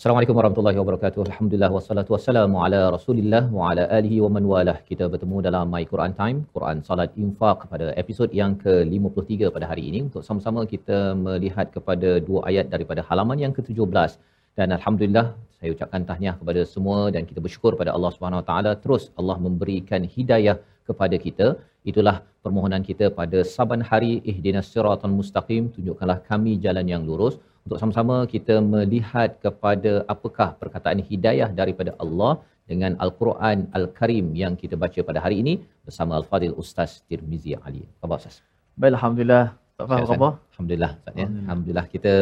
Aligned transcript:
Assalamualaikum 0.07 0.39
warahmatullahi 0.39 0.79
wabarakatuh. 0.81 1.21
Alhamdulillah 1.29 1.71
wassalatu 1.77 2.11
wassalamu 2.15 2.57
ala 2.65 2.81
Rasulillah 2.95 3.41
wa 3.57 3.71
ala 3.71 3.85
alihi 3.97 4.19
wa 4.25 4.29
man 4.35 4.45
walah. 4.51 4.75
Kita 4.91 5.05
bertemu 5.13 5.37
dalam 5.47 5.65
My 5.73 5.81
Quran 5.93 6.13
Time, 6.21 6.37
Quran 6.57 6.79
Salat 6.89 7.11
Infaq 7.23 7.67
pada 7.73 7.87
episod 8.03 8.29
yang 8.41 8.53
ke-53 8.61 9.51
pada 9.57 9.67
hari 9.71 9.83
ini 9.91 10.01
untuk 10.07 10.23
sama-sama 10.29 10.63
kita 10.75 10.99
melihat 11.25 11.75
kepada 11.77 12.23
dua 12.29 12.43
ayat 12.51 12.71
daripada 12.75 13.03
halaman 13.09 13.41
yang 13.45 13.53
ke-17 13.57 14.15
dan 14.59 14.69
alhamdulillah 14.79 15.27
saya 15.59 15.75
ucapkan 15.75 16.07
tahniah 16.11 16.37
kepada 16.41 16.63
semua 16.75 16.99
dan 17.17 17.27
kita 17.31 17.43
bersyukur 17.47 17.75
pada 17.81 17.91
Allah 17.97 18.13
Subhanahu 18.15 18.43
Wa 18.43 18.47
Taala 18.51 18.75
terus 18.85 19.11
Allah 19.19 19.39
memberikan 19.49 20.07
hidayah 20.17 20.57
kepada 20.89 21.19
kita. 21.27 21.49
Itulah 21.91 22.17
permohonan 22.45 22.83
kita 22.89 23.07
pada 23.19 23.39
saban 23.55 23.83
hari 23.91 24.13
ihdinas 24.31 24.69
siratal 24.73 25.15
mustaqim 25.19 25.71
tunjukkanlah 25.75 26.19
kami 26.31 26.53
jalan 26.65 26.87
yang 26.93 27.03
lurus 27.09 27.35
untuk 27.67 27.79
sama-sama 27.83 28.17
kita 28.33 28.55
melihat 28.75 29.31
kepada 29.45 29.93
apakah 30.15 30.49
perkataan 30.61 31.01
hidayah 31.11 31.49
daripada 31.61 31.95
Allah 32.05 32.33
dengan 32.71 32.99
Al-Quran 33.05 33.59
Al-Karim 33.79 34.27
yang 34.43 34.55
kita 34.63 34.75
baca 34.85 35.01
pada 35.09 35.23
hari 35.25 35.37
ini 35.43 35.55
bersama 35.87 36.19
Al-Fadil 36.19 36.57
Ustaz 36.63 37.07
Tirmizi 37.09 37.55
Ali. 37.67 37.85
Apa 38.03 38.19
Ustaz? 38.19 38.43
Baik, 38.81 38.95
Alhamdulillah. 38.99 39.45
Tak 39.77 39.87
faham 39.93 40.09
apa? 40.17 40.29
Alhamdulillah 40.53 40.91
Ustaz 40.99 41.13
ya. 41.13 41.17
Alhamdulillah. 41.21 41.45
Alhamdulillah 41.47 41.87
kita 41.95 42.13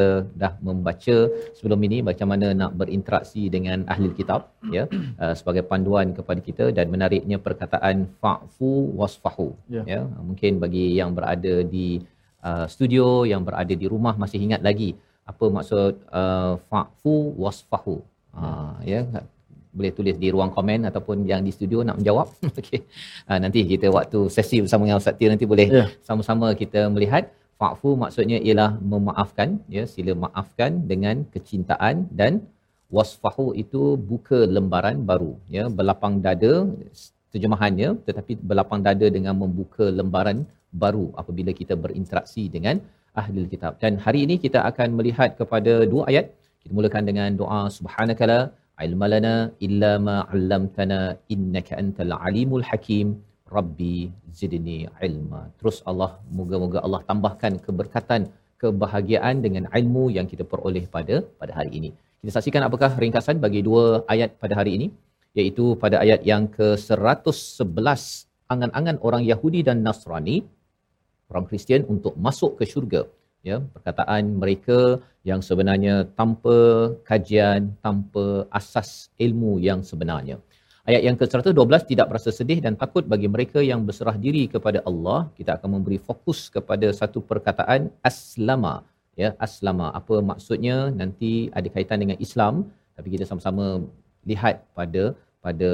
dah 0.43 0.53
membaca 0.69 1.17
sebelum 1.57 1.81
ini 1.87 1.99
macam 2.09 2.27
mana 2.33 2.47
nak 2.61 2.73
berinteraksi 2.81 3.43
dengan 3.57 3.79
ahli 3.93 4.09
kitab 4.19 4.41
ya 4.77 4.85
uh, 5.23 5.35
sebagai 5.39 5.63
panduan 5.71 6.11
kepada 6.19 6.41
kita 6.49 6.65
dan 6.77 6.91
menariknya 6.95 7.39
perkataan 7.47 8.11
fa'fu 8.23 8.73
wasfahu 9.01 9.49
Ya. 9.77 9.83
ya. 9.93 10.01
Mungkin 10.29 10.59
bagi 10.65 10.87
yang 10.99 11.15
berada 11.19 11.55
di 11.75 11.87
uh, 12.43 12.67
studio 12.75 13.23
yang 13.33 13.47
berada 13.47 13.71
di 13.83 13.87
rumah 13.95 14.15
masih 14.25 14.43
ingat 14.47 14.59
lagi 14.69 14.91
apa 15.33 15.45
maksud 15.57 15.93
uh, 16.11 16.53
fa'fu 16.71 17.15
wasfahu. 17.45 17.97
Uh, 18.35 18.75
ya 18.83 19.01
boleh 19.75 19.91
tulis 19.95 20.15
di 20.23 20.29
ruang 20.35 20.51
komen 20.57 20.87
ataupun 20.91 21.23
yang 21.31 21.43
di 21.47 21.55
studio 21.55 21.87
nak 21.87 22.03
menjawab. 22.03 22.27
Okey. 22.59 22.83
Uh, 23.31 23.39
nanti 23.39 23.63
kita 23.63 23.87
waktu 23.95 24.27
sesi 24.27 24.59
bersama 24.59 24.91
dengan 24.91 24.99
Ustaz 24.99 25.15
Tir 25.19 25.31
nanti 25.31 25.47
boleh 25.47 25.67
Ya. 25.71 25.87
sama-sama 26.03 26.51
kita 26.59 26.91
melihat 26.91 27.31
fa'fu 27.61 27.91
maksudnya 28.03 28.39
ialah 28.47 28.71
memaafkan 28.93 29.51
ya 29.77 29.85
sila 29.95 30.13
maafkan 30.25 30.73
dengan 30.91 31.17
kecintaan 31.35 31.97
dan 32.21 32.33
wasfahu 32.97 33.47
itu 33.63 33.83
buka 34.11 34.41
lembaran 34.57 34.99
baru 35.11 35.33
ya 35.57 35.65
berlapang 35.77 36.17
dada 36.27 36.55
terjemahannya 37.33 37.89
tetapi 38.07 38.33
berlapang 38.49 38.83
dada 38.89 39.07
dengan 39.17 39.35
membuka 39.43 39.87
lembaran 40.01 40.41
baru 40.83 41.07
apabila 41.21 41.51
kita 41.61 41.75
berinteraksi 41.85 42.45
dengan 42.57 42.77
ahli 43.21 43.47
kitab. 43.55 43.73
Dan 43.83 43.93
hari 44.05 44.21
ini 44.27 44.37
kita 44.45 44.61
akan 44.71 44.89
melihat 44.99 45.31
kepada 45.41 45.75
dua 45.93 46.05
ayat. 46.11 46.27
Kita 46.63 46.73
mulakan 46.77 47.05
dengan 47.11 47.31
doa 47.41 47.61
subhanakala 47.77 48.39
ilma 48.87 49.07
lana 49.13 49.35
illa 49.67 49.93
ma 50.07 50.17
'allamtana 50.27 51.01
innaka 51.35 51.79
antal 51.83 52.13
alimul 52.27 52.65
hakim 52.71 53.09
rabbi 53.57 53.97
zidni 54.39 54.79
ilma. 55.09 55.43
Terus 55.59 55.79
Allah 55.91 56.11
moga-moga 56.39 56.79
Allah 56.87 57.01
tambahkan 57.11 57.55
keberkatan 57.67 58.23
kebahagiaan 58.63 59.37
dengan 59.45 59.65
ilmu 59.81 60.05
yang 60.17 60.27
kita 60.33 60.45
peroleh 60.53 60.85
pada 60.97 61.17
pada 61.41 61.53
hari 61.59 61.73
ini. 61.79 61.91
Kita 62.21 62.33
saksikan 62.37 62.65
apakah 62.69 62.91
ringkasan 63.03 63.39
bagi 63.45 63.61
dua 63.69 63.85
ayat 64.15 64.31
pada 64.43 64.55
hari 64.61 64.73
ini 64.79 64.87
iaitu 65.41 65.65
pada 65.83 65.97
ayat 66.05 66.21
yang 66.31 66.45
ke-111 66.57 68.03
angan-angan 68.53 68.97
orang 69.07 69.23
Yahudi 69.31 69.61
dan 69.69 69.79
Nasrani 69.87 70.37
orang 71.31 71.47
Kristian 71.51 71.83
untuk 71.95 72.15
masuk 72.27 72.53
ke 72.61 72.65
syurga. 72.73 73.03
Ya 73.49 73.57
perkataan 73.75 74.25
mereka 74.43 74.79
yang 75.29 75.41
sebenarnya 75.49 75.95
tanpa 76.19 76.57
kajian 77.09 77.61
tanpa 77.85 78.25
asas 78.59 78.91
ilmu 79.27 79.53
yang 79.69 79.81
sebenarnya 79.91 80.37
ayat 80.89 81.03
yang 81.07 81.17
ke-112 81.21 81.83
tidak 81.91 82.07
berasa 82.11 82.31
sedih 82.39 82.59
dan 82.65 82.75
takut 82.83 83.05
bagi 83.13 83.29
mereka 83.35 83.61
yang 83.71 83.81
berserah 83.89 84.17
diri 84.25 84.45
kepada 84.55 84.81
Allah. 84.91 85.21
Kita 85.39 85.51
akan 85.57 85.69
memberi 85.81 85.99
fokus 86.09 86.41
kepada 86.57 86.89
satu 87.01 87.21
perkataan 87.31 87.91
aslama. 88.11 88.75
Ya 89.23 89.31
aslama. 89.47 89.89
Apa 89.99 90.19
maksudnya? 90.31 90.77
Nanti 91.01 91.33
ada 91.59 91.69
kaitan 91.75 92.03
dengan 92.05 92.19
Islam. 92.27 92.55
Tapi 92.97 93.09
kita 93.15 93.25
sama-sama 93.31 93.67
lihat 94.31 94.65
pada 94.79 95.03
pada 95.45 95.71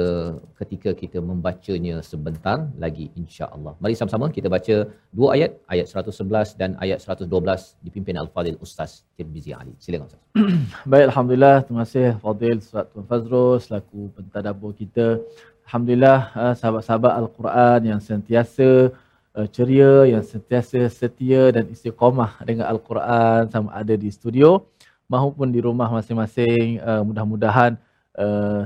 ketika 0.59 0.89
kita 1.01 1.19
membacanya 1.29 1.95
sebentar 2.09 2.57
lagi 2.83 3.05
insya-Allah. 3.21 3.73
Mari 3.83 3.95
sama-sama 3.99 4.27
kita 4.37 4.47
baca 4.55 4.75
dua 5.17 5.27
ayat, 5.35 5.51
ayat 5.73 5.87
111 5.87 6.59
dan 6.59 6.75
ayat 6.83 6.99
112 6.99 7.79
dipimpin 7.85 8.19
Al-Fadil 8.23 8.59
Ustaz 8.65 9.07
Tirmizi 9.15 9.55
Ali. 9.59 9.71
Silakan 9.79 10.11
Ustaz. 10.11 10.21
Baik, 10.91 11.05
Alhamdulillah. 11.11 11.55
Terima 11.63 11.81
kasih 11.87 12.07
Fadil 12.23 12.59
Ustaz 12.59 12.91
Tuan 12.91 13.05
Fazrul 13.11 13.63
selaku 13.63 14.11
pentadabbur 14.17 14.75
kita. 14.81 15.23
Alhamdulillah 15.63 16.19
ah, 16.35 16.53
sahabat-sahabat 16.59 17.13
Al-Quran 17.21 17.79
yang 17.95 18.01
sentiasa 18.03 18.91
uh, 19.39 19.47
ceria, 19.55 20.03
yang 20.03 20.23
sentiasa 20.33 20.79
setia 20.91 21.47
dan 21.55 21.71
istiqamah 21.71 22.43
dengan 22.43 22.67
Al-Quran 22.67 23.47
sama 23.47 23.71
ada 23.71 23.95
di 23.95 24.11
studio 24.11 24.67
maupun 25.07 25.47
di 25.55 25.63
rumah 25.63 25.87
masing-masing. 25.87 26.83
Uh, 26.83 27.07
mudah-mudahan 27.07 27.79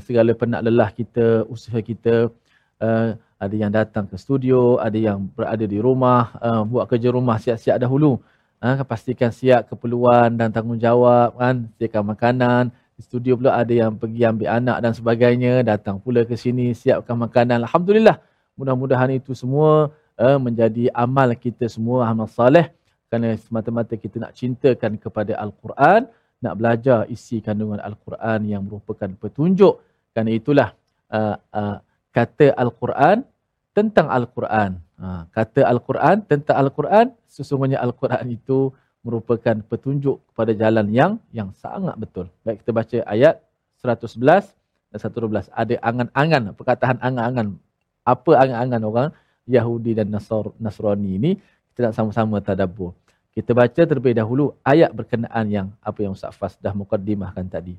segala 0.02 0.32
penat 0.34 0.62
lelah 0.66 0.90
kita, 0.90 1.46
usaha 1.46 1.78
kita 1.82 2.34
uh, 2.82 3.16
ada 3.36 3.56
yang 3.56 3.70
datang 3.70 4.08
ke 4.08 4.16
studio, 4.16 4.80
ada 4.80 4.96
yang 4.96 5.28
berada 5.32 5.66
di 5.68 5.78
rumah, 5.78 6.34
uh, 6.40 6.64
buat 6.66 6.88
kerja 6.90 7.12
rumah 7.12 7.38
siap-siap 7.38 7.78
dahulu. 7.78 8.18
Ha, 8.64 8.82
pastikan 8.82 9.30
siap 9.30 9.70
keperluan 9.70 10.34
dan 10.40 10.50
tanggungjawab 10.50 11.38
kan, 11.38 11.70
sediakan 11.76 12.04
makanan. 12.16 12.64
Di 12.96 13.04
studio 13.04 13.36
pula 13.38 13.60
ada 13.60 13.70
yang 13.70 13.94
pergi 13.94 14.26
ambil 14.26 14.50
anak 14.50 14.78
dan 14.82 14.92
sebagainya, 14.96 15.62
datang 15.62 16.00
pula 16.00 16.24
ke 16.24 16.34
sini 16.34 16.72
siapkan 16.74 17.14
makanan. 17.20 17.62
Alhamdulillah. 17.68 18.18
Mudah-mudahan 18.56 19.12
itu 19.20 19.36
semua 19.36 19.91
uh, 20.16 20.40
menjadi 20.40 20.88
amal 20.96 21.36
kita 21.36 21.68
semua 21.68 22.08
amal 22.08 22.26
soleh 22.26 22.72
kerana 23.12 23.36
semata-mata 23.38 23.94
kita 24.00 24.18
nak 24.18 24.34
cintakan 24.34 24.98
kepada 24.98 25.38
Al-Quran, 25.38 26.08
nak 26.43 26.53
belajar 26.59 27.08
isi 27.08 27.40
kandungan 27.40 27.79
Al-Quran 27.79 28.40
yang 28.47 28.61
merupakan 28.67 29.09
petunjuk. 29.16 29.79
Kerana 30.11 30.32
itulah 30.32 30.70
uh, 31.11 31.35
uh, 31.52 31.78
kata 32.16 32.55
Al-Quran 32.55 33.28
tentang 33.76 34.08
Al-Quran. 34.08 34.79
Ha, 34.96 35.28
kata 35.35 35.67
Al-Quran 35.67 36.23
tentang 36.23 36.55
Al-Quran, 36.64 37.11
sesungguhnya 37.28 37.84
Al-Quran 37.84 38.32
itu 38.32 38.72
merupakan 39.03 39.59
petunjuk 39.67 40.23
kepada 40.32 40.55
jalan 40.55 40.87
yang 40.90 41.20
yang 41.35 41.52
sangat 41.59 41.93
betul. 41.99 42.32
Baik 42.47 42.64
kita 42.64 42.72
baca 42.72 42.97
ayat 43.05 43.43
111 43.84 44.55
dan 44.96 44.97
112. 44.97 45.52
Ada 45.52 45.76
angan-angan, 45.84 46.55
perkataan 46.55 46.97
angan-angan. 47.03 47.59
Apa 48.08 48.31
angan-angan 48.47 48.81
orang 48.88 49.08
Yahudi 49.46 49.91
dan 49.93 50.09
Nasr, 50.09 50.55
Nasrani 50.58 51.20
ini? 51.20 51.31
Kita 51.76 51.91
nak 51.91 51.93
sama-sama 51.99 52.40
tadabbur. 52.40 52.96
Kita 53.34 53.54
baca 53.54 53.83
terlebih 53.87 54.15
dahulu 54.16 54.59
ayat 54.66 54.91
berkenaan 54.91 55.47
yang 55.47 55.71
apa 55.78 56.03
yang 56.03 56.13
Ustaz 56.13 56.34
Fas 56.34 56.59
dah 56.59 56.75
mukaddimahkan 56.75 57.47
tadi. 57.47 57.78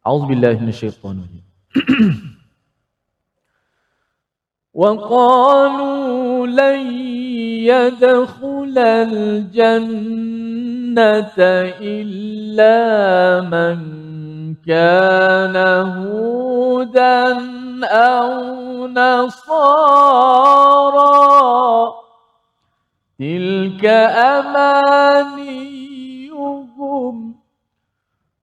Auzubillahi 0.00 0.56
minasyaitanir 0.60 1.24
rajim. 1.28 1.44
وقالوا 4.74 6.46
لن 6.46 6.80
يدخل 7.62 8.74
الجنة 9.06 10.18
إلا 11.78 12.80
من 13.46 13.78
كان 14.66 15.56
هودا 15.94 17.38
أو 17.86 18.86
نصارى 18.86 20.34
تلك 23.19 23.85
أمانيهم 24.39 25.15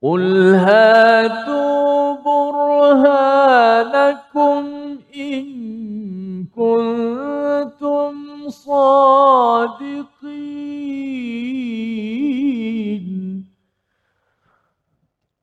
قل 0.03 0.55
هاتوا 0.55 2.17
برهانكم 2.25 3.47
إن 5.17 5.45
كنتم 6.57 8.15
صادقين 8.49 9.97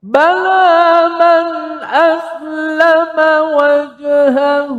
بلى 0.03 1.09
من 1.19 1.47
أسلم 1.83 3.17
وجهه 3.57 4.77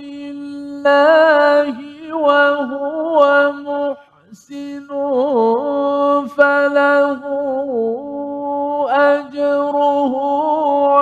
لله 0.00 1.93
وهو 2.14 3.52
محسن 3.52 4.88
فله 6.26 7.20
أجره 8.90 10.12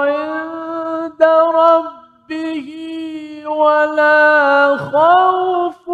عند 0.00 1.22
ربه 1.62 2.68
ولا 3.46 4.76
خوف 4.76 5.90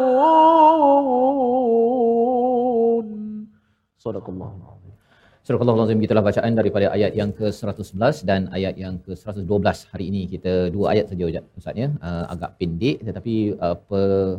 صدق 3.98 4.28
الله 4.28 4.63
Surah 5.46 5.60
Allah 5.62 5.84
Azim 5.84 6.02
gitulah 6.02 6.22
bacaan 6.26 6.52
daripada 6.58 6.86
ayat 6.96 7.12
yang 7.18 7.30
ke-111 7.38 8.24
dan 8.28 8.40
ayat 8.58 8.74
yang 8.82 8.94
ke-112 9.04 9.66
hari 9.92 10.04
ini. 10.10 10.22
Kita 10.34 10.52
dua 10.74 10.86
ayat 10.92 11.06
saja 11.10 11.42
Ustaz 11.60 11.74
ya. 11.82 11.88
Uh, 12.08 12.24
agak 12.34 12.50
pendek 12.60 13.04
tetapi 13.08 13.34
uh, 13.66 13.76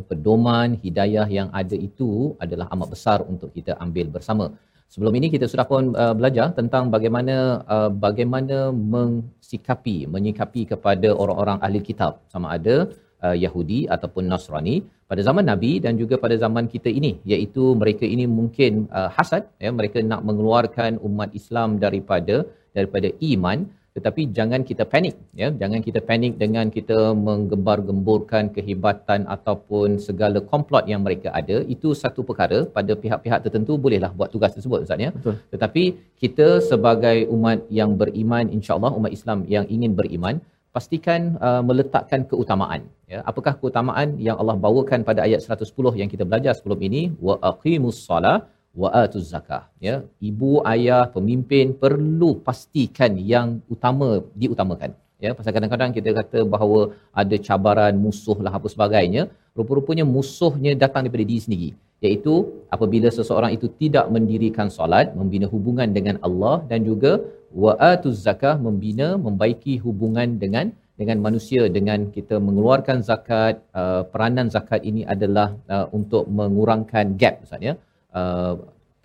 pedoman 0.10 0.74
hidayah 0.86 1.28
yang 1.38 1.50
ada 1.62 1.78
itu 1.90 2.10
adalah 2.46 2.66
amat 2.74 2.90
besar 2.96 3.20
untuk 3.34 3.54
kita 3.58 3.78
ambil 3.86 4.10
bersama. 4.16 4.48
Sebelum 4.94 5.14
ini 5.20 5.30
kita 5.36 5.46
sudah 5.52 5.68
pun 5.74 5.94
uh, 5.94 6.14
belajar 6.18 6.48
tentang 6.58 6.90
bagaimana 6.96 7.36
uh, 7.76 7.92
bagaimana 8.06 8.58
mengsikapi 8.96 9.98
menyikapi 10.16 10.64
kepada 10.74 11.12
orang-orang 11.14 11.62
ahli 11.68 11.82
kitab. 11.90 12.18
Sama 12.34 12.50
ada 12.58 12.90
uh, 13.26 13.36
Yahudi 13.44 13.80
ataupun 13.96 14.26
Nasrani 14.32 14.76
pada 15.12 15.22
zaman 15.28 15.46
Nabi 15.52 15.72
dan 15.86 15.94
juga 16.02 16.16
pada 16.24 16.36
zaman 16.44 16.66
kita 16.74 16.90
ini 17.00 17.12
iaitu 17.34 17.64
mereka 17.82 18.06
ini 18.16 18.26
mungkin 18.40 18.90
uh, 19.00 19.10
hasad 19.18 19.44
ya 19.66 19.72
mereka 19.80 20.02
nak 20.12 20.22
mengeluarkan 20.28 21.02
umat 21.10 21.32
Islam 21.42 21.78
daripada 21.86 22.38
daripada 22.78 23.10
iman 23.32 23.60
tetapi 23.96 24.22
jangan 24.38 24.62
kita 24.70 24.84
panik 24.94 25.16
ya. 25.42 25.48
Jangan 25.62 25.80
kita 25.88 26.00
panik 26.10 26.34
dengan 26.42 26.68
kita 26.78 26.98
menggembar-gemburkan 27.28 28.52
kehebatan 28.56 29.22
ataupun 29.36 29.96
segala 30.08 30.40
komplot 30.52 30.84
yang 30.92 31.02
mereka 31.06 31.30
ada. 31.40 31.58
Itu 31.76 31.90
satu 32.02 32.22
perkara. 32.30 32.60
Pada 32.78 32.94
pihak-pihak 33.04 33.40
tertentu 33.46 33.74
bolehlah 33.86 34.12
buat 34.18 34.30
tugas 34.36 34.52
tersebut 34.56 34.84
ustaz 34.86 35.06
ya. 35.06 35.12
Betul. 35.16 35.36
tetapi 35.54 35.84
kita 36.22 36.48
sebagai 36.70 37.18
umat 37.36 37.60
yang 37.80 37.92
beriman 38.02 38.46
insyaallah 38.58 38.92
umat 39.00 39.12
Islam 39.18 39.40
yang 39.56 39.66
ingin 39.76 39.92
beriman 40.00 40.36
pastikan 40.76 41.22
uh, 41.48 41.62
meletakkan 41.70 42.22
keutamaan 42.32 42.82
ya. 43.12 43.20
Apakah 43.30 43.54
keutamaan 43.60 44.10
yang 44.28 44.38
Allah 44.42 44.56
bawakan 44.66 45.08
pada 45.10 45.22
ayat 45.28 45.40
110 45.46 46.02
yang 46.02 46.10
kita 46.14 46.24
belajar 46.30 46.54
sebelum 46.58 46.80
ini? 46.88 47.02
Wa 47.28 47.36
aqimus 47.52 48.00
solah 48.08 48.38
wa 48.82 48.90
atuz 49.04 49.28
zakah 49.34 49.64
ya. 49.88 49.96
Ibu 50.30 50.52
ayah 50.74 51.04
pemimpin 51.16 51.72
perlu 51.84 52.30
pastikan 52.48 53.14
yang 53.34 53.48
utama 53.76 54.10
diutamakan 54.42 54.92
ya. 55.26 55.32
Pasal 55.38 55.54
kadang-kadang 55.58 55.92
kita 55.98 56.12
kata 56.20 56.42
bahawa 56.56 56.82
ada 57.24 57.38
cabaran 57.48 57.96
musuh 58.06 58.38
lah 58.48 58.54
apa 58.60 58.70
sebagainya. 58.76 59.26
Rupa-rupanya 59.60 60.06
musuhnya 60.18 60.72
datang 60.84 61.02
daripada 61.08 61.26
diri 61.32 61.44
sendiri 61.48 61.70
iaitu 62.04 62.34
apabila 62.76 63.10
seseorang 63.18 63.52
itu 63.58 63.68
tidak 63.82 64.06
mendirikan 64.16 64.68
solat 64.78 65.16
membina 65.20 65.48
hubungan 65.54 65.90
dengan 65.98 66.16
Allah 66.28 66.56
dan 66.72 66.84
juga 66.90 67.24
wa 67.64 67.74
atuz 67.92 68.20
zakah 68.28 68.56
membina 68.66 69.08
membaiki 69.28 69.76
hubungan 69.86 70.36
dengan 70.44 70.76
dengan 71.00 71.18
manusia 71.26 71.64
dengan 71.78 72.00
kita 72.16 72.36
mengeluarkan 72.48 73.00
zakat 73.10 73.56
uh, 73.80 74.04
peranan 74.12 74.48
zakat 74.56 74.82
ini 74.90 75.02
adalah 75.14 75.48
uh, 75.76 75.88
untuk 75.98 76.24
mengurangkan 76.40 77.16
gap 77.22 77.44
ustaz 77.46 77.64
ya 77.68 77.74
uh, 78.20 78.56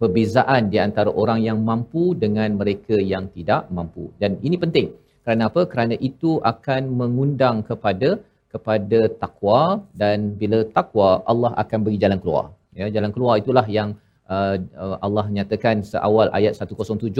perbezaan 0.00 0.72
di 0.72 0.78
antara 0.86 1.10
orang 1.22 1.40
yang 1.48 1.58
mampu 1.70 2.04
dengan 2.24 2.56
mereka 2.60 2.96
yang 3.12 3.28
tidak 3.36 3.68
mampu. 3.76 4.04
Dan 4.16 4.40
ini 4.46 4.56
penting. 4.64 4.86
Kerana 5.20 5.52
apa? 5.52 5.62
Kerana 5.72 5.94
itu 6.08 6.30
akan 6.52 6.82
mengundang 7.00 7.56
kepada 7.70 8.16
kepada 8.52 9.00
takwa 9.22 9.84
dan 10.00 10.34
bila 10.40 10.58
takwa 10.76 11.10
Allah 11.30 11.52
akan 11.62 11.78
beri 11.84 11.98
jalan 12.02 12.18
keluar 12.22 12.46
ya 12.78 12.86
jalan 12.94 13.10
keluar. 13.14 13.34
Itulah 13.42 13.66
yang 13.78 13.98
uh, 14.30 14.56
uh, 14.84 14.96
Allah 15.06 15.26
nyatakan 15.36 15.82
seawal 15.92 16.28
ayat 16.38 16.54
107 16.58 17.10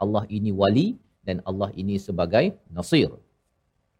Allah 0.00 0.24
ini 0.36 0.50
wali 0.60 0.86
dan 1.26 1.38
Allah 1.50 1.70
ini 1.76 1.96
sebagai 2.00 2.44
nasir. 2.76 3.10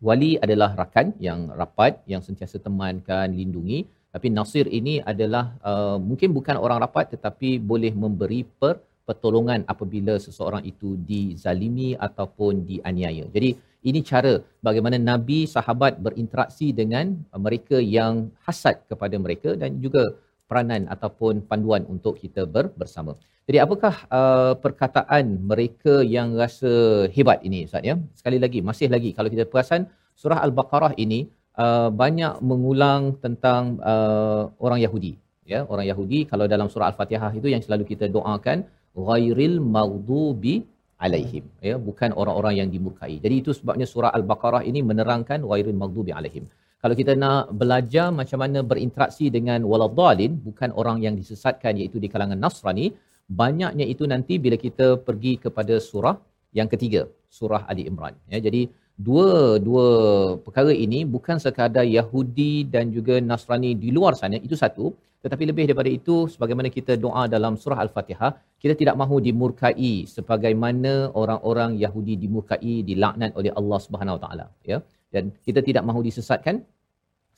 Wali 0.01 0.41
adalah 0.45 0.73
rakan 0.81 1.13
yang 1.21 1.53
rapat 1.53 2.01
yang 2.09 2.25
sentiasa 2.25 2.57
temankan 2.67 3.29
lindungi. 3.37 3.85
Tapi 4.11 4.27
nasir 4.33 4.67
ini 4.67 4.99
adalah 5.13 5.55
uh, 5.71 5.97
mungkin 6.09 6.35
bukan 6.35 6.57
orang 6.59 6.79
rapat 6.85 7.15
tetapi 7.15 7.63
boleh 7.71 7.93
memberi 7.95 8.43
per, 8.43 8.81
pertolongan 9.07 9.63
apabila 9.73 10.15
seseorang 10.27 10.63
itu 10.67 10.99
dizalimi 11.11 11.95
ataupun 12.07 12.65
dianiaya. 12.71 13.27
Jadi 13.31 13.51
ini 13.89 14.01
cara 14.11 14.33
bagaimana 14.67 14.97
nabi 15.11 15.39
sahabat 15.55 16.01
berinteraksi 16.07 16.69
dengan 16.81 17.17
mereka 17.47 17.79
yang 17.81 18.29
hasad 18.47 18.77
kepada 18.91 19.17
mereka 19.25 19.57
dan 19.63 19.81
juga 19.85 20.05
peranan 20.51 20.83
ataupun 20.95 21.35
panduan 21.51 21.83
untuk 21.95 22.15
kita 22.23 22.45
ber, 22.55 22.65
bersama. 22.81 23.15
Jadi 23.49 23.59
apakah 23.67 23.95
uh, 24.19 24.55
perkataan 24.65 25.25
mereka 25.51 25.95
yang 26.17 26.29
rasa 26.43 26.73
hebat 27.15 27.39
ini 27.49 27.59
Ustaz 27.69 27.87
ya? 27.91 27.95
Sekali 28.19 28.39
lagi 28.45 28.61
masih 28.69 28.89
lagi 28.95 29.11
kalau 29.17 29.31
kita 29.35 29.47
perasan 29.53 29.87
surah 30.23 30.41
al-Baqarah 30.47 30.93
ini 31.05 31.21
uh, 31.65 31.89
banyak 32.03 32.35
mengulang 32.51 33.03
tentang 33.25 33.81
uh, 33.93 34.43
orang 34.67 34.81
Yahudi 34.87 35.13
ya 35.53 35.61
orang 35.73 35.87
Yahudi 35.91 36.19
kalau 36.31 36.47
dalam 36.55 36.69
surah 36.73 36.89
al-Fatihah 36.91 37.31
itu 37.39 37.49
yang 37.55 37.63
selalu 37.67 37.85
kita 37.93 38.07
doakan 38.17 38.59
ghairil 39.09 39.57
maghdubi 39.77 40.55
alaihim 41.05 41.45
ya 41.69 41.75
bukan 41.89 42.11
orang-orang 42.21 42.55
yang 42.61 42.69
dimurkai. 42.75 43.15
Jadi 43.25 43.35
itu 43.43 43.51
sebabnya 43.59 43.87
surah 43.93 44.13
al-Baqarah 44.19 44.63
ini 44.71 44.81
menerangkan 44.91 45.41
ghairil 45.51 45.79
maghdubi 45.83 46.13
alaihim. 46.19 46.45
Kalau 46.83 46.95
kita 47.01 47.13
nak 47.23 47.53
belajar 47.61 48.09
macam 48.21 48.39
mana 48.43 48.59
berinteraksi 48.71 49.29
dengan 49.37 49.61
waladhalin 49.71 50.33
bukan 50.47 50.71
orang 50.81 50.99
yang 51.05 51.15
disesatkan 51.21 51.77
iaitu 51.81 52.01
di 52.05 52.09
kalangan 52.13 52.41
Nasrani 52.45 52.87
banyaknya 53.43 53.85
itu 53.95 54.05
nanti 54.13 54.35
bila 54.45 54.57
kita 54.67 54.87
pergi 55.07 55.33
kepada 55.45 55.75
surah 55.89 56.17
yang 56.59 56.69
ketiga 56.73 57.03
surah 57.39 57.63
Ali 57.71 57.83
Imran. 57.91 58.15
Ya 58.33 58.39
jadi 58.47 58.63
dua 59.09 59.61
dua 59.67 59.87
perkara 60.45 60.73
ini 60.87 61.01
bukan 61.15 61.37
sekadar 61.45 61.85
Yahudi 61.99 62.53
dan 62.75 62.89
juga 62.97 63.17
Nasrani 63.31 63.71
di 63.83 63.91
luar 63.97 64.13
sana 64.21 64.41
itu 64.49 64.59
satu. 64.65 64.89
Tetapi 65.21 65.45
lebih 65.51 65.65
daripada 65.69 65.91
itu 65.99 66.15
sebagaimana 66.33 66.69
kita 66.77 66.97
doa 67.05 67.23
dalam 67.35 67.55
surah 67.63 67.79
al-Fatihah 67.85 68.31
kita 68.63 68.73
tidak 68.81 68.97
mahu 69.01 69.21
dimurkai 69.27 70.09
sebagaimana 70.15 71.13
orang-orang 71.13 71.77
Yahudi 71.85 72.17
dimurkai 72.25 72.75
dilaknat 72.89 73.37
oleh 73.37 73.53
Allah 73.53 73.79
Subhanahu 73.85 74.17
Wa 74.17 74.23
Taala. 74.25 74.47
Ya 74.71 74.81
dan 75.15 75.25
kita 75.47 75.61
tidak 75.69 75.83
mahu 75.89 76.01
disesatkan 76.09 76.63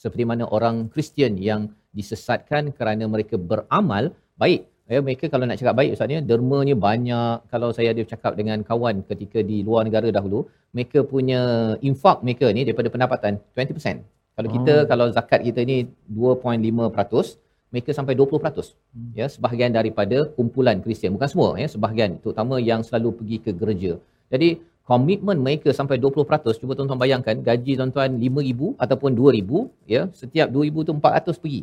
seperti 0.02 0.24
mana 0.30 0.44
orang 0.56 0.76
Kristian 0.92 1.38
yang 1.48 1.70
disesatkan 1.96 2.72
kerana 2.76 3.04
mereka 3.14 3.36
beramal 3.50 4.12
baik. 4.40 4.68
Ya 4.92 5.00
mereka 5.00 5.24
kalau 5.32 5.44
nak 5.48 5.56
cakap 5.60 5.74
baik 5.78 5.94
ustaz 5.94 6.08
ni 6.10 6.20
dermanya 6.30 6.74
banyak. 6.76 7.36
Kalau 7.52 7.68
saya 7.76 7.94
ada 7.94 8.02
cakap 8.12 8.32
dengan 8.40 8.58
kawan 8.70 9.06
ketika 9.10 9.38
di 9.50 9.64
luar 9.66 9.82
negara 9.88 10.08
dahulu 10.16 10.44
mereka 10.76 11.00
punya 11.12 11.40
infak 11.88 12.20
mereka 12.26 12.46
ni 12.56 12.62
daripada 12.68 12.88
pendapatan 12.94 13.32
20% 13.56 14.02
kalau 14.36 14.48
kita 14.56 14.74
Oh. 14.82 14.86
kalau 14.90 15.06
zakat 15.16 15.40
kita 15.48 15.60
ni 15.70 15.76
2.5% 16.08 17.38
mereka 17.72 17.90
sampai 17.96 18.14
20% 18.20 18.76
Hmm. 18.92 19.12
ya 19.16 19.26
sebahagian 19.34 19.72
daripada 19.72 20.28
kumpulan 20.36 20.76
Kristian. 20.84 21.12
Bukan 21.16 21.28
semua 21.32 21.50
ya 21.62 21.68
sebahagian 21.74 22.20
terutama 22.20 22.60
yang 22.60 22.80
selalu 22.84 23.08
pergi 23.18 23.36
ke 23.44 23.50
gereja. 23.60 23.92
Jadi 24.32 24.48
komitmen 24.90 25.38
mereka 25.46 25.70
sampai 25.78 25.96
20% 26.04 26.60
cuba 26.60 26.72
tuan-tuan 26.76 27.00
bayangkan 27.04 27.36
gaji 27.48 27.72
tuan-tuan 27.78 28.10
5000 28.18 28.82
ataupun 28.84 29.10
2000 29.20 29.92
ya 29.94 30.02
setiap 30.20 30.48
2000 30.56 30.88
tu 30.88 30.92
400 30.98 31.42
pergi 31.42 31.62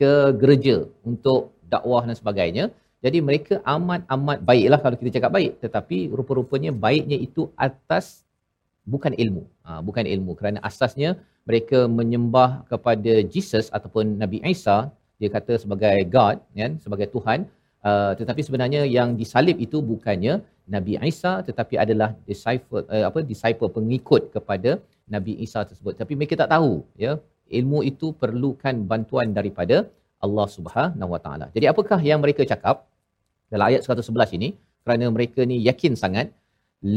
ke 0.00 0.12
gereja 0.40 0.76
untuk 1.10 1.40
dakwah 1.72 2.02
dan 2.08 2.16
sebagainya 2.20 2.64
Jadi 3.04 3.18
mereka 3.22 3.54
amat-amat 3.62 4.38
baiklah 4.42 4.80
kalau 4.82 4.96
kita 4.98 5.10
cakap 5.16 5.30
baik. 5.36 5.52
Tetapi 5.62 5.98
rupa-rupanya 6.18 6.70
baiknya 6.74 7.14
itu 7.26 7.46
atas 7.54 8.26
bukan 8.82 9.14
ilmu. 9.14 9.46
Ha, 9.66 9.78
bukan 9.88 10.02
ilmu. 10.14 10.34
Kerana 10.38 10.58
asasnya 10.68 11.10
mereka 11.48 11.86
menyembah 11.98 12.66
kepada 12.66 13.22
Jesus 13.34 13.70
ataupun 13.76 14.18
Nabi 14.22 14.42
Isa. 14.42 14.90
Dia 15.22 15.30
kata 15.30 15.62
sebagai 15.62 15.94
God, 16.14 16.38
kan? 16.54 16.72
sebagai 16.82 17.06
Tuhan. 17.14 17.46
Uh, 17.88 18.12
tetapi 18.20 18.40
sebenarnya 18.46 18.82
yang 18.96 19.10
disalib 19.20 19.56
itu 19.66 19.78
bukannya 19.90 20.34
Nabi 20.74 20.92
Isa 21.10 21.32
tetapi 21.48 21.74
adalah 21.84 22.08
disciple 22.28 22.82
uh, 22.94 23.04
apa 23.10 23.20
disciple 23.30 23.70
pengikut 23.76 24.22
kepada 24.34 24.70
Nabi 25.14 25.34
Isa 25.46 25.60
tersebut. 25.70 25.94
Tapi 26.00 26.12
mereka 26.18 26.34
tak 26.42 26.50
tahu 26.54 26.72
ya 27.04 27.12
ilmu 27.58 27.80
itu 27.90 28.08
perlukan 28.22 28.74
bantuan 28.90 29.28
daripada 29.38 29.76
Allah 30.26 30.46
Subhanahu 30.56 31.10
Wa 31.14 31.20
Taala. 31.24 31.46
Jadi 31.56 31.66
apakah 31.72 31.98
yang 32.10 32.20
mereka 32.24 32.42
cakap 32.52 32.76
dalam 33.52 33.66
ayat 33.70 33.82
111 33.86 34.36
ini? 34.38 34.48
Kerana 34.84 35.06
mereka 35.16 35.40
ni 35.50 35.56
yakin 35.68 35.94
sangat 36.02 36.26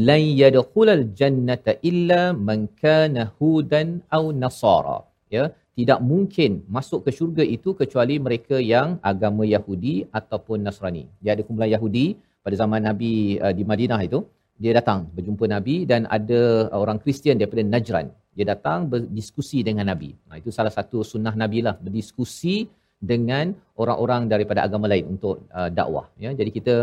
la 0.06 0.18
yadkhulal 0.42 1.04
jannata 1.20 1.72
illa 1.90 2.22
man 2.48 2.60
kana 2.82 3.22
hudan 3.38 3.88
aw 4.18 4.24
nasara. 4.42 4.98
Ya, 5.36 5.44
tidak 5.78 6.00
mungkin 6.04 6.50
masuk 6.76 7.00
ke 7.08 7.10
syurga 7.16 7.44
itu 7.56 7.72
kecuali 7.80 8.20
mereka 8.26 8.56
yang 8.60 9.00
agama 9.12 9.44
Yahudi 9.54 9.94
ataupun 10.12 10.60
Nasrani. 10.66 11.04
Dia 11.24 11.32
ada 11.34 11.42
kumpulan 11.46 11.72
Yahudi 11.76 12.06
pada 12.44 12.56
zaman 12.62 12.80
Nabi 12.88 13.40
uh, 13.40 13.54
di 13.56 13.64
Madinah 13.64 14.00
itu, 14.04 14.20
dia 14.62 14.72
datang 14.78 15.08
berjumpa 15.16 15.44
Nabi 15.48 15.76
dan 15.90 16.04
ada 16.16 16.68
orang 16.82 16.98
Kristian 17.02 17.40
daripada 17.40 17.64
Najran. 17.64 18.06
Dia 18.36 18.44
datang 18.52 18.88
berdiskusi 18.92 19.60
dengan 19.68 19.88
Nabi. 19.92 20.10
Nah, 20.28 20.36
itu 20.40 20.50
salah 20.58 20.72
satu 20.72 21.00
sunnah 21.12 21.34
Nabi 21.42 21.64
lah, 21.66 21.74
berdiskusi 21.84 22.68
dengan 23.02 23.52
orang-orang 23.82 24.30
daripada 24.32 24.60
agama 24.66 24.86
lain 24.92 25.04
untuk 25.14 25.48
uh, 25.58 25.70
dakwah. 25.78 26.06
Ya. 26.24 26.30
Jadi 26.38 26.50
kita 26.58 26.74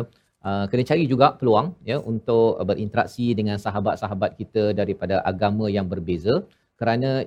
uh, 0.44 0.66
kena 0.70 0.84
cari 0.90 1.06
juga 1.14 1.28
peluang 1.40 1.68
ya 1.90 1.98
untuk 2.12 2.60
berinteraksi 2.70 3.32
dengan 3.40 3.58
sahabat-sahabat 3.66 4.36
kita 4.42 4.64
daripada 4.80 5.24
agama 5.32 5.72
yang 5.78 5.88
berbeza 5.94 6.44
kerana 6.80 7.24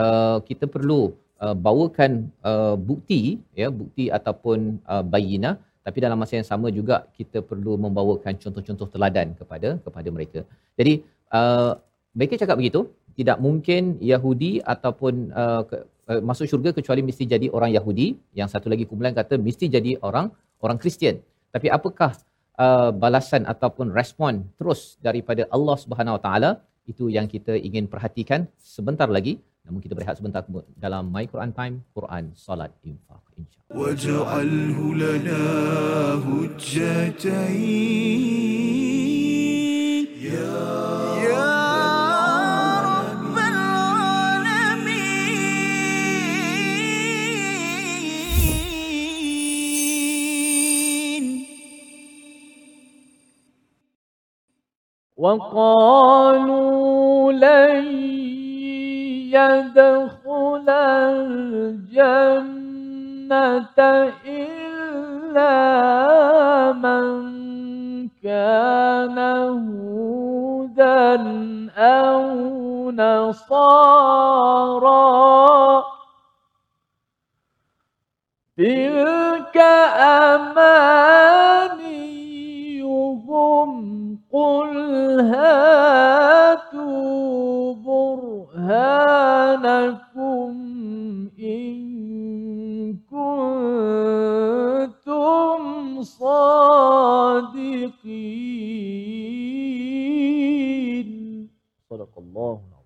uh, 0.00 0.38
kita 0.48 0.64
perlu 0.74 1.00
uh, 1.44 1.56
bawakan 1.66 2.12
uh, 2.50 2.76
bukti 2.88 3.22
ya 3.60 3.68
bukti 3.80 4.06
ataupun 4.18 4.58
uh, 4.92 5.04
bayinah 5.14 5.56
tapi 5.86 5.98
dalam 6.04 6.18
masa 6.22 6.34
yang 6.38 6.48
sama 6.52 6.68
juga 6.78 6.96
kita 7.18 7.38
perlu 7.50 7.72
membawakan 7.84 8.34
contoh-contoh 8.42 8.88
teladan 8.94 9.38
kepada 9.40 9.68
kepada 9.86 10.08
mereka. 10.16 10.40
Jadi 10.78 10.94
uh, 11.30 11.78
mereka 12.18 12.34
cakap 12.42 12.58
begitu, 12.58 12.80
tidak 13.14 13.38
mungkin 13.46 13.82
Yahudi 14.12 14.52
ataupun 14.74 15.30
uh, 15.30 15.62
ke, 15.68 15.76
uh, 16.10 16.20
masuk 16.28 16.50
syurga 16.50 16.70
kecuali 16.78 17.06
mesti 17.08 17.24
jadi 17.34 17.46
orang 17.56 17.70
Yahudi. 17.78 18.18
Yang 18.34 18.48
satu 18.58 18.66
lagi 18.72 18.84
kumpulan 18.90 19.14
kata 19.20 19.38
mesti 19.38 19.70
jadi 19.76 19.94
orang 20.08 20.26
orang 20.58 20.78
Kristian. 20.82 21.22
Tapi 21.54 21.70
apakah 21.70 22.18
uh, 22.58 22.90
balasan 23.04 23.46
ataupun 23.46 23.94
respon 23.94 24.42
terus 24.58 24.98
daripada 24.98 25.46
Allah 25.54 25.76
Subhanahu 25.84 26.18
Wa 26.18 26.22
Taala 26.26 26.50
itu 26.90 27.06
yang 27.14 27.30
kita 27.34 27.54
ingin 27.68 27.86
perhatikan 27.92 28.50
sebentar 28.58 29.06
lagi 29.06 29.38
Namun 29.65 29.79
kita 29.79 29.93
berehat 29.93 30.17
sebentar 30.17 30.41
dalam 30.75 31.13
My 31.13 31.29
Quran 31.29 31.53
Time, 31.53 31.85
Quran, 31.93 32.33
Salat, 32.33 32.73
Infaq, 32.83 33.21
insya 33.39 33.59
واجعله 33.71 34.77
لنا 34.95 35.43
هجتين 36.27 37.71
يا 40.19 40.59
يا 41.23 41.55
رب 42.83 43.31
العالمين 43.31 44.91
وقالوا 56.01 57.31
لن 57.31 58.44
يدخل 59.34 60.68
الجنة 61.70 62.62
إلا 64.26 65.52
من 66.72 68.08
كان 68.22 69.18
هودا 69.68 71.16
أو 71.76 72.90
نصارى 72.90 74.26
تلك 78.56 79.15
صادقين 97.35 97.79
صدق 101.91 102.13
الله 102.23 102.55
العظيم 102.69 102.79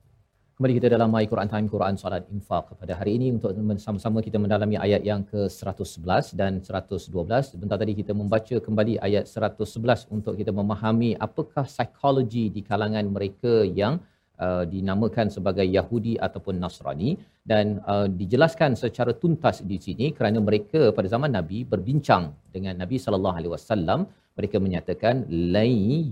Kembali 0.55 0.74
kita 0.79 0.88
dalam 0.95 1.12
My 1.12 1.27
Quran 1.31 1.50
Time, 1.51 1.67
Quran 1.67 1.95
Salat 2.00 2.24
Infaq 2.31 2.79
pada 2.79 2.93
hari 2.95 3.12
ini 3.19 3.27
untuk 3.36 3.51
sama-sama 3.86 4.24
kita 4.27 4.38
mendalami 4.43 4.79
ayat 4.86 5.01
yang 5.10 5.22
ke-111 5.31 6.31
dan 6.39 6.63
112. 6.63 7.12
Sebentar 7.51 7.75
tadi 7.81 7.93
kita 8.00 8.15
membaca 8.15 8.55
kembali 8.67 8.95
ayat 9.07 9.27
111 9.27 10.07
untuk 10.15 10.34
kita 10.39 10.55
memahami 10.60 11.12
apakah 11.27 11.65
psikologi 11.67 12.45
di 12.55 12.62
kalangan 12.69 13.03
mereka 13.17 13.53
yang 13.81 14.00
uh, 14.39 14.63
dinamakan 14.74 15.27
sebagai 15.36 15.65
Yahudi 15.77 16.13
ataupun 16.27 16.55
Nasrani 16.63 17.12
dan 17.51 17.79
uh, 17.93 18.07
dijelaskan 18.22 18.74
secara 18.84 19.13
tuntas 19.24 19.62
di 19.72 19.77
sini 19.86 20.12
kerana 20.17 20.39
mereka 20.48 20.91
pada 20.98 21.07
zaman 21.15 21.31
Nabi 21.38 21.62
berbincang 21.74 22.34
dengan 22.55 22.75
Nabi 22.84 22.98
sallallahu 23.05 23.38
alaihi 23.39 23.53
wasallam 23.55 24.00
mereka 24.40 24.56
menyatakan 24.66 25.14
la 25.54 25.66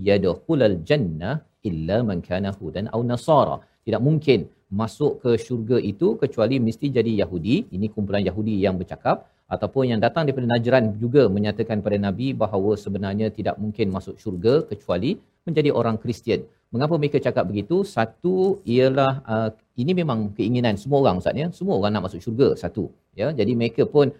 yadkhulul 0.09 0.77
jannah 0.89 1.35
illa 1.69 1.97
man 2.09 2.19
kana 2.29 2.51
hudan 2.59 2.87
aw 2.95 3.01
nasara 3.11 3.57
tidak 3.85 4.01
mungkin 4.07 4.39
masuk 4.81 5.13
ke 5.23 5.31
syurga 5.45 5.77
itu 5.91 6.07
kecuali 6.21 6.55
mesti 6.67 6.87
jadi 6.97 7.11
Yahudi 7.21 7.55
ini 7.75 7.87
kumpulan 7.93 8.23
Yahudi 8.29 8.55
yang 8.65 8.75
bercakap 8.81 9.25
ataupun 9.55 9.83
yang 9.91 10.01
datang 10.05 10.23
daripada 10.29 10.47
Najran 10.53 10.85
juga 11.03 11.25
menyatakan 11.35 11.77
pada 11.85 11.97
Nabi 12.07 12.27
bahawa 12.43 12.71
sebenarnya 12.83 13.27
tidak 13.37 13.55
mungkin 13.63 13.89
masuk 13.97 14.15
syurga 14.23 14.53
kecuali 14.71 15.11
menjadi 15.47 15.69
orang 15.79 15.97
Kristian. 15.97 16.45
Mengapa 16.69 17.01
mereka 17.01 17.17
cakap 17.17 17.49
begitu? 17.49 17.81
Satu 17.81 18.61
ialah 18.61 19.13
uh, 19.25 19.49
ini 19.81 19.91
memang 19.97 20.37
keinginan 20.37 20.77
semua 20.77 21.01
orang 21.01 21.17
Ustaz 21.21 21.33
ya. 21.33 21.47
Semua 21.49 21.81
orang 21.81 21.97
nak 21.97 22.03
masuk 22.05 22.21
syurga 22.21 22.53
satu. 22.53 22.93
Ya, 23.17 23.33
jadi 23.33 23.57
mereka 23.57 23.89
pun 23.89 24.13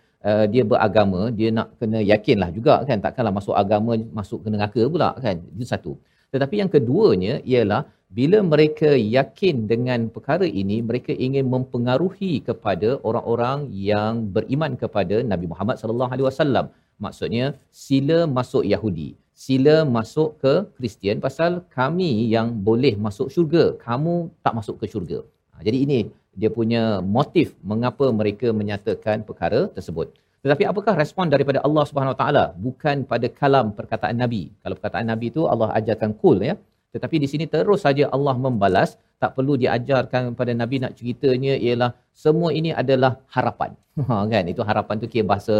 dia 0.53 0.63
beragama, 0.71 1.21
dia 1.37 1.49
nak 1.57 1.67
kena 1.79 1.99
yakinlah 2.11 2.49
juga 2.57 2.73
kan 2.89 2.99
takkanlah 3.05 3.33
masuk 3.39 3.55
agama 3.63 3.95
masuk 4.19 4.39
ke 4.43 4.49
neraka 4.53 4.83
pula 4.93 5.09
kan. 5.25 5.37
Itu 5.55 5.67
satu. 5.73 5.93
Tetapi 6.33 6.55
yang 6.61 6.71
keduanya 6.75 7.33
ialah 7.51 7.81
bila 8.17 8.37
mereka 8.51 8.89
yakin 9.17 9.55
dengan 9.71 9.99
perkara 10.13 10.45
ini 10.61 10.77
mereka 10.89 11.13
ingin 11.25 11.45
mempengaruhi 11.53 12.33
kepada 12.47 12.89
orang-orang 13.09 13.59
yang 13.89 14.13
beriman 14.35 14.73
kepada 14.83 15.17
Nabi 15.31 15.45
Muhammad 15.51 15.77
sallallahu 15.81 16.13
alaihi 16.13 16.27
wasallam 16.29 16.65
maksudnya 17.05 17.45
sila 17.83 18.19
masuk 18.37 18.63
Yahudi 18.73 19.09
sila 19.45 19.75
masuk 19.97 20.29
ke 20.41 20.53
Kristian 20.77 21.21
pasal 21.25 21.51
kami 21.77 22.11
yang 22.33 22.47
boleh 22.69 22.93
masuk 23.05 23.29
syurga 23.35 23.65
kamu 23.85 24.15
tak 24.45 24.57
masuk 24.59 24.75
ke 24.81 24.85
syurga 24.93 25.19
ha, 25.53 25.61
jadi 25.67 25.77
ini 25.85 25.99
dia 26.39 26.49
punya 26.57 27.01
motif 27.17 27.55
mengapa 27.71 28.05
mereka 28.19 28.47
menyatakan 28.59 29.25
perkara 29.27 29.69
tersebut. 29.75 30.13
Tetapi 30.43 30.63
apakah 30.71 30.93
respon 30.95 31.27
daripada 31.33 31.59
Allah 31.67 31.83
Subhanahu 31.89 32.15
Wa 32.15 32.19
Taala? 32.21 32.43
Bukan 32.55 33.03
pada 33.11 33.27
kalam 33.39 33.75
perkataan 33.75 34.15
nabi. 34.23 34.41
Kalau 34.63 34.75
perkataan 34.79 35.07
nabi 35.11 35.25
itu 35.33 35.43
Allah 35.53 35.69
ajarkan 35.79 36.15
kul 36.21 36.39
ya. 36.49 36.55
Tetapi 36.95 37.15
di 37.23 37.27
sini 37.31 37.45
terus 37.55 37.83
saja 37.83 38.07
Allah 38.15 38.35
membalas. 38.45 38.95
Tak 39.19 39.35
perlu 39.35 39.59
diajarkan 39.59 40.31
kepada 40.31 40.51
nabi 40.55 40.79
nak 40.79 40.95
ceritanya 40.95 41.53
ialah 41.59 41.91
semua 42.15 42.55
ini 42.59 42.71
adalah 42.71 43.19
harapan. 43.35 43.75
Ha 44.07 44.23
kan? 44.31 44.43
Itu 44.47 44.63
harapan 44.69 44.95
tu 45.01 45.07
kira 45.11 45.27
bahasa 45.31 45.55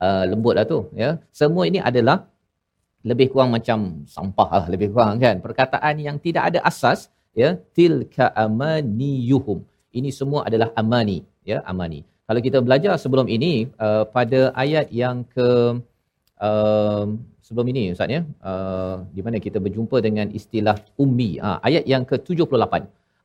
uh, 0.00 0.24
lembut 0.30 0.56
lah 0.56 0.64
tu 0.64 0.78
ya. 0.96 1.20
Semua 1.40 1.68
ini 1.68 1.76
adalah 1.90 2.24
lebih 3.10 3.26
kurang 3.32 3.50
macam 3.56 3.78
sampah 4.08 4.48
lah 4.58 4.66
lebih 4.72 4.88
kurang 4.96 5.20
kan? 5.20 5.44
Perkataan 5.44 6.00
yang 6.06 6.16
tidak 6.16 6.42
ada 6.48 6.64
asas 6.70 7.12
ya 7.36 7.60
tilka 7.76 8.32
amaniyuhum 8.44 9.60
ini 9.98 10.10
semua 10.20 10.40
adalah 10.48 10.68
amani 10.82 11.18
ya 11.50 11.58
amani. 11.72 12.00
Kalau 12.28 12.40
kita 12.46 12.58
belajar 12.66 12.94
sebelum 13.02 13.26
ini 13.36 13.52
uh, 13.86 14.04
pada 14.16 14.40
ayat 14.64 14.86
yang 15.02 15.16
ke 15.34 15.48
uh, 16.48 17.04
sebelum 17.46 17.66
ini 17.72 17.82
ustaz 17.94 18.14
ya 18.16 18.20
uh, 18.50 18.96
di 19.16 19.20
mana 19.26 19.36
kita 19.46 19.58
berjumpa 19.64 19.96
dengan 20.06 20.26
istilah 20.38 20.76
ummi. 21.04 21.30
Uh, 21.46 21.58
ayat 21.68 21.84
yang 21.92 22.04
ke-78. 22.10 22.74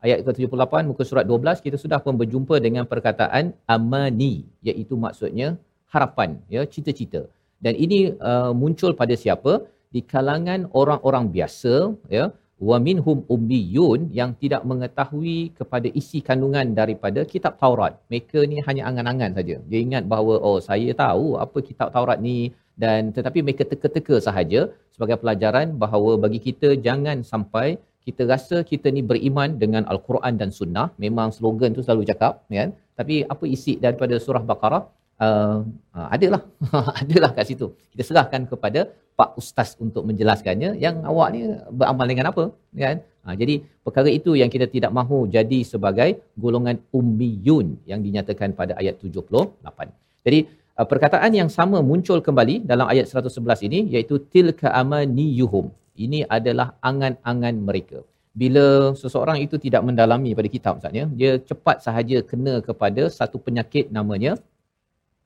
Ayat 0.05 0.17
ke-78 0.25 0.73
muka 0.89 1.03
surat 1.09 1.25
12 1.29 1.65
kita 1.65 1.77
sudah 1.83 1.99
pun 2.05 2.15
berjumpa 2.21 2.55
dengan 2.65 2.83
perkataan 2.91 3.45
amani 3.75 4.33
iaitu 4.69 4.93
maksudnya 5.05 5.47
harapan 5.93 6.29
ya 6.55 6.61
cita-cita. 6.73 7.21
Dan 7.63 7.73
ini 7.85 7.99
uh, 8.29 8.51
muncul 8.61 8.91
pada 9.01 9.15
siapa? 9.23 9.53
Di 9.95 10.01
kalangan 10.13 10.61
orang-orang 10.79 11.25
biasa 11.35 11.73
ya 12.17 12.25
wa 12.57 12.77
minhum 12.81 13.21
ummiyun 13.35 14.09
yang 14.19 14.31
tidak 14.41 14.61
mengetahui 14.69 15.53
kepada 15.57 15.87
isi 15.99 16.19
kandungan 16.27 16.73
daripada 16.79 17.21
kitab 17.33 17.53
Taurat. 17.61 17.93
Mereka 18.09 18.49
ni 18.49 18.57
hanya 18.67 18.83
angan-angan 18.89 19.31
saja. 19.37 19.55
Dia 19.69 19.79
ingat 19.85 20.03
bahawa 20.09 20.41
oh 20.41 20.57
saya 20.69 20.89
tahu 21.03 21.37
apa 21.45 21.57
kitab 21.69 21.93
Taurat 21.95 22.17
ni 22.27 22.37
dan 22.83 23.13
tetapi 23.17 23.45
mereka 23.45 23.63
teka-teka 23.71 24.17
sahaja 24.27 24.73
sebagai 24.93 25.17
pelajaran 25.21 25.77
bahawa 25.83 26.17
bagi 26.17 26.39
kita 26.47 26.77
jangan 26.87 27.21
sampai 27.21 27.77
kita 28.07 28.23
rasa 28.33 28.57
kita 28.71 28.87
ni 28.95 29.01
beriman 29.03 29.59
dengan 29.61 29.83
al-Quran 29.93 30.33
dan 30.41 30.49
sunnah. 30.59 30.87
Memang 31.05 31.29
slogan 31.37 31.75
tu 31.77 31.83
selalu 31.85 32.03
cakap 32.09 32.47
kan. 32.49 32.71
Tapi 32.99 33.15
apa 33.33 33.45
isi 33.55 33.73
daripada 33.85 34.15
surah 34.25 34.41
Baqarah? 34.49 34.83
Uh, 35.25 35.65
uh, 35.97 36.07
adalah. 36.15 36.41
Adalah 37.01 37.29
kat 37.37 37.45
situ. 37.49 37.67
Kita 37.93 38.03
serahkan 38.09 38.45
kepada 38.51 38.79
pak 39.17 39.33
ustaz 39.41 39.69
untuk 39.85 40.03
menjelaskannya 40.09 40.69
yang 40.85 41.01
awak 41.11 41.27
ni 41.33 41.41
beramal 41.79 42.05
dengan 42.11 42.25
apa 42.31 42.43
kan? 42.83 42.97
Ha, 43.25 43.33
jadi 43.41 43.55
perkara 43.85 44.09
itu 44.19 44.31
yang 44.41 44.49
kita 44.53 44.65
tidak 44.75 44.91
mahu 44.97 45.17
jadi 45.35 45.59
sebagai 45.71 46.09
golongan 46.43 46.77
ummiyun 46.99 47.67
yang 47.91 47.99
dinyatakan 48.05 48.55
pada 48.59 48.73
ayat 48.81 48.95
78 49.03 50.07
jadi 50.27 50.39
uh, 50.77 50.87
perkataan 50.91 51.31
yang 51.39 51.49
sama 51.57 51.79
muncul 51.89 52.19
kembali 52.27 52.55
dalam 52.71 52.87
ayat 52.93 53.05
111 53.11 53.67
ini 53.67 53.79
iaitu 53.95 54.15
tilka 54.33 54.69
amaniyuhum. 54.81 55.65
Ini 56.05 56.19
adalah 56.37 56.67
angan-angan 56.89 57.55
mereka. 57.69 57.99
Bila 58.41 58.93
seseorang 59.01 59.37
itu 59.45 59.55
tidak 59.65 59.81
mendalami 59.87 60.31
pada 60.37 60.49
kitab 60.55 60.73
misalnya 60.77 61.03
dia 61.19 61.31
cepat 61.49 61.77
sahaja 61.85 62.17
kena 62.31 62.55
kepada 62.67 63.03
satu 63.17 63.37
penyakit 63.45 63.89
namanya 63.97 64.37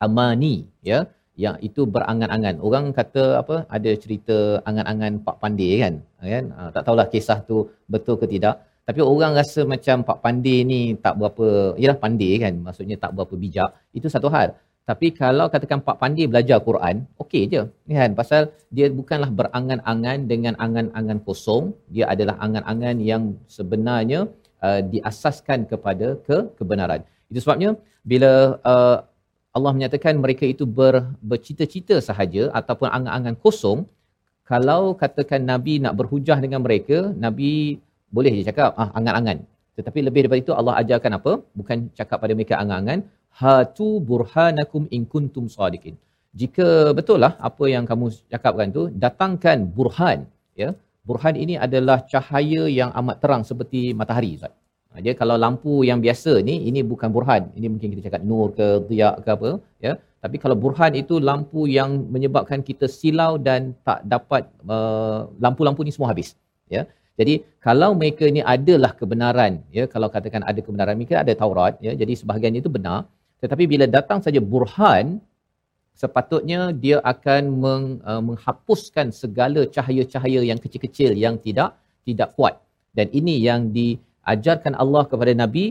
amani 0.06 0.56
ya 0.92 1.00
yang 1.44 1.56
itu 1.68 1.82
berangan-angan. 1.94 2.56
Orang 2.68 2.86
kata 2.98 3.24
apa 3.42 3.56
ada 3.76 3.92
cerita 4.04 4.38
angan-angan 4.70 5.14
Pak 5.28 5.38
Pandey 5.42 5.72
kan? 5.84 5.94
kan? 6.34 6.46
Ha, 6.58 6.62
tak 6.76 6.84
tahulah 6.86 7.08
kisah 7.14 7.40
tu 7.50 7.58
betul 7.94 8.16
ke 8.22 8.28
tidak. 8.34 8.56
Tapi 8.88 9.00
orang 9.14 9.32
rasa 9.40 9.62
macam 9.74 9.98
Pak 10.10 10.20
Pandey 10.26 10.58
ni 10.72 10.82
tak 11.06 11.14
berapa, 11.20 11.48
yalah 11.82 11.98
pandai 12.04 12.32
kan? 12.44 12.54
Maksudnya 12.66 12.98
tak 13.04 13.12
berapa 13.16 13.34
bijak. 13.44 13.70
Itu 13.98 14.08
satu 14.16 14.28
hal. 14.36 14.50
Tapi 14.90 15.08
kalau 15.22 15.46
katakan 15.54 15.80
Pak 15.88 15.98
Pandey 16.02 16.26
belajar 16.32 16.58
Quran, 16.68 17.06
okey 17.24 17.44
je. 17.54 17.62
Kan? 18.00 18.12
Pasal 18.20 18.42
dia 18.76 18.90
bukanlah 19.00 19.30
berangan-angan 19.40 20.26
dengan 20.32 20.54
angan-angan 20.66 21.20
kosong. 21.28 21.72
Dia 21.94 22.06
adalah 22.14 22.36
angan-angan 22.46 22.98
yang 23.12 23.24
sebenarnya 23.58 24.20
uh, 24.66 24.82
diasaskan 24.94 25.70
kepada 25.72 26.08
ke 26.28 26.38
kebenaran. 26.60 27.02
Itu 27.30 27.40
sebabnya 27.46 27.78
bila 28.02 28.58
uh, 28.66 28.98
Allah 29.58 29.72
menyatakan 29.76 30.16
mereka 30.24 30.46
itu 30.54 30.64
ber, 30.78 30.96
bercita-cita 31.32 31.96
sahaja 32.08 32.44
ataupun 32.60 32.88
angan-angan 32.98 33.36
kosong. 33.44 33.80
Kalau 34.52 34.82
katakan 35.02 35.42
Nabi 35.52 35.74
nak 35.84 35.94
berhujah 36.00 36.38
dengan 36.44 36.62
mereka 36.66 36.98
Nabi 37.26 37.52
boleh 38.16 38.32
je 38.38 38.44
cakap 38.50 38.70
ah 38.82 38.90
angan-angan. 39.00 39.38
Tetapi 39.78 40.00
lebih 40.08 40.20
daripada 40.24 40.42
itu 40.44 40.54
Allah 40.60 40.74
ajarkan 40.82 41.12
apa? 41.20 41.34
Bukan 41.60 41.78
cakap 42.00 42.18
pada 42.24 42.34
mereka 42.38 42.56
angan-angan. 42.62 43.02
Hatu 43.42 43.90
burhanakum 44.10 44.84
in 44.96 45.04
kuntum 45.14 45.46
sadiqin. 45.56 45.96
Jika 46.42 46.68
betul 46.98 47.20
lah 47.24 47.34
apa 47.50 47.66
yang 47.76 47.84
kamu 47.92 48.08
cakapkan 48.34 48.70
tu 48.78 48.84
datangkan 49.04 49.58
burhan 49.78 50.20
ya. 50.64 50.72
Burhan 51.08 51.36
ini 51.44 51.56
adalah 51.66 51.98
cahaya 52.12 52.64
yang 52.80 52.92
amat 53.00 53.18
terang 53.24 53.44
seperti 53.50 53.80
matahari 54.00 54.32
Ustaz 54.38 54.61
dia 55.00 55.14
kalau 55.16 55.36
lampu 55.40 55.74
yang 55.88 56.00
biasa 56.06 56.44
ni 56.48 56.56
ini 56.70 56.80
bukan 56.92 57.10
burhan. 57.16 57.48
Ini 57.58 57.68
mungkin 57.72 57.88
kita 57.96 58.02
cakap 58.12 58.22
nur 58.28 58.52
ke 58.58 58.68
riak 58.92 59.16
ke 59.24 59.30
apa 59.36 59.50
ya. 59.86 59.94
Tapi 60.24 60.36
kalau 60.44 60.56
burhan 60.64 60.94
itu 61.02 61.16
lampu 61.30 61.62
yang 61.78 62.12
menyebabkan 62.14 62.60
kita 62.70 62.86
silau 62.92 63.40
dan 63.48 63.72
tak 63.88 64.04
dapat 64.14 64.44
uh, 64.68 65.32
lampu-lampu 65.44 65.82
ni 65.88 65.96
semua 65.96 66.12
habis 66.12 66.36
ya. 66.76 66.84
Jadi 67.20 67.34
kalau 67.66 67.90
mereka 67.96 68.28
ni 68.36 68.44
adalah 68.56 68.92
kebenaran 69.00 69.64
ya 69.78 69.84
kalau 69.94 70.08
katakan 70.16 70.44
ada 70.52 70.60
kebenaran 70.66 70.96
mereka 71.00 71.24
ada 71.24 71.34
Taurat 71.42 71.80
ya. 71.88 71.96
Jadi 72.02 72.14
sebahagian 72.22 72.60
itu 72.60 72.68
benar. 72.78 73.08
Tetapi 73.42 73.64
bila 73.72 73.86
datang 73.98 74.20
saja 74.26 74.44
burhan 74.54 75.24
sepatutnya 76.02 76.74
dia 76.84 76.98
akan 77.14 77.42
meng, 77.64 77.86
uh, 78.12 78.22
menghapuskan 78.28 79.08
segala 79.16 79.64
cahaya-cahaya 79.76 80.42
yang 80.52 80.60
kecil-kecil 80.64 81.16
yang 81.16 81.40
tidak 81.40 81.80
tidak 82.04 82.36
kuat. 82.36 82.60
Dan 82.92 83.08
ini 83.16 83.40
yang 83.40 83.72
di 83.72 83.96
ajarkan 84.34 84.74
Allah 84.84 85.04
kepada 85.12 85.34
Nabi 85.34 85.66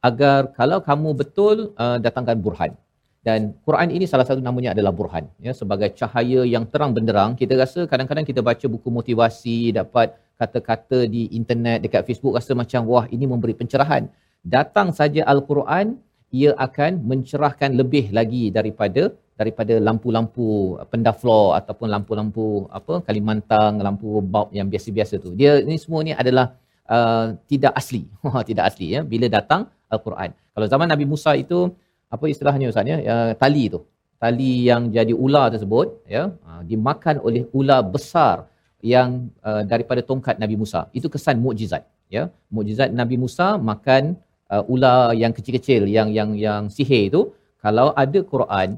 agar 0.00 0.50
kalau 0.58 0.78
kamu 0.80 1.08
betul 1.20 1.56
uh, 1.76 1.98
datangkan 2.00 2.38
burhan. 2.40 2.72
Dan 3.20 3.52
Quran 3.68 3.92
ini 3.92 4.08
salah 4.08 4.24
satu 4.24 4.40
namanya 4.40 4.72
adalah 4.72 4.92
burhan. 4.96 5.28
Ya, 5.44 5.52
sebagai 5.52 5.92
cahaya 5.92 6.40
yang 6.48 6.64
terang 6.72 6.96
benderang, 6.96 7.36
kita 7.36 7.52
rasa 7.52 7.84
kadang-kadang 7.84 8.24
kita 8.24 8.40
baca 8.40 8.64
buku 8.64 8.88
motivasi, 8.88 9.76
dapat 9.76 10.16
kata-kata 10.40 11.04
di 11.04 11.28
internet, 11.36 11.84
dekat 11.84 12.08
Facebook, 12.08 12.32
rasa 12.40 12.56
macam 12.56 12.88
wah 12.88 13.04
ini 13.12 13.28
memberi 13.28 13.52
pencerahan. 13.52 14.08
Datang 14.40 14.88
saja 14.96 15.20
Al-Quran, 15.28 16.00
ia 16.32 16.56
akan 16.56 17.04
mencerahkan 17.10 17.76
lebih 17.76 18.08
lagi 18.18 18.48
daripada 18.48 19.12
daripada 19.40 19.74
lampu-lampu 19.86 20.76
pendaflor 20.92 21.56
ataupun 21.58 21.88
lampu-lampu 21.92 22.44
apa 22.78 23.00
Kalimantan, 23.08 23.80
lampu 23.80 24.20
bulb 24.32 24.48
yang 24.58 24.68
biasa-biasa 24.72 25.16
tu. 25.24 25.32
Dia 25.32 25.52
ini 25.64 25.76
semua 25.80 26.00
ni 26.04 26.12
adalah 26.22 26.56
uh, 26.96 27.26
tidak 27.50 27.72
asli. 27.80 28.02
tidak 28.48 28.64
asli 28.70 28.86
ya 28.96 29.00
bila 29.12 29.26
datang 29.36 29.70
al-Quran. 29.94 30.30
Kalau 30.54 30.66
zaman 30.72 30.86
Nabi 30.92 31.04
Musa 31.12 31.32
itu 31.44 31.58
apa 32.14 32.24
istilahnya 32.32 32.66
Ustaz 32.72 32.90
ya? 32.92 32.98
Uh, 33.14 33.32
tali 33.42 33.64
tu. 33.74 33.80
Tali 34.20 34.52
yang 34.68 34.92
jadi 34.96 35.12
ular 35.24 35.46
tersebut 35.54 36.04
ya 36.04 36.22
uh, 36.48 36.62
dimakan 36.70 37.16
oleh 37.26 37.42
ular 37.56 37.80
besar 37.94 38.50
yang 38.92 39.32
uh, 39.48 39.62
daripada 39.70 40.00
tongkat 40.10 40.36
Nabi 40.42 40.56
Musa. 40.62 40.80
Itu 40.98 41.08
kesan 41.14 41.38
mukjizat 41.44 41.82
ya. 42.16 42.28
Mukjizat 42.56 42.90
Nabi 43.00 43.16
Musa 43.22 43.56
makan 43.70 44.18
uh, 44.52 44.72
ular 44.74 45.16
yang 45.22 45.32
kecil-kecil 45.36 45.88
yang 45.96 46.10
yang 46.18 46.30
yang 46.44 46.62
sihir 46.76 47.02
itu 47.10 47.22
kalau 47.64 47.88
ada 48.04 48.20
Quran 48.32 48.68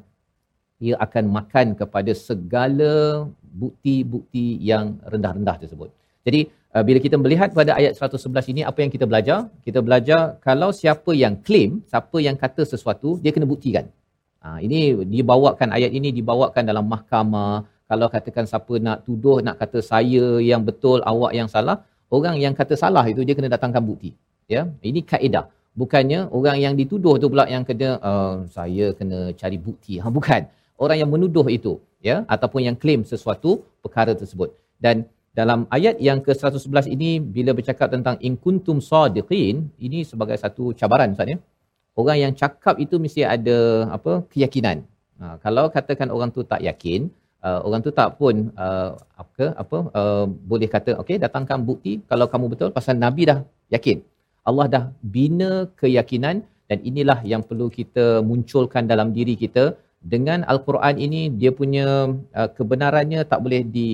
ia 0.82 0.94
akan 1.06 1.24
makan 1.38 1.66
kepada 1.80 2.12
segala 2.28 2.92
bukti-bukti 3.62 4.58
yang 4.70 4.98
rendah-rendah 5.12 5.56
tersebut. 5.62 5.94
Jadi 6.26 6.40
uh, 6.74 6.82
bila 6.88 6.98
kita 7.04 7.16
melihat 7.22 7.48
pada 7.58 7.72
ayat 7.80 7.92
111 7.96 8.52
ini 8.52 8.60
apa 8.70 8.78
yang 8.82 8.90
kita 8.94 9.04
belajar? 9.10 9.38
Kita 9.66 9.78
belajar 9.86 10.20
kalau 10.46 10.70
siapa 10.80 11.12
yang 11.22 11.34
claim, 11.46 11.70
siapa 11.90 12.16
yang 12.26 12.36
kata 12.44 12.62
sesuatu, 12.72 13.20
dia 13.22 13.30
kena 13.34 13.46
buktikan. 13.52 13.86
Uh, 14.42 14.58
ini 14.66 14.80
dibawakan 15.14 15.68
ayat 15.76 15.92
ini 15.98 16.10
dibawakan 16.18 16.62
dalam 16.70 16.84
mahkamah. 16.94 17.68
Kalau 17.86 18.06
katakan 18.08 18.44
siapa 18.48 18.74
nak 18.80 19.04
tuduh 19.06 19.38
nak 19.46 19.56
kata 19.60 19.78
saya 19.84 20.24
yang 20.50 20.64
betul, 20.68 20.98
awak 21.04 21.32
yang 21.38 21.48
salah, 21.54 21.84
orang 22.08 22.40
yang 22.40 22.54
kata 22.56 22.74
salah 22.82 23.04
itu 23.12 23.20
dia 23.26 23.36
kena 23.36 23.52
datangkan 23.52 23.84
bukti. 23.84 24.10
Ya, 24.48 24.62
ini 24.82 25.00
kaedah. 25.04 25.46
Bukannya 25.72 26.28
orang 26.36 26.56
yang 26.60 26.74
dituduh 26.76 27.16
tu 27.22 27.32
pula 27.32 27.44
yang 27.48 27.64
kena 27.68 27.96
uh, 28.10 28.44
saya 28.56 28.92
kena 28.98 29.32
cari 29.40 29.56
bukti. 29.56 29.96
Ha 30.02 30.08
bukan. 30.18 30.44
Orang 30.82 30.98
yang 31.00 31.10
menuduh 31.14 31.46
itu 31.48 31.80
ya 32.08 32.16
ataupun 32.34 32.60
yang 32.66 32.76
claim 32.82 33.00
sesuatu 33.12 33.50
perkara 33.84 34.12
tersebut. 34.12 34.52
Dan 34.84 35.06
dalam 35.38 35.60
ayat 35.76 35.96
yang 36.06 36.18
ke-111 36.26 36.86
ini 36.94 37.10
bila 37.36 37.50
bercakap 37.58 37.88
tentang 37.94 38.16
in 38.26 38.34
kuntum 38.44 38.78
sadiqin 38.88 39.56
ini 39.86 40.04
sebagai 40.10 40.36
satu 40.42 40.64
cabaran 40.80 41.16
Ustaz 41.16 41.32
ya. 41.32 41.38
Orang 42.00 42.18
yang 42.24 42.32
cakap 42.40 42.76
itu 42.84 42.96
mesti 43.04 43.22
ada 43.34 43.58
apa 43.96 44.12
keyakinan. 44.32 44.84
Ha, 45.20 45.36
kalau 45.44 45.64
katakan 45.76 46.08
orang 46.16 46.30
tu 46.36 46.40
tak 46.52 46.60
yakin, 46.68 47.00
uh, 47.44 47.60
orang 47.66 47.80
tu 47.86 47.92
tak 47.98 48.08
pun 48.20 48.34
uh, 48.64 48.90
apa 49.22 49.46
apa 49.62 49.78
uh, 50.00 50.24
boleh 50.50 50.68
kata 50.74 50.96
okey 51.02 51.16
datangkan 51.24 51.60
bukti 51.68 51.92
kalau 52.10 52.26
kamu 52.32 52.46
betul 52.52 52.72
pasal 52.76 52.96
nabi 53.04 53.28
dah 53.30 53.38
yakin. 53.76 54.00
Allah 54.48 54.66
dah 54.74 54.84
bina 55.14 55.52
keyakinan 55.80 56.36
dan 56.68 56.78
inilah 56.90 57.18
yang 57.32 57.44
perlu 57.48 57.68
kita 57.78 58.06
munculkan 58.30 58.84
dalam 58.92 59.08
diri 59.16 59.36
kita 59.44 59.64
dengan 60.14 60.44
al-Quran 60.52 60.96
ini 61.06 61.22
dia 61.40 61.52
punya 61.60 61.86
uh, 62.40 62.48
kebenarannya 62.56 63.22
tak 63.32 63.40
boleh 63.44 63.62
di 63.76 63.88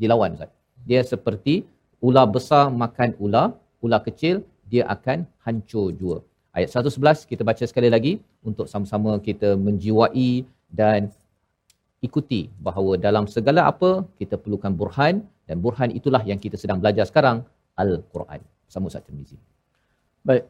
dilawan 0.00 0.36
Ustaz 0.36 0.59
dia 0.88 1.00
seperti 1.12 1.54
ular 2.00 2.26
besar 2.36 2.72
makan 2.82 3.12
ular, 3.20 3.48
ular 3.84 4.00
kecil 4.06 4.40
dia 4.70 4.84
akan 4.94 5.26
hancur 5.44 5.92
jua. 6.00 6.18
Ayat 6.56 6.70
111 6.74 7.30
kita 7.30 7.42
baca 7.46 7.64
sekali 7.70 7.88
lagi 7.94 8.12
untuk 8.42 8.66
sama-sama 8.66 9.18
kita 9.22 9.54
menjiwai 9.54 10.42
dan 10.70 11.10
ikuti 12.00 12.48
bahawa 12.66 12.96
dalam 12.96 13.24
segala 13.28 13.68
apa 13.72 14.02
kita 14.18 14.34
perlukan 14.40 14.72
burhan 14.72 15.14
dan 15.46 15.56
burhan 15.64 15.90
itulah 15.92 16.22
yang 16.30 16.40
kita 16.44 16.56
sedang 16.56 16.78
belajar 16.82 17.04
sekarang 17.10 17.44
Al-Quran. 17.76 18.40
Sama 18.70 18.86
Ustaz 18.90 19.02
Tirmizi. 19.06 19.36
Baik. 20.22 20.46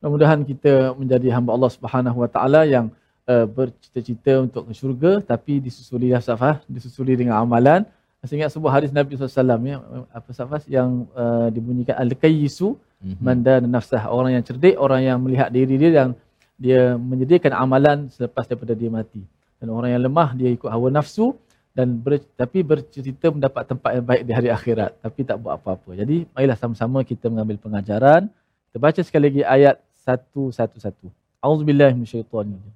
Mudah-mudahan 0.00 0.40
kita 0.44 0.94
menjadi 0.96 1.28
hamba 1.34 1.50
Allah 1.56 1.72
Subhanahu 1.76 2.18
Wa 2.24 2.28
Taala 2.34 2.62
yang 2.68 2.86
uh, 3.28 3.46
bercita-cita 3.48 4.44
untuk 4.44 4.68
ke 4.68 4.72
syurga 4.76 5.12
tapi 5.20 5.58
disusuli 5.60 6.12
ya 6.12 6.20
Safah, 6.20 6.60
disusuli 6.68 7.16
dengan 7.16 7.42
amalan 7.42 7.84
saya 8.26 8.36
ingat 8.44 8.52
sebuah 8.52 8.72
hadis 8.76 8.90
Nabi 8.92 9.16
SAW 9.16 9.62
ya, 9.64 9.78
apa 10.12 10.30
safas 10.34 10.62
yang 10.66 11.08
uh, 11.14 11.48
dibunyikan 11.48 11.96
al-kayyisu 11.96 12.76
mm-hmm. 12.76 13.22
mandan 13.22 13.62
nafsah 13.70 14.06
orang 14.10 14.36
yang 14.36 14.44
cerdik 14.44 14.76
orang 14.76 15.00
yang 15.06 15.18
melihat 15.22 15.48
diri 15.48 15.74
dia 15.78 15.90
yang 15.90 16.10
dia 16.56 16.82
menyediakan 16.96 17.52
amalan 17.52 17.98
selepas 18.12 18.44
daripada 18.48 18.72
dia 18.76 18.90
mati 18.90 19.22
dan 19.60 19.68
orang 19.72 19.96
yang 19.96 20.02
lemah 20.04 20.28
dia 20.36 20.50
ikut 20.52 20.68
hawa 20.68 20.88
nafsu 20.92 21.32
dan 21.76 22.00
ber, 22.00 22.24
tapi 22.40 22.64
bercerita 22.64 23.28
mendapat 23.28 23.68
tempat 23.68 23.90
yang 24.00 24.06
baik 24.08 24.22
di 24.24 24.32
hari 24.32 24.48
akhirat 24.48 24.96
tapi 25.04 25.28
tak 25.28 25.36
buat 25.36 25.60
apa-apa. 25.60 25.92
Jadi 25.92 26.24
marilah 26.32 26.56
sama-sama 26.56 27.04
kita 27.04 27.28
mengambil 27.28 27.60
pengajaran. 27.60 28.32
Kita 28.72 28.80
baca 28.80 29.00
sekali 29.04 29.28
lagi 29.28 29.42
ayat 29.44 29.76
111. 30.08 31.12
Auzubillahi 31.44 31.92
minasyaitonir 31.92 32.56
rajim. 32.56 32.72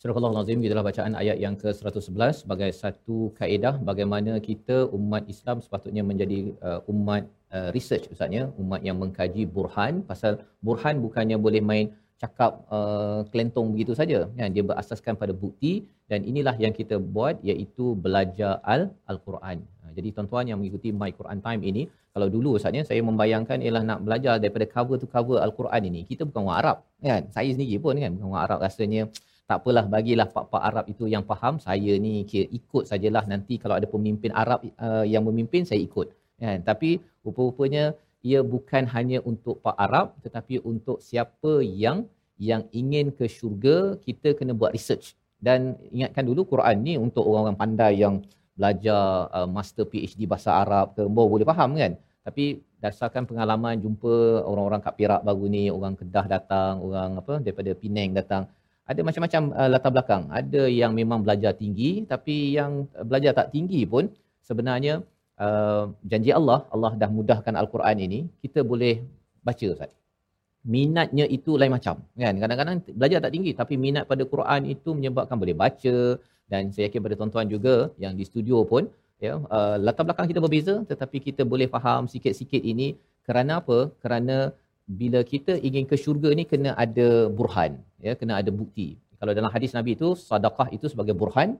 Surah 0.00 0.16
Al-Azim 0.16 0.64
adalah 0.64 0.84
bacaan 0.88 1.12
ayat 1.22 1.36
yang 1.44 1.54
ke-111 1.60 2.32
sebagai 2.42 2.70
satu 2.72 3.16
kaedah 3.38 3.74
bagaimana 3.88 4.40
kita 4.46 4.76
umat 4.98 5.28
Islam 5.32 5.60
sepatutnya 5.64 6.00
menjadi 6.10 6.38
uh, 6.68 6.80
umat 6.92 7.28
uh, 7.52 7.68
research 7.76 8.08
ustaznya, 8.08 8.48
umat 8.62 8.80
yang 8.80 8.96
mengkaji 9.02 9.44
burhan. 9.44 10.00
Pasal 10.10 10.40
burhan 10.64 11.04
bukannya 11.04 11.36
boleh 11.46 11.60
main 11.70 11.86
cakap 12.16 12.64
uh, 12.72 13.28
kelentong 13.28 13.68
begitu 13.76 13.92
saja. 13.92 14.24
Kan 14.40 14.56
dia 14.56 14.64
berasaskan 14.64 15.20
pada 15.20 15.36
bukti 15.36 15.84
dan 16.08 16.24
inilah 16.24 16.56
yang 16.64 16.72
kita 16.72 16.96
buat 16.96 17.36
iaitu 17.44 17.92
belajar 17.92 18.56
al 18.64 18.88
al-Quran. 19.04 19.60
Ha, 19.60 19.92
jadi 19.92 20.16
tuan-tuan 20.16 20.48
yang 20.48 20.58
mengikuti 20.64 20.96
My 21.00 21.12
Quran 21.12 21.44
Time 21.44 21.60
ini 21.60 21.82
kalau 22.16 22.32
dulu 22.32 22.56
ustaznya 22.56 22.88
saya 22.88 23.04
membayangkan 23.04 23.60
ialah 23.60 23.84
nak 23.90 24.00
belajar 24.08 24.40
daripada 24.40 24.64
cover 24.64 24.96
to 24.96 25.04
cover 25.16 25.44
al-Quran 25.44 25.92
ini 25.92 26.00
kita 26.08 26.24
bukan 26.24 26.48
orang 26.48 26.58
Arab 26.62 26.76
kan? 27.04 27.22
Saya 27.36 27.52
sendiri 27.52 27.76
pun 27.84 28.00
kan 28.00 28.16
bukan 28.16 28.28
orang 28.32 28.44
Arab 28.48 28.58
rasanya 28.64 29.04
tak 29.50 29.66
apalah 29.66 29.82
bagilah 29.94 30.30
pak-pak 30.34 30.62
Arab 30.68 30.84
itu 30.92 31.04
yang 31.14 31.24
faham 31.30 31.54
saya 31.64 31.92
ni 32.04 32.22
kira 32.30 32.46
ikut 32.58 32.86
sajalah 32.90 33.26
nanti 33.32 33.58
kalau 33.62 33.74
ada 33.78 33.88
pemimpin 33.94 34.30
Arab 34.42 34.62
uh, 34.78 35.02
yang 35.12 35.26
memimpin 35.26 35.66
saya 35.66 35.82
ikut. 35.82 36.06
Kan? 36.38 36.62
Tapi 36.62 37.02
rupa-rupanya 37.26 37.84
ia 38.22 38.40
bukan 38.54 38.86
hanya 38.94 39.18
untuk 39.30 39.58
pak 39.64 39.74
Arab 39.86 40.14
tetapi 40.22 40.62
untuk 40.62 41.02
siapa 41.02 41.52
yang 41.66 42.06
yang 42.38 42.62
ingin 42.70 43.10
ke 43.18 43.26
syurga 43.26 43.98
kita 44.06 44.38
kena 44.38 44.54
buat 44.54 44.70
research. 44.70 45.18
Dan 45.42 45.74
ingatkan 45.90 46.22
dulu 46.30 46.46
Quran 46.46 46.76
ni 46.86 46.94
untuk 46.94 47.26
orang-orang 47.26 47.58
pandai 47.58 47.92
yang 48.04 48.22
belajar 48.54 49.26
uh, 49.34 49.48
master 49.50 49.84
PhD 49.90 50.30
bahasa 50.30 50.62
Arab 50.62 50.94
ke 50.94 51.02
boleh 51.10 51.48
faham 51.50 51.74
kan? 51.74 51.98
Tapi 52.22 52.62
dasarkan 52.78 53.26
pengalaman 53.26 53.82
jumpa 53.82 54.46
orang-orang 54.46 54.80
kat 54.86 54.94
Perak 54.94 55.26
baru 55.26 55.44
ni 55.50 55.64
orang 55.74 55.98
Kedah 55.98 56.26
datang 56.30 56.78
orang 56.86 57.18
apa 57.18 57.34
daripada 57.42 57.74
Penang 57.74 58.14
datang 58.14 58.42
ada 58.90 59.00
macam-macam 59.08 59.42
uh, 59.60 59.68
latar 59.72 59.90
belakang. 59.94 60.22
Ada 60.40 60.62
yang 60.80 60.92
memang 61.00 61.20
belajar 61.24 61.52
tinggi 61.62 61.90
tapi 62.12 62.34
yang 62.58 62.72
belajar 63.10 63.32
tak 63.38 63.48
tinggi 63.54 63.80
pun 63.92 64.04
sebenarnya 64.48 64.94
uh, 65.46 65.84
janji 66.10 66.30
Allah, 66.38 66.60
Allah 66.74 66.92
dah 67.02 67.10
mudahkan 67.18 67.54
Al-Quran 67.62 67.96
ini, 68.06 68.20
kita 68.42 68.60
boleh 68.70 68.94
baca 69.46 69.66
Ustaz. 69.74 69.92
Minatnya 70.74 71.24
itu 71.36 71.52
lain 71.60 71.72
macam. 71.76 71.96
Kan? 72.22 72.34
Kadang-kadang 72.42 72.76
belajar 73.00 73.18
tak 73.24 73.32
tinggi 73.34 73.52
tapi 73.60 73.74
minat 73.84 74.04
pada 74.10 74.22
Quran 74.32 74.68
itu 74.74 74.90
menyebabkan 74.98 75.36
boleh 75.42 75.56
baca 75.62 75.96
dan 76.52 76.62
saya 76.74 76.84
yakin 76.88 77.00
pada 77.06 77.14
tuan-tuan 77.18 77.46
juga 77.54 77.74
yang 78.04 78.12
di 78.18 78.24
studio 78.28 78.58
pun 78.72 78.84
ya 79.24 79.34
uh, 79.56 79.76
latar 79.86 80.04
belakang 80.06 80.26
kita 80.30 80.40
berbeza 80.44 80.74
tetapi 80.90 81.18
kita 81.26 81.42
boleh 81.52 81.68
faham 81.74 82.02
sikit-sikit 82.12 82.62
ini 82.72 82.88
kerana 83.26 83.62
apa? 83.62 83.78
Kerana 84.02 84.36
bila 85.00 85.20
kita 85.32 85.54
ingin 85.68 85.84
ke 85.90 85.96
syurga 86.02 86.30
ni 86.38 86.44
kena 86.52 86.70
ada 86.84 87.08
burhan 87.38 87.72
ya 88.06 88.12
kena 88.20 88.34
ada 88.40 88.50
bukti. 88.60 88.88
Kalau 89.20 89.32
dalam 89.38 89.50
hadis 89.54 89.72
nabi 89.76 89.92
itu 89.98 90.08
sedekah 90.28 90.68
itu 90.76 90.86
sebagai 90.92 91.14
burhan 91.20 91.50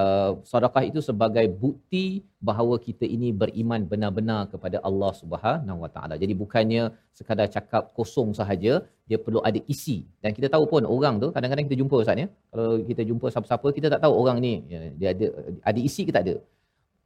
uh, 0.00 0.30
sedekah 0.50 0.82
itu 0.90 1.00
sebagai 1.08 1.46
bukti 1.62 2.04
bahawa 2.48 2.74
kita 2.86 3.04
ini 3.16 3.28
beriman 3.42 3.82
benar-benar 3.92 4.40
kepada 4.52 4.76
Allah 4.88 5.12
Subhanahu 5.20 5.78
Wa 5.84 5.90
Taala. 5.94 6.14
Jadi 6.22 6.34
bukannya 6.42 6.82
sekadar 7.18 7.48
cakap 7.56 7.82
kosong 7.98 8.30
sahaja 8.40 8.72
dia 9.08 9.18
perlu 9.24 9.40
ada 9.48 9.60
isi. 9.74 9.96
Dan 10.22 10.30
kita 10.36 10.50
tahu 10.54 10.66
pun 10.72 10.84
orang 10.96 11.16
tu 11.22 11.30
kadang-kadang 11.36 11.66
kita 11.68 11.78
jumpa 11.80 11.96
ustaz 12.02 12.22
ya. 12.24 12.28
Kalau 12.52 12.68
kita 12.90 13.02
jumpa 13.10 13.26
siapa-siapa 13.32 13.68
kita 13.78 13.88
tak 13.94 14.00
tahu 14.04 14.14
orang 14.22 14.38
ni 14.46 14.54
ya, 14.74 14.80
dia 15.00 15.08
ada 15.16 15.26
ada 15.70 15.80
isi 15.88 16.04
ke 16.08 16.14
tak 16.18 16.24
ada. 16.28 16.36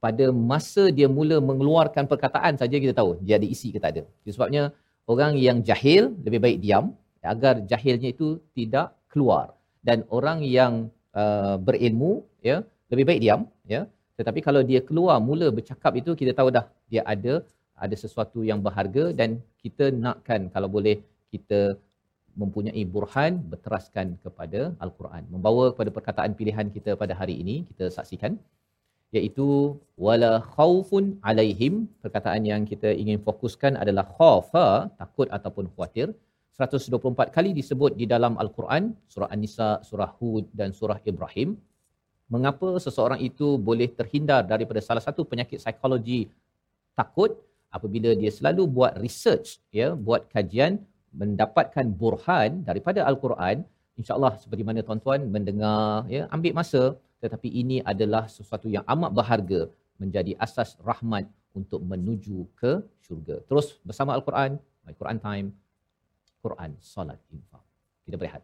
Pada 0.05 0.27
masa 0.51 0.83
dia 0.99 1.09
mula 1.17 1.37
mengeluarkan 1.49 2.05
perkataan 2.13 2.55
saja 2.61 2.77
kita 2.85 2.95
tahu 3.01 3.11
dia 3.27 3.35
ada 3.41 3.49
isi 3.55 3.69
ke 3.75 3.79
tak 3.85 3.93
ada. 3.95 4.03
Sebabnya 4.37 4.63
orang 5.13 5.33
yang 5.47 5.63
jahil 5.69 6.13
lebih 6.27 6.41
baik 6.45 6.59
diam 6.65 6.97
agar 7.23 7.55
jahilnya 7.71 8.09
itu 8.17 8.41
tidak 8.57 8.97
keluar. 9.13 9.57
Dan 9.81 10.05
orang 10.13 10.45
yang 10.45 10.73
uh, 11.17 11.57
berilmu 11.57 12.25
ya 12.45 12.57
lebih 12.93 13.05
baik 13.09 13.21
diam 13.25 13.43
ya. 13.75 13.83
Tetapi 14.19 14.41
kalau 14.45 14.61
dia 14.71 14.81
keluar 14.89 15.17
mula 15.29 15.49
bercakap 15.49 15.93
itu 16.01 16.13
kita 16.13 16.33
tahu 16.37 16.53
dah 16.53 16.65
dia 16.93 17.03
ada 17.15 17.35
ada 17.85 17.97
sesuatu 17.97 18.45
yang 18.45 18.61
berharga 18.67 19.05
dan 19.21 19.41
kita 19.65 19.89
nakkan 20.05 20.53
kalau 20.55 20.69
boleh 20.69 20.97
kita 21.33 21.61
mempunyai 22.41 22.83
burhan 22.95 23.33
berteraskan 23.53 24.07
kepada 24.25 24.61
al-Quran. 24.85 25.23
Membawa 25.35 25.65
kepada 25.73 25.91
perkataan 25.97 26.33
pilihan 26.39 26.69
kita 26.77 26.95
pada 27.03 27.15
hari 27.21 27.41
ini 27.43 27.57
kita 27.71 27.89
saksikan 27.97 28.37
iaitu 29.17 29.49
wala 30.07 30.33
khaufun 30.55 31.05
alaihim 31.29 31.75
perkataan 32.03 32.43
yang 32.51 32.63
kita 32.71 32.91
ingin 33.03 33.19
fokuskan 33.27 33.75
adalah 33.83 34.05
khaufa 34.17 34.67
takut 35.01 35.29
ataupun 35.37 35.67
khawatir. 35.73 36.09
124 36.61 37.35
kali 37.37 37.51
disebut 37.59 37.93
di 38.01 38.07
dalam 38.13 38.33
al-Quran 38.43 38.93
surah 39.13 39.29
An-Nisa 39.35 39.69
surah 39.89 40.11
Hud 40.19 40.45
dan 40.61 40.71
surah 40.79 40.99
Ibrahim. 41.11 41.57
Mengapa 42.35 42.69
seseorang 42.85 43.21
itu 43.29 43.47
boleh 43.69 43.89
terhindar 43.99 44.41
daripada 44.53 44.81
salah 44.89 45.03
satu 45.07 45.23
penyakit 45.31 45.59
psikologi 45.63 46.21
takut? 47.01 47.33
Apabila 47.77 48.11
dia 48.21 48.31
selalu 48.39 48.63
buat 48.77 48.93
research 49.05 49.49
ya 49.79 49.89
buat 50.07 50.23
kajian 50.35 50.73
mendapatkan 51.21 51.87
burhan 52.01 52.51
daripada 52.69 53.01
al-Quran 53.11 53.63
insyaallah 54.01 54.33
seperti 54.43 54.63
mana 54.69 54.81
tuan-tuan 54.87 55.21
mendengar 55.35 56.07
ya 56.15 56.23
ambil 56.35 56.53
masa 56.61 56.83
tetapi 57.24 57.50
ini 57.62 57.78
adalah 57.82 58.28
sesuatu 58.30 58.68
yang 58.76 58.86
amat 58.94 59.12
berharga 59.18 59.62
menjadi 60.02 60.36
asas 60.46 60.76
rahmat 60.90 61.26
untuk 61.56 61.80
menuju 61.82 62.46
ke 62.60 62.84
syurga. 63.00 63.40
Terus 63.48 63.80
bersama 63.88 64.12
Al-Quran, 64.18 64.60
My 64.84 64.94
Quran 65.00 65.20
Time, 65.24 65.48
Quran 66.44 66.72
Salat 66.84 67.20
Infaq. 67.32 67.64
Kita 68.06 68.20
berehat. 68.20 68.44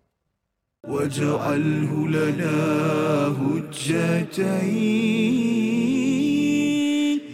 واجعله 0.82 1.92
لنا 2.10 2.58
هجتين 3.38 4.42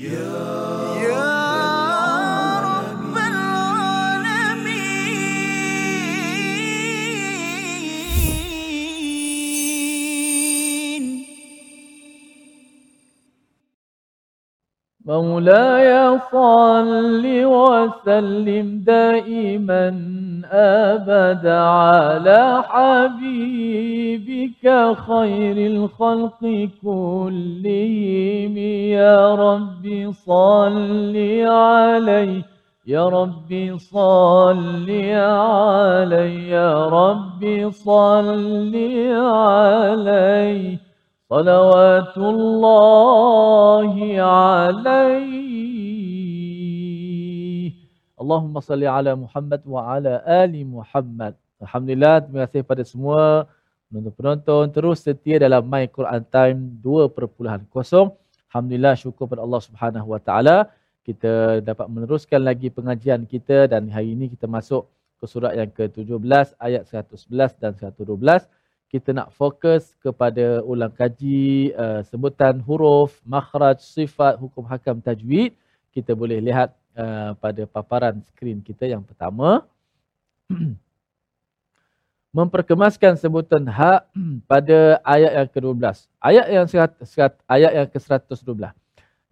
يا 0.04 0.12
يا 0.12 0.61
مولاي 15.07 16.19
صل 16.33 17.25
وسلم 17.45 18.83
دائما 18.87 19.88
أبدا 20.53 21.61
على 21.61 22.62
حبيبك 22.69 24.65
خير 25.07 25.57
الخلق 25.73 26.69
كلهم. 26.83 28.57
يا 28.99 29.35
رب 29.35 30.12
صل 30.27 31.17
عليه 31.47 32.43
يا 32.87 33.09
رب 33.09 33.77
صل 33.79 34.91
عليه 34.91 36.51
يا 36.51 36.87
رب 36.87 37.71
صل 37.71 38.75
عليه 39.12 40.79
صلوات 41.32 42.16
الله 42.18 43.94
عليه 44.22 45.48
Allahumma 48.18 48.66
salli 48.66 48.90
ala 48.90 49.13
Muhammad 49.13 49.62
wa 49.62 49.94
ala 49.94 50.26
ali 50.26 50.66
Muhammad. 50.66 51.38
Alhamdulillah, 51.62 52.26
terima 52.26 52.50
kasih 52.50 52.66
pada 52.66 52.82
semua 52.82 53.46
penonton-penonton 53.88 54.74
terus 54.74 55.06
setia 55.06 55.38
dalam 55.38 55.62
My 55.63 55.86
Quran 55.86 56.26
Time 56.28 56.60
2.0. 56.82 57.70
Alhamdulillah 58.50 58.94
syukur 58.98 59.30
pada 59.32 59.46
Allah 59.46 59.62
Subhanahu 59.62 60.08
Wa 60.18 60.20
Taala 60.20 60.58
kita 61.08 61.63
dapat 61.63 61.88
meneruskan 61.88 62.44
lagi 62.44 62.68
pengajian 62.68 63.24
kita 63.24 63.72
dan 63.72 63.88
hari 63.88 64.12
ini 64.12 64.28
kita 64.28 64.44
masuk 64.44 64.92
ke 65.22 65.26
surat 65.30 65.56
yang 65.56 65.72
ke-17 65.72 66.58
ayat 66.60 66.84
111 66.84 67.63
dan 67.63 67.72
112 67.80 68.44
kita 68.93 69.17
nak 69.17 69.33
fokus 69.33 69.97
kepada 70.05 70.61
ulang 70.69 70.93
kaji 70.93 71.73
uh, 71.73 72.05
sebutan 72.05 72.61
huruf, 72.61 73.17
makhraj, 73.25 73.81
sifat, 73.81 74.37
hukum 74.37 74.69
hakam 74.69 75.01
tajwid. 75.01 75.57
Kita 75.97 76.13
boleh 76.13 76.45
lihat 76.45 76.77
uh, 76.93 77.33
pada 77.41 77.65
paparan 77.65 78.21
skrin 78.29 78.61
kita 78.61 78.85
yang 78.85 79.01
pertama. 79.01 79.65
Memperkemaskan 82.37 83.17
sebutan 83.17 83.65
ha 83.73 84.05
pada 84.51 85.01
ayat 85.09 85.41
yang 85.41 85.49
ke-12. 85.49 85.85
Ayat 86.21 86.47
yang 86.53 86.67
serat, 86.69 86.93
serat, 87.09 87.33
ayat 87.49 87.73
yang 87.73 87.89
ke-112. 87.89 88.77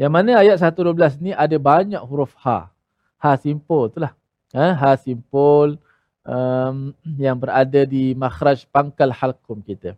Yang 0.00 0.12
mana 0.16 0.40
ayat 0.40 0.56
112 0.56 1.20
ni 1.20 1.36
ada 1.36 1.56
banyak 1.60 2.00
huruf 2.08 2.32
ha. 2.40 2.72
Ha 3.20 3.36
simpul 3.36 3.92
itulah. 3.92 4.16
Ha, 4.56 4.72
ha 4.72 4.90
simpul 4.96 5.76
um, 6.24 6.92
yang 7.16 7.36
berada 7.36 7.84
di 7.88 8.12
makhraj 8.16 8.64
pangkal 8.68 9.12
halkum 9.12 9.60
kita. 9.64 9.96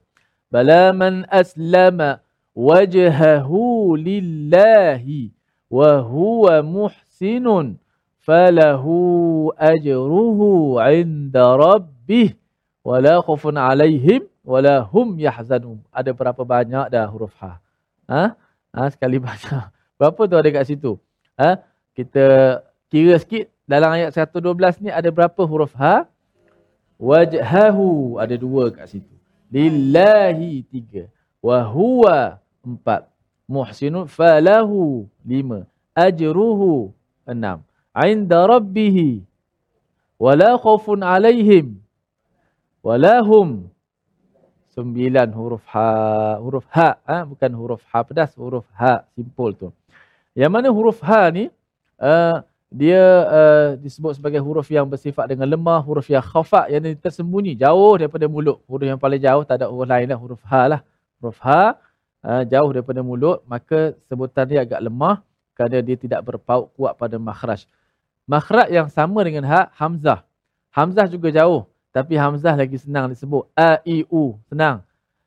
Bala 0.52 0.92
man 0.92 1.24
aslama 1.32 2.20
wajhahu 2.52 3.96
lillahi 3.96 5.32
wa 5.72 6.04
huwa 6.04 6.60
muhsinun 6.60 7.80
falahu 8.20 9.50
ajruhu 9.56 10.76
inda 10.92 11.56
rabbih 11.56 12.36
wala 12.84 13.24
khufun 13.24 13.56
alaihim 13.56 14.28
wala 14.44 14.84
hum 14.84 15.16
yahzanun. 15.16 15.80
Ada 15.88 16.12
berapa 16.12 16.42
banyak 16.44 16.92
dah 16.92 17.08
huruf 17.08 17.32
ha? 17.40 17.58
Ha? 18.10 18.36
Ha 18.76 18.82
sekali 18.92 19.16
banyak. 19.26 19.72
Berapa 19.96 20.20
tu 20.28 20.36
ada 20.36 20.48
kat 20.52 20.64
situ? 20.68 21.00
Ha? 21.40 21.62
Kita 21.96 22.60
kira 22.92 23.16
sikit 23.16 23.48
dalam 23.64 23.96
ayat 23.96 24.12
112 24.12 24.84
ni 24.84 24.90
ada 24.92 25.08
berapa 25.08 25.40
huruf 25.48 25.72
ha? 25.80 26.04
Wajhahu 27.02 28.22
ada 28.22 28.38
dua 28.38 28.70
kat 28.70 28.94
situ. 28.94 29.10
Lillahi 29.50 30.62
tiga. 30.70 31.10
Wahuwa 31.42 32.38
empat. 32.62 33.10
Muhsinun 33.50 34.06
falahu 34.06 35.10
lima. 35.26 35.66
Ajruhu 35.98 36.94
enam. 37.26 37.66
Inda 37.90 38.46
rabbihi. 38.46 39.26
Wala 40.14 40.54
khawfun 40.54 41.02
alaihim. 41.02 41.82
Walahum. 42.86 43.66
Sembilan 44.70 45.34
huruf 45.34 45.66
ha. 45.74 46.38
Huruf 46.38 46.64
ha. 46.70 47.02
ha? 47.02 47.26
Bukan 47.26 47.50
huruf 47.50 47.82
ha 47.90 48.06
pedas. 48.06 48.30
Huruf 48.38 48.64
ha. 48.78 49.02
Simpul 49.18 49.58
tu. 49.58 49.74
Yang 50.38 50.52
mana 50.54 50.68
huruf 50.70 51.02
ha 51.02 51.34
ni. 51.34 51.50
Uh, 51.98 52.46
dia 52.72 53.04
uh, 53.28 53.68
disebut 53.76 54.16
sebagai 54.16 54.40
huruf 54.40 54.72
yang 54.72 54.88
bersifat 54.88 55.28
dengan 55.28 55.44
lemah, 55.44 55.84
huruf 55.84 56.08
yang 56.08 56.24
khafak 56.24 56.72
yang 56.72 56.80
tersembunyi 56.96 57.52
jauh 57.52 58.00
daripada 58.00 58.24
mulut. 58.24 58.64
Huruf 58.64 58.88
yang 58.88 58.96
paling 58.96 59.20
jauh 59.20 59.44
tak 59.44 59.60
ada 59.60 59.68
huruf 59.68 59.84
lain 59.84 60.08
lah, 60.08 60.16
huruf 60.16 60.40
ha 60.48 60.62
lah. 60.72 60.80
Huruf 61.20 61.36
ha 61.44 61.76
uh, 62.24 62.42
jauh 62.48 62.70
daripada 62.72 63.04
mulut, 63.04 63.44
maka 63.44 63.92
sebutan 64.08 64.48
dia 64.48 64.64
agak 64.64 64.80
lemah 64.80 65.20
kerana 65.52 65.84
dia 65.84 65.96
tidak 66.00 66.24
berpaut 66.24 66.72
kuat 66.72 66.96
pada 66.96 67.20
makhraj. 67.20 67.68
Makhraj 68.24 68.72
yang 68.72 68.88
sama 68.88 69.20
dengan 69.20 69.44
ha, 69.44 69.68
hamzah. 69.76 70.24
Hamzah 70.72 71.04
juga 71.12 71.28
jauh, 71.28 71.68
tapi 71.92 72.16
hamzah 72.16 72.56
lagi 72.56 72.80
senang 72.80 73.12
disebut. 73.12 73.44
A, 73.52 73.84
I, 73.84 74.08
U, 74.08 74.40
senang. 74.48 74.80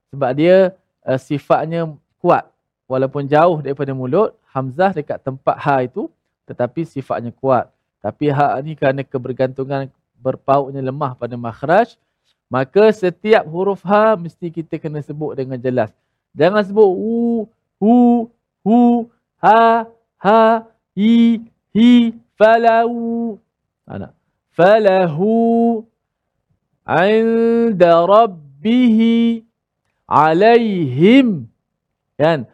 Sebab 0.09 0.33
dia 0.33 0.73
uh, 1.05 1.19
sifatnya 1.21 1.93
kuat. 2.17 2.49
Walaupun 2.89 3.29
jauh 3.29 3.61
daripada 3.61 3.93
mulut, 3.93 4.33
hamzah 4.49 4.93
dekat 4.93 5.21
tempat 5.21 5.57
ha 5.61 5.85
itu 5.85 6.09
tetapi 6.45 6.85
sifatnya 6.85 7.33
kuat. 7.33 7.69
Tapi 7.99 8.29
hak 8.29 8.53
ni 8.61 8.77
kerana 8.77 9.01
kebergantungan 9.01 9.89
berpautnya 10.21 10.81
lemah 10.81 11.17
pada 11.17 11.33
makhraj, 11.33 11.97
maka 12.45 12.93
setiap 12.93 13.41
huruf 13.49 13.81
ha 13.81 14.13
mesti 14.13 14.53
kita 14.53 14.77
kena 14.77 15.01
sebut 15.01 15.33
dengan 15.33 15.57
jelas. 15.57 15.89
Jangan 16.37 16.61
sebut 16.61 16.85
u, 16.85 17.49
hu, 17.81 18.29
hu, 18.61 19.09
ha, 19.41 19.89
ha, 20.21 20.41
i, 20.93 21.41
hi, 21.73 22.13
falau. 22.37 23.41
Anak. 23.89 24.13
Falahu 24.53 25.83
inda 26.85 28.05
rabbihi 28.05 29.43
alaihim. 30.07 31.49
Kan? 32.15 32.45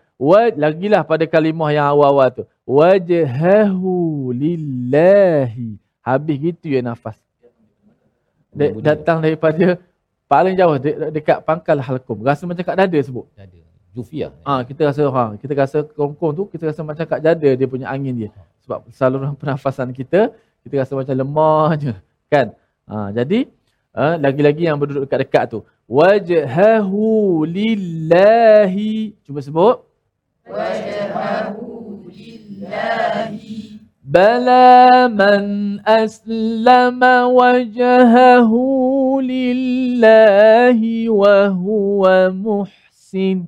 Lagilah 0.55 1.01
pada 1.03 1.25
kalimah 1.25 1.73
yang 1.73 1.91
awal-awal 1.91 2.29
tu 2.29 2.43
wajhahu 2.71 4.31
lillahi. 4.31 5.75
Habis 6.01 6.35
gitu 6.39 6.65
ya 6.71 6.81
nafas. 6.81 7.17
De- 8.51 8.75
datang 8.83 9.19
daripada 9.23 9.79
paling 10.27 10.55
jauh 10.55 10.75
de- 10.79 11.11
dekat 11.11 11.43
pangkal 11.43 11.77
halkum. 11.79 12.19
Rasa 12.23 12.47
macam 12.47 12.63
kat 12.63 12.75
dada 12.75 12.99
sebut. 12.99 13.27
Dada. 13.35 13.59
Jufia. 13.91 14.31
Ah, 14.47 14.63
kita 14.63 14.87
rasa 14.87 15.03
ha, 15.11 15.35
kita 15.35 15.51
rasa 15.51 15.83
kongkong 15.83 16.31
tu 16.31 16.43
kita 16.47 16.71
rasa 16.71 16.79
macam 16.79 17.03
kat 17.03 17.19
dada 17.19 17.49
dia 17.59 17.67
punya 17.67 17.91
angin 17.91 18.15
dia. 18.15 18.29
Sebab 18.63 18.87
saluran 18.95 19.35
pernafasan 19.39 19.91
kita 19.91 20.31
kita 20.63 20.79
rasa 20.79 20.95
macam 20.95 21.11
lemah 21.11 21.69
je, 21.75 21.91
kan? 22.31 22.55
Ha, 22.87 23.11
jadi 23.11 23.51
ha, 23.91 24.15
lagi-lagi 24.15 24.63
yang 24.63 24.79
berduduk 24.79 25.03
dekat-dekat 25.09 25.43
tu. 25.51 25.59
Wajhahu 25.91 27.43
lillahi. 27.43 29.11
Cuba 29.27 29.43
sebut. 29.43 29.83
Wajhahu 30.47 31.70
بلى 34.05 35.07
من 35.07 35.79
أسلم 35.87 37.01
وجهه 37.25 38.51
لله 39.21 40.79
وهو 41.09 42.03
محسن. 42.29 43.45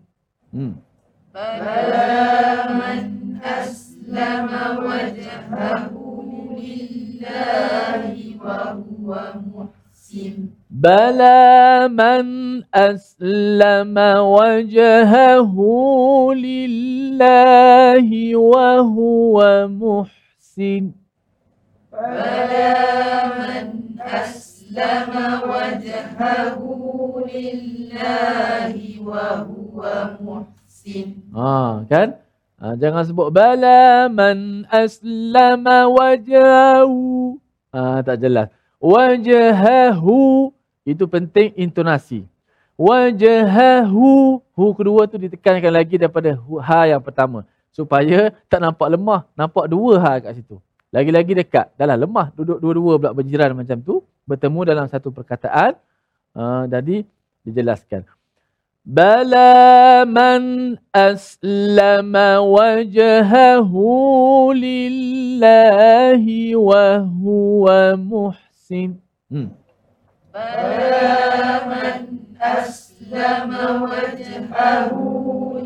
بلى 1.33 2.09
من 2.81 3.37
أسلم 3.43 4.49
وجهه 4.81 5.93
لله 6.57 8.13
وهو 8.45 9.09
محسن. 9.53 10.62
بلى 10.72 11.88
من 11.88 12.24
أسلم 12.74 13.94
وجهه 14.38 15.56
لله 16.34 18.08
وهو 18.36 19.36
محسن 19.68 20.84
بلى 21.92 22.74
من 23.40 23.66
أسلم 24.00 25.12
وجهه 25.48 26.60
لله 27.32 28.74
وهو 29.02 29.80
محسن 30.20 31.08
Ah, 31.36 31.84
kan? 31.84 32.16
Ah, 32.56 32.72
jangan 32.80 33.04
sebut 33.04 33.28
bala 33.28 34.08
man 34.08 34.64
aslama 34.72 35.84
wajahu. 35.86 37.36
Ah, 37.70 38.00
tak 38.00 38.24
jelas. 38.24 38.48
Wajahahu 38.80 40.50
itu 40.83 41.07
penting 41.07 41.55
intonasi. 41.55 42.27
Wajahahu. 42.75 44.43
Hu 44.43 44.63
kedua 44.75 45.07
tu 45.07 45.15
ditekankan 45.15 45.71
lagi 45.71 45.95
daripada 45.95 46.35
ha 46.37 46.79
yang 46.87 46.99
pertama. 46.99 47.47
Supaya 47.71 48.35
tak 48.51 48.61
nampak 48.61 48.87
lemah. 48.91 49.25
Nampak 49.33 49.65
dua 49.71 49.97
ha 50.03 50.11
kat 50.19 50.43
situ. 50.43 50.59
Lagi-lagi 50.93 51.33
dekat. 51.33 51.71
Dalam 51.79 52.03
lemah. 52.03 52.29
Duduk 52.35 52.59
dua-dua 52.59 52.93
pula 52.99 53.11
berjiran 53.15 53.55
macam 53.55 53.79
tu. 53.81 54.03
Bertemu 54.27 54.59
dalam 54.67 54.85
satu 54.91 55.09
perkataan. 55.09 55.79
Uh, 56.35 56.67
jadi 56.69 57.07
dijelaskan. 57.47 58.03
Bala 58.83 60.03
man 60.03 60.75
aslama 60.91 62.43
wajahahu 62.43 63.87
lillahi 64.51 66.51
wa 66.51 66.99
huwa 66.99 67.95
muhsin. 67.95 68.99
Hmm. 69.31 69.62
بلى 70.34 71.60
من 71.70 72.00
أسلم 72.40 73.50
وجهه 73.82 74.92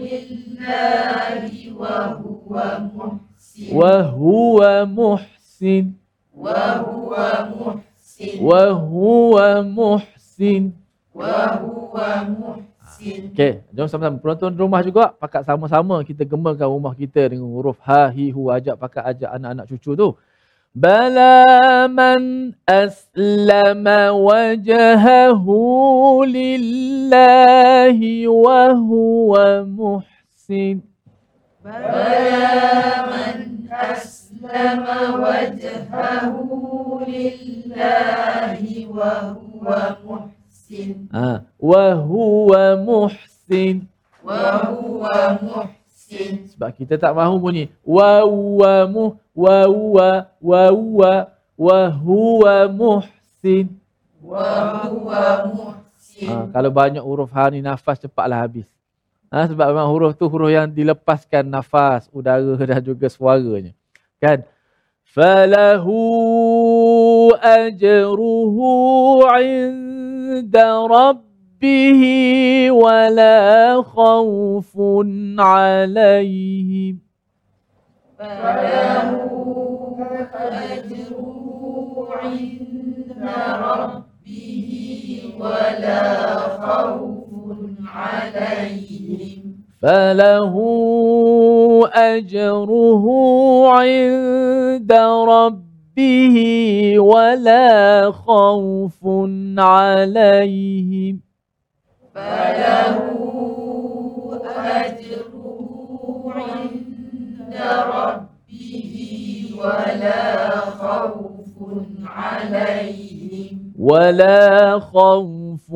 لله 0.02 1.42
وهو 1.78 2.54
محسن 2.94 3.76
وهو 3.76 4.58
محسن 4.86 5.84
وهو 6.36 7.12
محسن 7.52 8.38
وهو 8.40 9.36
محسن 9.62 10.62
وهو 11.14 11.96
محسن 12.40 12.70
Okey, 13.02 13.66
jom 13.74 13.90
sama-sama 13.90 14.14
penonton 14.22 14.54
rumah 14.54 14.78
juga 14.78 15.10
pakat 15.10 15.42
sama-sama 15.42 15.98
kita 16.06 16.22
gemakan 16.22 16.70
rumah 16.70 16.94
kita 16.94 17.34
dengan 17.34 17.50
huruf 17.50 17.74
ha 17.82 18.06
hi 18.14 18.30
hu 18.30 18.46
ajak 18.46 18.78
pakat 18.78 19.02
ajak 19.10 19.30
anak-anak 19.34 19.66
cucu 19.66 19.98
tu. 19.98 20.08
بلى 20.77 21.45
من 21.89 22.53
أسلم 22.69 23.85
وجهه 24.13 25.47
لله 26.25 27.99
وهو 28.27 29.33
محسن. 29.65 30.77
بلى 31.65 32.45
من 33.09 33.37
أسلم 33.73 34.85
وجهه 35.17 36.35
لله 37.09 38.59
وهو 38.89 39.65
محسن. 40.05 40.95
آه. 41.13 41.41
وهو 41.59 42.51
محسن. 42.85 43.81
وهو 44.23 45.01
محسن. 45.41 45.86
Sebab 46.07 46.71
kita 46.71 46.95
tak 46.95 47.11
mahu 47.11 47.35
bunyi 47.35 47.67
wa 47.83 48.23
wa 48.23 48.73
mu 48.87 49.05
wa 49.35 49.57
wa 49.67 50.09
wa 50.39 50.63
wa 50.71 51.13
wa 51.59 51.79
huwa 51.91 52.55
muhsin. 52.71 53.75
Wa 54.23 54.87
huwa 54.87 55.51
muhsin. 55.51 56.27
Ha, 56.31 56.47
kalau 56.55 56.71
banyak 56.71 57.03
huruf 57.03 57.29
ha 57.35 57.51
ni 57.51 57.59
nafas 57.59 57.99
cepatlah 57.99 58.39
habis. 58.39 58.71
Ha, 59.27 59.51
sebab 59.51 59.75
memang 59.75 59.91
huruf 59.91 60.15
tu 60.15 60.31
huruf 60.31 60.47
yang 60.47 60.71
dilepaskan 60.71 61.43
nafas, 61.51 62.07
udara 62.15 62.55
dan 62.71 62.79
juga 62.79 63.11
suaranya. 63.11 63.75
Kan? 64.23 64.47
Falahu 65.03 65.97
ajruhu 67.35 68.69
inda 69.43 70.87
rabb 70.87 71.27
rabbih 71.57 72.69
wala 72.71 73.81
khawfun 73.81 75.37
alaihim 75.37 77.01
فله 78.17 79.05
أجره 80.37 81.37
عند 82.21 83.21
ربه 83.61 84.69
ولا 85.37 86.03
خوف 86.57 87.29
عليهم. 87.85 89.41
فله 89.81 90.55
أجره 91.93 93.05
عند 93.69 94.93
ربه 95.29 96.37
ولا 96.99 98.11
خوف 98.11 98.99
عليهم. 99.57 101.26
فله 102.17 102.97
أجره 104.85 105.33
عند 106.35 107.55
ربه 107.93 108.95
ولا 109.57 110.59
خوف 110.59 111.55
عليهم 112.05 113.73
ولا 113.79 114.79
خوف 114.79 115.67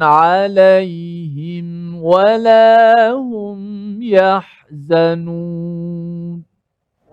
عليهم 0.00 1.68
ولا 2.04 3.10
هم 3.12 4.02
يحزنون. 4.02 5.34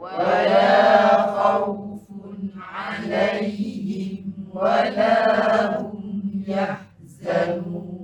ولا 0.02 1.18
خوف 1.38 2.08
عليهم 2.56 4.34
ولا 4.56 5.80
هم 5.80 6.44
يحزنون. 6.48 7.97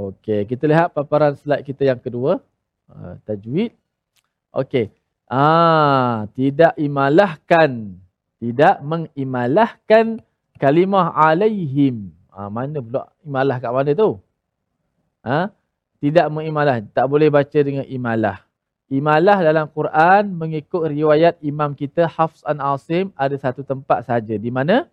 Okey, 0.00 0.48
kita 0.48 0.64
lihat 0.64 0.96
paparan 0.96 1.36
slide 1.36 1.60
kita 1.60 1.84
yang 1.84 2.00
kedua. 2.00 2.40
Uh, 2.88 3.20
tajwid. 3.28 3.76
Okey. 4.48 4.88
Ah, 5.28 6.24
tidak 6.32 6.72
imalahkan, 6.80 8.00
tidak 8.40 8.80
mengimalahkan 8.80 10.24
kalimah 10.56 11.12
alaihim. 11.12 12.16
Ah, 12.32 12.48
mana 12.48 12.80
pula 12.80 13.12
imalah 13.20 13.56
kat 13.60 13.70
mana 13.70 13.92
tu? 13.92 14.16
Ah, 15.20 15.52
tidak 16.00 16.32
mengimalah, 16.32 16.80
tak 16.96 17.04
boleh 17.04 17.28
baca 17.28 17.58
dengan 17.60 17.84
imalah. 17.84 18.40
Imalah 18.88 19.38
dalam 19.44 19.68
Quran 19.68 20.34
mengikut 20.34 20.88
riwayat 20.90 21.38
imam 21.44 21.76
kita 21.76 22.08
Hafs 22.08 22.42
an 22.42 22.58
Asim 22.58 23.12
ada 23.14 23.36
satu 23.38 23.62
tempat 23.62 24.08
saja. 24.08 24.34
Di 24.34 24.50
mana? 24.50 24.90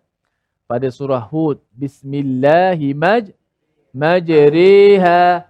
Pada 0.70 0.86
surah 0.92 1.24
Hud. 1.24 1.58
Bismillahimaj 1.74 3.34
majriha. 3.92 5.48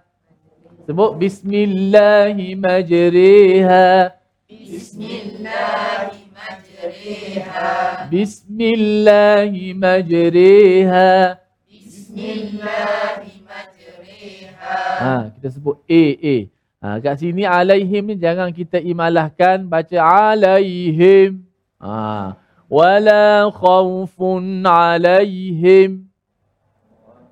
Sebut 0.89 1.21
bismillahi 1.21 2.57
majriha. 2.57 4.17
Bismillahi 4.49 6.33
majriha. 6.33 8.09
Bismillahi 8.09 9.77
majriha. 9.77 11.37
Bismillahi 11.69 13.33
majriha. 13.45 14.77
Ha 14.97 15.29
kita 15.37 15.47
sebut 15.53 15.77
a 15.85 16.03
a. 16.17 16.37
Ha 16.81 16.97
kat 17.05 17.21
sini 17.21 17.45
alaihim 17.45 18.09
ni 18.09 18.17
jangan 18.17 18.49
kita 18.49 18.81
imalahkan 18.81 19.61
baca 19.69 20.33
alaihim. 20.33 21.45
Ha 21.77 22.33
wala 22.65 23.45
khaufun 23.53 24.65
alaihim. 24.65 26.08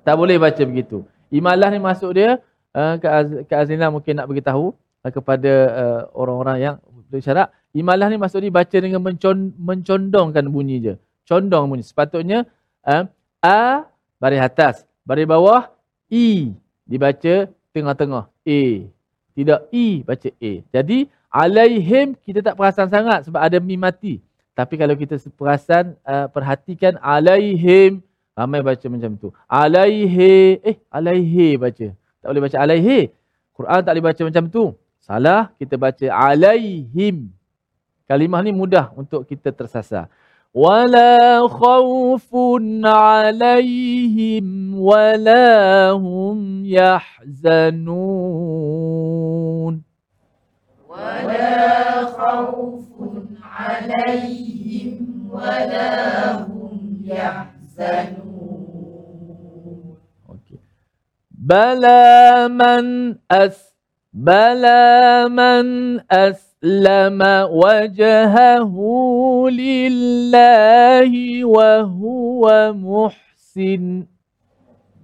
Tak 0.08 0.16
boleh 0.16 0.40
baca 0.40 0.62
begitu. 0.64 1.04
Imalah 1.28 1.68
ni 1.68 1.76
masuk 1.76 2.16
dia, 2.16 2.40
Az- 2.72 3.44
Kak 3.44 3.68
Azina 3.68 3.92
mungkin 3.92 4.16
nak 4.16 4.24
beritahu 4.24 4.72
uh, 5.04 5.12
kepada 5.12 5.52
uh, 5.68 6.00
orang-orang 6.16 6.56
yang 6.64 6.74
bersyarat. 7.12 7.52
Imalah 7.76 8.08
ni 8.08 8.16
masuk 8.16 8.40
dia 8.40 8.48
baca 8.48 8.72
dengan 8.72 9.04
mencon, 9.04 9.52
mencondongkan 9.60 10.48
bunyi 10.48 10.80
je. 10.80 10.94
Condong 11.28 11.68
bunyi. 11.68 11.84
Sepatutnya 11.84 12.48
A 13.44 13.84
baris 14.16 14.40
atas. 14.40 14.88
Baris 15.04 15.28
bawah 15.28 15.68
I 16.08 16.56
dibaca 16.88 17.52
tengah-tengah 17.76 18.32
A. 18.32 18.62
Tidak 19.36 19.60
I 19.68 20.08
baca 20.08 20.28
A. 20.32 20.52
Jadi 20.72 21.04
alaihim 21.28 22.16
kita 22.24 22.40
tak 22.40 22.56
perasan 22.56 22.88
sangat 22.88 23.28
sebab 23.28 23.44
ada 23.44 23.60
mim 23.60 23.76
mati. 23.76 24.24
Tapi 24.56 24.80
kalau 24.80 24.96
kita 24.96 25.20
perasan 25.36 26.00
uh, 26.00 26.32
perhatikan 26.32 26.96
alaihim 27.04 28.00
Ramai 28.38 28.62
baca 28.62 28.86
macam 28.86 29.18
tu. 29.18 29.34
Alaihi. 29.50 30.62
Eh, 30.62 30.78
alaihi 30.94 31.58
baca. 31.58 31.86
Tak 32.22 32.28
boleh 32.30 32.42
baca 32.46 32.56
alaihi. 32.62 33.10
Quran 33.58 33.80
tak 33.82 33.90
boleh 33.90 34.06
baca 34.06 34.22
macam 34.30 34.44
tu. 34.46 34.64
Salah, 35.02 35.50
kita 35.58 35.74
baca 35.74 36.06
alaihim. 36.06 37.34
Kalimah 38.06 38.40
ni 38.46 38.54
mudah 38.54 38.94
untuk 38.94 39.26
kita 39.26 39.50
tersasar. 39.50 40.06
Wala 40.54 41.42
khawfun 41.50 42.86
alaihim 42.86 44.78
wala 44.78 45.98
hum 45.98 46.62
yahzanun. 46.62 47.90
Wala 50.86 52.06
khawfun 52.14 53.34
alaihim 53.42 55.26
wala 55.26 55.90
hum 56.46 57.02
yahzanun. 57.02 57.57
يحزنون. 57.78 58.38
بلى 61.30 62.48
من 62.48 63.16
أس 63.30 63.74
بلى 64.12 65.28
من 65.28 65.66
أسلم 66.10 67.20
وجهه 67.50 68.74
لله 69.50 71.44
وهو 71.44 72.72
محسن. 72.72 74.06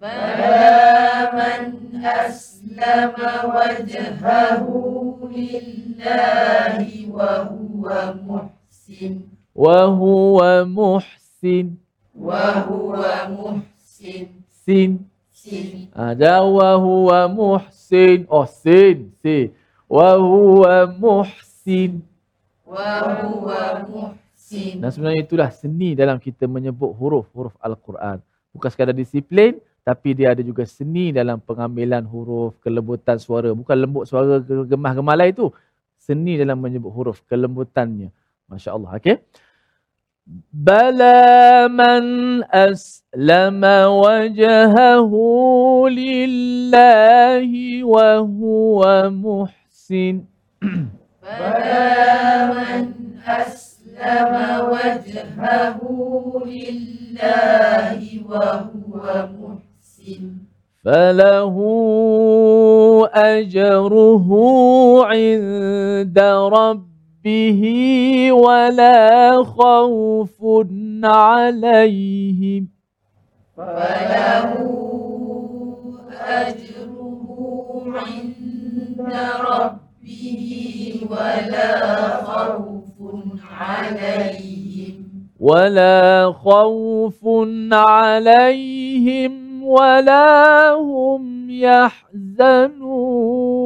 بلى 0.02 1.30
من 1.32 2.04
أسلم 2.04 3.14
وجهه 3.54 4.66
لله 5.36 6.76
وهو 7.10 8.14
محسن. 8.26 9.20
وهو 9.54 10.64
محسن. 10.64 11.83
wa 12.14 12.62
huwa 12.64 13.14
muhsin 13.28 14.30
sin 14.48 14.90
sin 15.34 15.90
ada 15.90 16.40
wa 16.46 16.78
huwa 16.78 17.26
muhsin 17.28 18.24
oh 18.30 18.46
sin 18.46 19.10
si 19.20 19.50
wa 19.90 20.14
huwa 20.16 20.88
muhsin 20.94 22.00
wa 22.64 23.18
huwa 23.20 23.82
muhsin 23.90 24.78
dan 24.78 24.88
sebenarnya 24.94 25.26
itulah 25.26 25.50
seni 25.50 25.98
dalam 25.98 26.22
kita 26.22 26.46
menyebut 26.46 26.94
huruf-huruf 26.94 27.52
al-Quran 27.58 28.22
bukan 28.54 28.68
sekadar 28.70 28.94
disiplin 28.94 29.58
tapi 29.84 30.16
dia 30.16 30.32
ada 30.32 30.40
juga 30.40 30.64
seni 30.64 31.12
dalam 31.12 31.36
pengambilan 31.44 32.08
huruf, 32.08 32.56
kelembutan 32.64 33.20
suara. 33.20 33.52
Bukan 33.52 33.76
lembut 33.76 34.08
suara 34.08 34.40
gemah 34.40 34.96
gemalai 34.96 35.36
itu. 35.36 35.52
Seni 36.00 36.40
dalam 36.40 36.56
menyebut 36.56 36.88
huruf, 36.88 37.20
kelembutannya. 37.28 38.08
Masya 38.48 38.72
Allah. 38.72 38.96
Okay. 38.96 39.20
بلى 40.52 41.68
من 41.68 42.04
أسلم 42.44 43.60
وجهه 44.04 45.12
لله 45.88 47.50
وهو 47.84 49.10
محسن. 49.10 50.24
بلى 51.22 51.84
من 52.56 52.84
أسلم 53.26 54.32
وجهه 54.72 55.78
لله 56.46 58.00
وهو 58.28 59.28
محسن 59.28 60.24
فله 60.84 61.56
أجره 63.14 64.28
عند 65.04 66.18
ربه 66.56 66.93
ولا 68.32 69.44
خوف 69.44 70.36
عليهم. 71.04 72.68
فله 73.56 74.54
أجره 76.20 77.82
عند 77.86 79.14
ربه 79.50 80.92
ولا 81.10 82.24
خوف 82.24 82.84
عليهم. 83.58 84.94
ولا 85.40 86.32
خوف 86.32 87.20
عليهم 87.72 89.64
ولا 89.64 90.72
هم 90.72 91.50
يحزنون. 91.50 93.63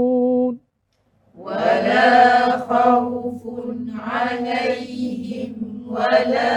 ولا 1.47 2.57
خوف 2.69 3.41
عليهم 3.89 5.53
ولا 5.89 6.51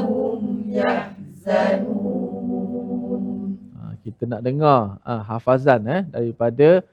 هم 0.00 0.42
يحزنون 0.70 2.12
Ha, 3.72 3.98
kita 4.04 4.24
nak 4.28 4.40
dengar 4.46 5.02
uh, 5.02 5.22
hafazan 5.26 5.82
eh 5.88 6.02
daripada 6.08 6.84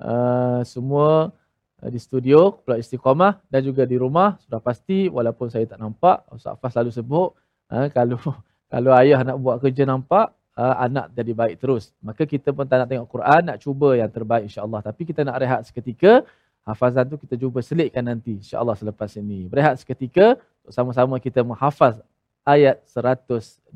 uh, 0.00 0.60
semua 0.62 1.34
uh, 1.82 1.90
di 1.90 1.98
studio 2.00 2.56
Pulau 2.62 2.78
Istiqamah 2.78 3.42
dan 3.52 3.60
juga 3.64 3.82
di 3.84 3.96
rumah 3.98 4.38
sudah 4.46 4.60
pasti 4.62 5.10
walaupun 5.10 5.50
saya 5.50 5.66
tak 5.66 5.80
nampak 5.82 6.24
Ustaz 6.32 6.56
Fas 6.60 6.72
selalu 6.72 6.90
sebut 6.94 7.28
uh, 7.72 7.86
kalau 7.92 8.20
kalau 8.72 8.92
ayah 9.00 9.20
nak 9.26 9.36
buat 9.40 9.56
kerja 9.60 9.82
nampak 9.88 10.32
uh, 10.58 10.76
anak 10.78 11.10
jadi 11.16 11.32
baik 11.32 11.54
terus 11.62 11.90
maka 12.04 12.22
kita 12.26 12.52
pun 12.52 12.64
tak 12.66 12.84
nak 12.84 12.88
tengok 12.90 13.08
Quran 13.08 13.42
nak 13.48 13.58
cuba 13.62 13.88
yang 13.98 14.10
terbaik 14.10 14.46
insya-Allah 14.50 14.80
tapi 14.84 15.02
kita 15.08 15.20
nak 15.26 15.36
rehat 15.42 15.60
seketika 15.66 16.22
hafazan 16.66 17.08
tu 17.08 17.16
kita 17.16 17.34
cuba 17.40 17.64
selitkan 17.64 18.04
nanti 18.04 18.36
insya-Allah 18.40 18.76
selepas 18.76 19.08
ini 19.16 19.48
berehat 19.48 19.80
seketika 19.80 20.36
untuk 20.60 20.72
sama-sama 20.74 21.16
kita 21.16 21.40
menghafaz 21.40 22.00
ayat 22.44 22.84
112 22.86 23.72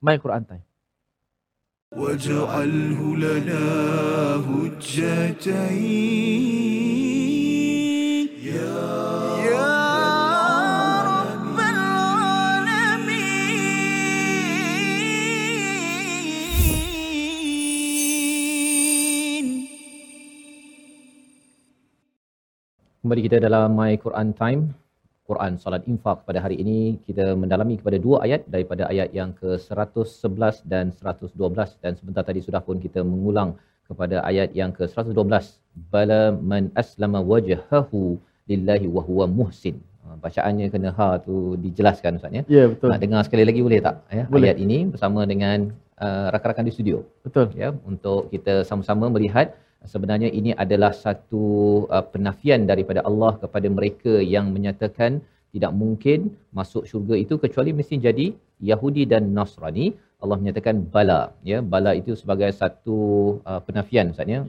main 0.00 0.20
Quran 0.20 0.44
time 0.44 0.64
واجعله 1.96 3.00
لنا 3.16 3.64
هجتين 4.50 6.69
Kembali 23.11 23.27
kita 23.27 23.43
dalam 23.43 23.75
My 23.75 23.93
Quran 24.03 24.27
Time 24.39 24.61
Quran 25.29 25.59
Salat 25.59 25.83
Infak 25.91 26.23
pada 26.27 26.39
hari 26.43 26.63
ini 26.63 26.95
kita 27.05 27.35
mendalami 27.41 27.75
kepada 27.75 27.97
dua 27.99 28.23
ayat 28.25 28.47
daripada 28.53 28.87
ayat 28.87 29.11
yang 29.17 29.35
ke-111 29.39 30.63
dan 30.73 30.95
112 30.95 31.35
dan 31.83 31.91
sebentar 31.99 32.23
tadi 32.23 32.39
sudah 32.45 32.63
pun 32.67 32.79
kita 32.79 33.03
mengulang 33.03 33.49
kepada 33.83 34.23
ayat 34.29 34.55
yang 34.59 34.71
ke-112 34.77 35.27
bala 35.91 36.21
man 36.51 36.71
aslama 36.83 37.19
wajhahu 37.31 38.15
lillahi 38.47 38.87
wa 38.95 39.03
huwa 39.03 39.27
muhsin. 39.39 39.75
Ha, 40.07 40.15
Bacaannya 40.23 40.71
kena 40.71 40.95
ha 40.95 41.09
tu 41.27 41.59
dijelaskan 41.65 42.15
ustaz 42.15 42.31
ya. 42.31 42.43
ya 42.47 42.63
betul 42.71 42.95
Nak 42.95 43.01
dengar 43.03 43.21
sekali 43.27 43.43
lagi 43.49 43.59
boleh 43.59 43.83
tak 43.87 44.07
ya 44.07 44.23
Boleh. 44.31 44.55
ayat 44.55 44.59
ini 44.63 44.87
bersama 44.87 45.27
dengan 45.27 45.67
uh, 45.99 46.31
rakan-rakan 46.31 46.63
di 46.63 46.71
studio 46.71 47.03
betul 47.27 47.51
ya 47.59 47.75
untuk 47.83 48.31
kita 48.31 48.63
sama-sama 48.71 49.11
melihat 49.11 49.51
sebenarnya 49.85 50.29
ini 50.39 50.51
adalah 50.63 50.91
satu 50.93 51.43
uh, 51.89 52.05
penafian 52.13 52.69
daripada 52.71 53.01
Allah 53.09 53.33
kepada 53.43 53.67
mereka 53.77 54.13
yang 54.35 54.53
menyatakan 54.55 55.21
tidak 55.51 55.71
mungkin 55.81 56.19
masuk 56.57 56.83
syurga 56.89 57.15
itu 57.23 57.35
kecuali 57.43 57.71
mesti 57.79 57.95
jadi 58.07 58.27
Yahudi 58.71 59.03
dan 59.11 59.33
Nasrani. 59.37 59.87
Allah 60.23 60.37
menyatakan 60.41 60.75
bala 60.93 61.33
ya. 61.51 61.59
Bala 61.73 61.91
itu 62.01 62.13
sebagai 62.21 62.49
satu 62.61 62.97
uh, 63.49 63.59
penafian 63.67 64.13
ustaz 64.13 64.29
ya. 64.35 64.41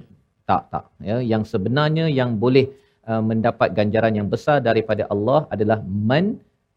Tak 0.51 0.63
tak 0.73 0.85
ya. 1.11 1.17
Yang 1.33 1.43
sebenarnya 1.53 2.07
yang 2.21 2.37
boleh 2.45 2.67
uh, 3.09 3.23
mendapat 3.31 3.73
ganjaran 3.79 4.15
yang 4.19 4.29
besar 4.35 4.61
daripada 4.69 5.09
Allah 5.15 5.49
adalah 5.55 5.79
man 5.81 6.27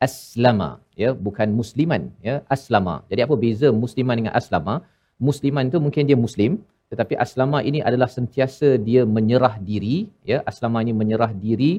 aslama 0.08 0.70
ya. 1.04 1.12
Bukan 1.28 1.52
musliman 1.60 2.08
ya. 2.28 2.36
Aslama. 2.56 2.96
Jadi 3.12 3.22
apa 3.28 3.36
beza 3.44 3.70
musliman 3.84 4.16
dengan 4.22 4.34
aslama? 4.40 4.76
Musliman 5.28 5.68
tu 5.74 5.80
mungkin 5.84 6.08
dia 6.10 6.18
muslim 6.26 6.52
tetapi 6.92 7.14
aslama 7.26 7.60
ini 7.70 7.80
adalah 7.90 8.10
sentiasa 8.18 8.78
dia 8.88 9.02
menyerah 9.18 9.56
diri 9.70 9.98
ya. 10.32 10.38
Aslama 10.52 10.80
ini 10.86 10.94
menyerah 11.02 11.32
diri 11.46 11.72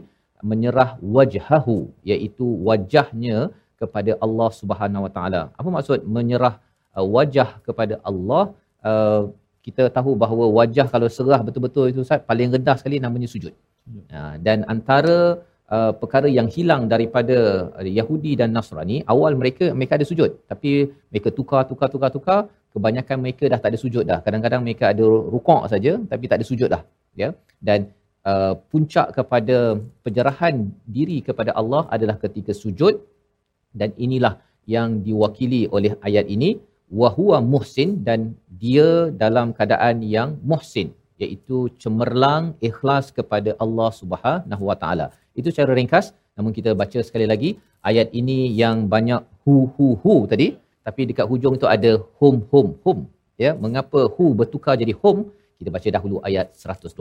menyerah 0.50 0.90
wajhahu 1.16 1.76
iaitu 2.12 2.46
wajahnya 2.68 3.38
kepada 3.80 4.12
Allah 4.24 4.48
Subhanahu 4.60 5.04
Wa 5.06 5.12
Taala. 5.16 5.42
Apa 5.60 5.68
maksud 5.76 6.00
menyerah 6.16 6.54
uh, 6.96 7.06
wajah 7.16 7.48
kepada 7.66 7.96
Allah? 8.10 8.44
Uh, 8.82 9.22
kita 9.66 9.90
tahu 9.96 10.14
bahawa 10.22 10.44
wajah 10.58 10.86
kalau 10.94 11.08
serah 11.16 11.40
betul-betul 11.46 11.90
itu 11.90 12.00
Ustaz 12.06 12.22
paling 12.30 12.50
rendah 12.54 12.76
sekali 12.80 12.98
namanya 13.06 13.28
sujud. 13.34 13.54
Uh, 14.10 14.34
dan 14.46 14.66
antara 14.74 15.18
uh, 15.74 15.92
perkara 16.00 16.28
yang 16.38 16.48
hilang 16.56 16.82
daripada 16.92 17.36
uh, 17.78 17.86
Yahudi 17.98 18.32
dan 18.40 18.50
Nasrani 18.56 18.98
awal 19.12 19.34
mereka 19.40 19.66
mereka 19.78 19.98
ada 19.98 20.06
sujud. 20.10 20.30
Tapi 20.50 20.70
mereka 21.10 21.28
tukar 21.38 21.62
tukar 21.70 21.88
tukar 21.94 22.10
tukar 22.16 22.40
kebanyakan 22.74 23.16
mereka 23.24 23.44
dah 23.52 23.60
tak 23.62 23.70
ada 23.74 23.78
sujud 23.84 24.04
dah. 24.10 24.18
Kadang-kadang 24.24 24.62
mereka 24.66 24.84
ada 24.94 25.06
rukuk 25.34 25.62
saja 25.72 25.92
tapi 26.12 26.24
tak 26.30 26.38
ada 26.40 26.46
sujud 26.50 26.68
dah 26.74 26.82
ya. 27.22 27.30
Dan 27.68 27.90
uh, 28.30 28.54
puncak 28.70 29.16
kepada 29.18 29.80
penyerahan 30.06 30.54
diri 30.96 31.18
kepada 31.28 31.52
Allah 31.60 31.84
adalah 31.96 32.16
ketika 32.24 32.54
sujud. 32.62 32.96
Dan 33.76 33.92
inilah 34.00 34.34
yang 34.64 35.04
diwakili 35.06 35.68
oleh 35.76 35.92
ayat 36.08 36.28
ini. 36.36 36.50
Wahwa 36.86 37.42
muhsin 37.52 38.06
dan 38.06 38.38
dia 38.62 39.10
dalam 39.22 39.50
keadaan 39.50 40.06
yang 40.06 40.38
muhsin 40.50 40.94
iaitu 41.22 41.58
cemerlang 41.82 42.44
ikhlas 42.68 43.08
kepada 43.18 43.52
Allah 43.64 43.90
Subhanahu 44.00 44.64
Wa 44.70 44.76
Taala. 44.82 45.06
Itu 45.38 45.48
secara 45.52 45.72
ringkas 45.78 46.12
namun 46.36 46.52
kita 46.58 46.70
baca 46.80 47.00
sekali 47.08 47.26
lagi 47.32 47.50
ayat 47.90 48.08
ini 48.20 48.38
yang 48.62 48.86
banyak 48.94 49.24
hu 49.44 49.54
hu 49.74 49.86
hu 50.02 50.14
tadi 50.32 50.48
tapi 50.86 51.08
dekat 51.10 51.26
hujung 51.30 51.54
itu 51.58 51.66
ada 51.76 51.92
hum 52.20 52.36
hum 52.52 52.68
hum 52.84 52.98
ya 53.44 53.52
mengapa 53.64 54.00
hu 54.14 54.24
bertukar 54.40 54.76
jadi 54.82 54.92
hum 55.00 55.32
kita 55.58 55.70
baca 55.76 55.88
dahulu 55.96 56.16
ayat 56.28 56.52
112 56.52 56.92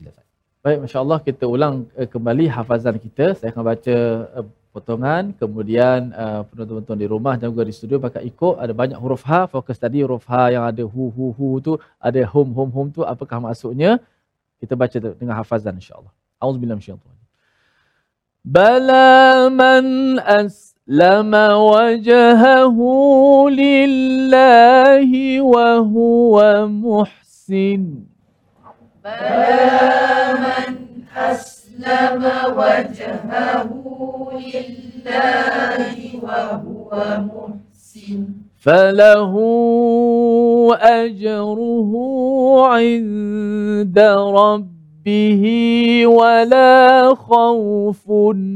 silakan 0.00 0.24
Baik, 0.58 0.78
Masya 0.82 0.98
Allah 1.04 1.18
kita 1.22 1.44
ulang 1.54 1.74
uh, 1.94 2.08
kembali 2.12 2.44
hafazan 2.50 2.96
kita. 2.98 3.26
Saya 3.38 3.54
akan 3.54 3.64
baca 3.72 3.96
uh, 4.38 4.46
potongan 4.72 5.34
kemudian 5.40 6.14
uh, 6.14 6.42
penonton 6.48 6.96
di 6.96 7.06
rumah 7.08 7.34
dan 7.40 7.50
juga 7.50 7.64
di 7.66 7.74
studio 7.74 7.98
pakai 7.98 8.22
ikut. 8.30 8.56
Ada 8.62 8.72
banyak 8.72 8.98
huruf 9.02 9.22
ha 9.26 9.50
fokus 9.50 9.76
tadi 9.76 10.04
huruf 10.04 10.24
ha 10.30 10.48
yang 10.54 10.64
ada 10.70 10.82
hu 10.84 11.10
hu 11.12 11.34
hu 11.36 11.48
tu 11.60 11.72
ada 11.98 12.20
hum 12.32 12.48
hum 12.56 12.68
hum 12.70 12.86
tu 12.96 13.00
apakah 13.02 13.38
maksudnya? 13.42 14.00
Kita 14.58 14.74
baca 14.74 14.96
dengan 14.98 15.34
hafazan 15.38 15.78
insyaallah. 15.78 16.12
Auzubillahi 16.38 16.78
minasyaitanir 16.78 17.18
bala 18.48 19.50
man 19.52 20.16
aslama 20.24 21.60
wajhahu 21.60 23.50
lillahi 23.52 25.44
wa 25.44 25.84
huwa 25.84 26.64
muhsin. 26.64 28.08
Bala 29.04 30.32
man 30.40 31.04
aslama 31.12 31.57
أسلم 31.78 32.24
وجهه 32.56 33.70
لله 34.32 35.94
وهو 36.22 36.90
محسن. 37.20 38.24
فله 38.58 39.34
أجره 40.80 41.92
عند 42.66 43.98
ربه 44.38 45.44
ولا 46.06 47.14
خوف 47.14 48.04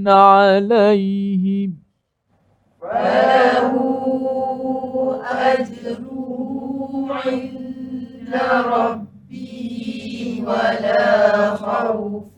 عليهم. 0.06 1.70
فله 2.80 3.72
أجره 5.30 6.04
عند 7.10 8.34
ربه 8.66 9.11
ولا 10.47 11.55
خوف 11.55 12.31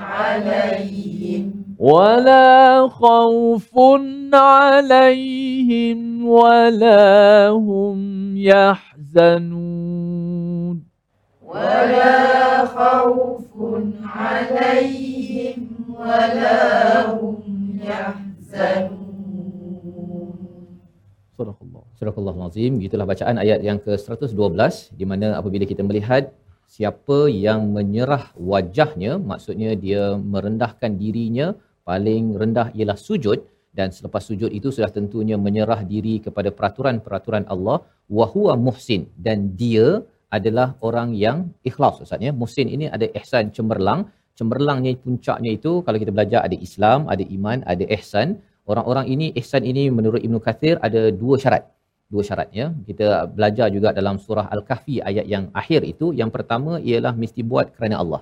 عليهم 0.00 1.58
ولا 1.78 2.88
خوف 2.88 3.70
عليهم 4.34 5.98
ولا 6.28 7.48
هم 7.48 7.98
يحزنون 8.36 9.96
ولا 11.46 12.64
خوف 12.66 13.46
عليهم 14.02 15.58
ولا 15.98 16.58
هم 17.10 17.38
يحزنون 17.82 19.08
Surah 21.38 21.54
Azim, 22.50 22.82
itulah 22.82 23.06
bacaan 23.06 23.38
ayat 23.38 23.62
yang 23.62 23.78
ke-112 23.78 24.34
di 24.98 25.06
mana 25.06 25.38
apabila 25.38 25.62
kita 25.62 25.86
melihat 25.86 26.34
siapa 26.73 27.19
yang 27.45 27.61
menyerah 27.75 28.23
wajahnya, 28.51 29.11
maksudnya 29.31 29.71
dia 29.85 30.03
merendahkan 30.33 30.91
dirinya, 31.01 31.47
paling 31.89 32.23
rendah 32.41 32.67
ialah 32.77 32.97
sujud 33.07 33.39
dan 33.77 33.89
selepas 33.97 34.23
sujud 34.29 34.49
itu 34.59 34.69
sudah 34.75 34.89
tentunya 34.97 35.37
menyerah 35.45 35.81
diri 35.91 36.15
kepada 36.25 36.49
peraturan-peraturan 36.57 37.45
Allah 37.53 37.77
wa 38.17 38.25
huwa 38.33 38.53
muhsin 38.65 39.01
dan 39.25 39.53
dia 39.61 39.87
adalah 40.37 40.67
orang 40.87 41.09
yang 41.25 41.37
ikhlas 41.69 42.01
Ustaz 42.05 42.21
ya. 42.27 42.33
Muhsin 42.41 42.67
ini 42.75 42.85
ada 42.95 43.05
ihsan 43.21 43.53
cemerlang. 43.57 44.09
Cemerlangnya 44.37 44.91
puncaknya 45.05 45.51
itu 45.57 45.71
kalau 45.85 45.97
kita 46.01 46.09
belajar 46.15 46.39
ada 46.47 46.57
Islam, 46.67 46.99
ada 47.13 47.23
iman, 47.37 47.57
ada 47.73 47.85
ihsan. 47.97 48.41
Orang-orang 48.71 49.05
ini 49.13 49.25
ihsan 49.41 49.61
ini 49.71 49.83
menurut 49.97 50.21
Ibnu 50.25 50.39
Kathir 50.45 50.75
ada 50.87 51.01
dua 51.21 51.37
syarat. 51.43 51.63
Dua 52.13 52.23
syarat 52.27 52.49
ya. 52.59 52.65
Kita 52.89 53.07
belajar 53.37 53.67
juga 53.75 53.89
dalam 53.99 54.17
surah 54.25 54.45
Al-Kahfi 54.55 54.95
ayat 55.09 55.25
yang 55.33 55.45
akhir 55.61 55.81
itu 55.93 56.07
yang 56.21 56.31
pertama 56.35 56.71
ialah 56.89 57.13
mesti 57.21 57.41
buat 57.51 57.67
kerana 57.75 57.97
Allah. 58.03 58.21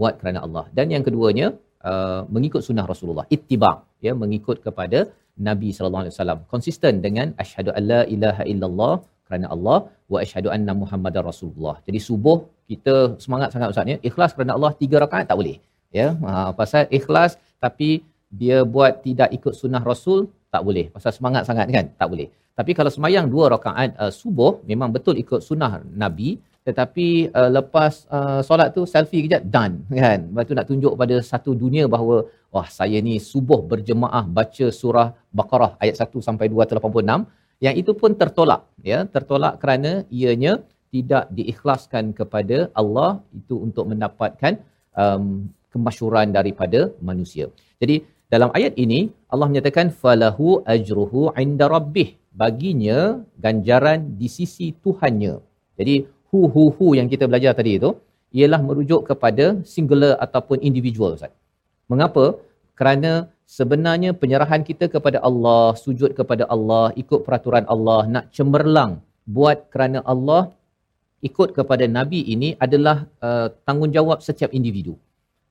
Buat 0.00 0.14
kerana 0.20 0.40
Allah. 0.46 0.64
Dan 0.76 0.94
yang 0.94 1.04
keduanya 1.08 1.46
uh, 1.90 2.20
mengikut 2.34 2.62
sunnah 2.68 2.86
Rasulullah. 2.92 3.26
Ittiba 3.36 3.72
ya 4.06 4.12
mengikut 4.22 4.58
kepada 4.66 5.00
Nabi 5.48 5.68
sallallahu 5.76 6.04
alaihi 6.04 6.14
wasallam. 6.16 6.40
Konsisten 6.52 6.94
dengan 7.06 7.26
asyhadu 7.42 7.70
alla 7.78 8.00
ilaha 8.16 8.42
illallah 8.52 8.94
kerana 9.26 9.46
Allah 9.54 9.78
wa 10.12 10.18
asyhadu 10.24 10.48
anna 10.56 10.72
muhammadar 10.82 11.22
rasulullah. 11.30 11.76
Jadi 11.86 11.98
subuh 12.08 12.38
kita 12.70 12.94
semangat 13.24 13.48
sangat 13.54 13.68
ustaz 13.72 13.92
ya. 13.94 13.98
Ikhlas 14.08 14.32
kerana 14.36 14.52
Allah 14.56 14.72
tiga 14.82 14.96
rakaat 15.04 15.26
tak 15.30 15.38
boleh. 15.40 15.56
Ya, 15.98 16.08
ha, 16.28 16.50
pasal 16.60 16.84
ikhlas 16.98 17.32
tapi 17.64 17.90
dia 18.40 18.58
buat 18.74 18.92
tidak 19.06 19.28
ikut 19.38 19.54
sunnah 19.60 19.82
rasul 19.90 20.20
tak 20.54 20.62
boleh. 20.68 20.86
Pasal 20.94 21.12
semangat 21.18 21.42
sangat 21.48 21.66
kan? 21.76 21.86
Tak 22.00 22.08
boleh. 22.12 22.28
Tapi 22.58 22.72
kalau 22.78 22.90
semayang 22.96 23.26
dua 23.34 23.44
rakaat 23.54 23.90
uh, 24.02 24.12
subuh 24.20 24.52
memang 24.70 24.88
betul 24.96 25.14
ikut 25.22 25.40
sunnah 25.48 25.72
Nabi. 26.02 26.40
Tetapi 26.66 27.06
uh, 27.38 27.50
lepas 27.56 27.92
uh, 28.16 28.40
solat 28.48 28.74
tu 28.76 28.82
selfie 28.92 29.22
kejap 29.24 29.42
done 29.54 29.74
kan. 30.02 30.20
Lepas 30.28 30.44
tu 30.48 30.54
nak 30.58 30.66
tunjuk 30.70 30.92
pada 31.02 31.16
satu 31.30 31.50
dunia 31.62 31.84
bahawa 31.94 32.16
wah 32.54 32.68
saya 32.78 32.98
ni 33.08 33.14
subuh 33.30 33.60
berjemaah 33.72 34.24
baca 34.38 34.66
surah 34.80 35.08
Baqarah 35.38 35.72
ayat 35.82 35.94
1 36.00 36.26
sampai 36.28 36.46
286 36.48 37.28
yang 37.64 37.74
itu 37.82 37.92
pun 38.00 38.10
tertolak 38.20 38.62
ya? 38.92 38.98
Tertolak 39.14 39.54
kerana 39.62 39.92
ianya 40.18 40.52
tidak 40.94 41.24
diikhlaskan 41.36 42.16
kepada 42.18 42.58
Allah. 42.80 43.10
Itu 43.38 43.54
untuk 43.66 43.84
mendapatkan 43.92 44.52
um, 45.02 45.48
kemasyuran 45.72 46.32
daripada 46.36 46.80
manusia. 47.08 47.46
Jadi 47.80 47.96
dalam 48.34 48.50
ayat 48.58 48.74
ini 48.84 49.00
Allah 49.32 49.46
menyatakan 49.50 49.88
falahu 50.02 50.60
ajruhu 50.74 51.30
inda 51.42 51.66
rabbih 51.76 52.08
baginya 52.42 52.98
ganjaran 53.44 54.00
di 54.20 54.28
sisi 54.36 54.66
Tuhannya. 54.84 55.34
Jadi 55.78 55.94
hu 56.30 56.40
hu 56.54 56.64
hu 56.76 56.86
yang 56.98 57.08
kita 57.12 57.24
belajar 57.30 57.52
tadi 57.58 57.72
itu 57.80 57.90
ialah 58.38 58.60
merujuk 58.68 59.00
kepada 59.10 59.44
singular 59.74 60.12
ataupun 60.24 60.60
individual 60.68 61.16
Ustaz. 61.16 61.32
Mengapa? 61.92 62.24
Kerana 62.78 63.12
sebenarnya 63.58 64.10
penyerahan 64.22 64.62
kita 64.68 64.86
kepada 64.94 65.18
Allah, 65.28 65.72
sujud 65.84 66.10
kepada 66.18 66.44
Allah, 66.54 66.92
ikut 67.02 67.20
peraturan 67.26 67.64
Allah, 67.74 68.00
nak 68.14 68.24
cemerlang 68.36 68.92
buat 69.36 69.58
kerana 69.72 69.98
Allah 70.12 70.42
ikut 71.28 71.48
kepada 71.58 71.84
nabi 71.98 72.20
ini 72.34 72.48
adalah 72.64 72.96
uh, 73.26 73.48
tanggungjawab 73.66 74.18
setiap 74.26 74.50
individu. 74.58 74.94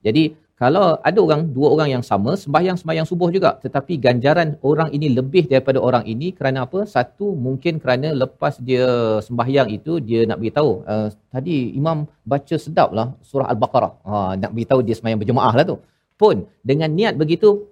Jadi 0.06 0.24
kalau 0.56 0.96
ada 1.04 1.20
orang 1.20 1.52
dua 1.52 1.68
orang 1.76 1.90
yang 2.00 2.04
sama 2.10 2.32
sembahyang 2.40 2.78
sembahyang 2.80 3.08
subuh 3.10 3.28
juga 3.28 3.60
tetapi 3.60 4.00
ganjaran 4.00 4.56
orang 4.64 4.88
ini 4.96 5.12
lebih 5.12 5.52
daripada 5.52 5.84
orang 5.84 6.08
ini 6.08 6.32
kerana 6.32 6.64
apa? 6.64 6.88
Satu 6.88 7.36
mungkin 7.36 7.84
kerana 7.84 8.16
lepas 8.16 8.56
dia 8.64 9.20
sembahyang 9.28 9.68
itu 9.78 10.00
dia 10.00 10.24
nak 10.24 10.40
beritahu 10.40 10.72
uh, 10.88 11.08
tadi 11.36 11.76
imam 11.76 12.08
baca 12.24 12.56
sedaplah 12.56 13.08
surah 13.20 13.52
al-Baqarah. 13.52 13.94
Ha 14.08 14.16
nak 14.40 14.52
beritahu 14.56 14.80
dia 14.88 14.96
sembahyang 14.96 15.20
berjemaah 15.20 15.54
lah 15.60 15.66
tu. 15.72 15.78
Pun 16.16 16.48
dengan 16.64 16.88
niat 16.96 17.20
begitu 17.20 17.68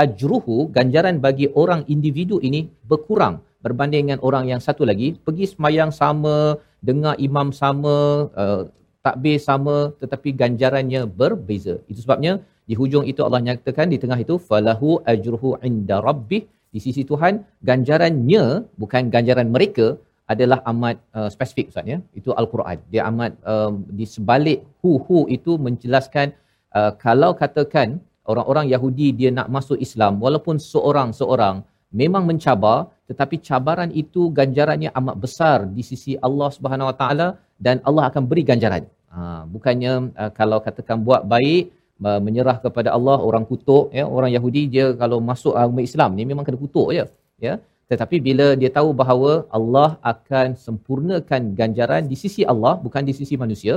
ajruhu 0.00 0.72
ganjaran 0.72 1.20
bagi 1.20 1.46
orang 1.62 1.84
individu 1.92 2.40
ini 2.40 2.72
berkurang 2.88 3.44
berbanding 3.64 4.08
dengan 4.08 4.20
orang 4.24 4.44
yang 4.48 4.60
satu 4.64 4.88
lagi 4.88 5.16
pergi 5.26 5.44
semayang 5.52 5.92
sama 5.92 6.56
dengar 6.88 7.14
imam 7.20 7.48
sama 7.52 7.94
uh, 8.32 8.62
takbir 9.06 9.36
sama 9.48 9.76
tetapi 10.02 10.30
ganjarannya 10.42 11.02
berbeza. 11.20 11.74
Itu 11.90 12.00
sebabnya 12.04 12.32
di 12.68 12.74
hujung 12.80 13.04
itu 13.12 13.20
Allah 13.26 13.42
nyatakan 13.46 13.90
di 13.94 13.98
tengah 14.02 14.18
itu 14.24 14.36
falahu 14.48 14.90
ajruhu 15.12 15.58
inda 15.68 15.98
rabbih. 16.08 16.42
Di 16.74 16.80
sisi 16.84 17.02
Tuhan 17.10 17.44
ganjarannya 17.68 18.44
bukan 18.82 19.12
ganjaran 19.14 19.48
mereka 19.56 19.86
adalah 20.32 20.58
amat 20.70 20.96
uh, 21.18 21.28
spesifik 21.34 21.66
Ustaz 21.72 21.84
ya. 21.92 21.98
Itu 22.20 22.30
al-Quran. 22.40 22.78
Dia 22.92 23.02
amat 23.10 23.32
um, 23.52 23.84
di 23.98 24.06
sebalik 24.14 24.58
hu 24.80 24.92
hu 25.06 25.18
itu 25.36 25.54
menjelaskan 25.66 26.32
uh, 26.78 26.92
kalau 27.04 27.30
katakan 27.42 28.00
orang-orang 28.30 28.66
Yahudi 28.72 29.08
dia 29.18 29.30
nak 29.38 29.50
masuk 29.56 29.78
Islam 29.86 30.22
walaupun 30.24 30.56
seorang-seorang 30.72 31.56
memang 32.02 32.24
mencabar 32.30 32.88
tetapi 33.10 33.36
cabaran 33.48 33.90
itu 34.02 34.32
ganjarannya 34.38 34.90
amat 34.98 35.16
besar 35.24 35.58
di 35.76 35.82
sisi 35.90 36.12
Allah 36.26 36.48
Subhanahu 36.56 36.88
Wa 36.90 36.96
Taala 37.00 37.28
dan 37.66 37.76
Allah 37.88 38.04
akan 38.10 38.22
beri 38.30 38.42
ganjaran. 38.50 38.84
Ha, 39.14 39.20
bukannya 39.54 39.92
uh, 40.22 40.30
kalau 40.38 40.58
katakan 40.66 40.98
buat 41.06 41.22
baik 41.32 41.62
uh, 42.08 42.20
menyerah 42.26 42.56
kepada 42.64 42.88
Allah 42.96 43.18
orang 43.28 43.44
kutuk 43.50 43.84
ya 43.98 44.04
orang 44.16 44.30
Yahudi 44.36 44.62
dia 44.74 44.86
kalau 45.02 45.18
masuk 45.30 45.54
agama 45.60 45.82
Islam 45.88 46.10
ni 46.18 46.24
memang 46.30 46.44
kena 46.46 46.58
kutuk 46.64 46.88
je 46.96 47.04
ya. 47.46 47.54
Tetapi 47.90 48.16
bila 48.26 48.46
dia 48.60 48.70
tahu 48.78 48.90
bahawa 49.00 49.32
Allah 49.58 49.90
akan 50.12 50.56
sempurnakan 50.66 51.52
ganjaran 51.58 52.02
di 52.10 52.16
sisi 52.22 52.42
Allah 52.52 52.74
bukan 52.84 53.04
di 53.08 53.14
sisi 53.20 53.36
manusia 53.42 53.74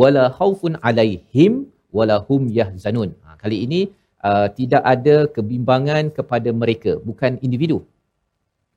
wala 0.00 0.24
khaufun 0.38 0.78
alaihim 0.88 1.52
wala 1.96 2.16
hum 2.28 2.42
yahzanun. 2.58 3.10
Ha, 3.24 3.34
kali 3.42 3.58
ini 3.66 3.80
uh, 4.28 4.48
tidak 4.58 4.82
ada 4.94 5.16
kebimbangan 5.36 6.14
kepada 6.18 6.50
mereka 6.62 6.92
bukan 7.08 7.42
individu. 7.46 7.78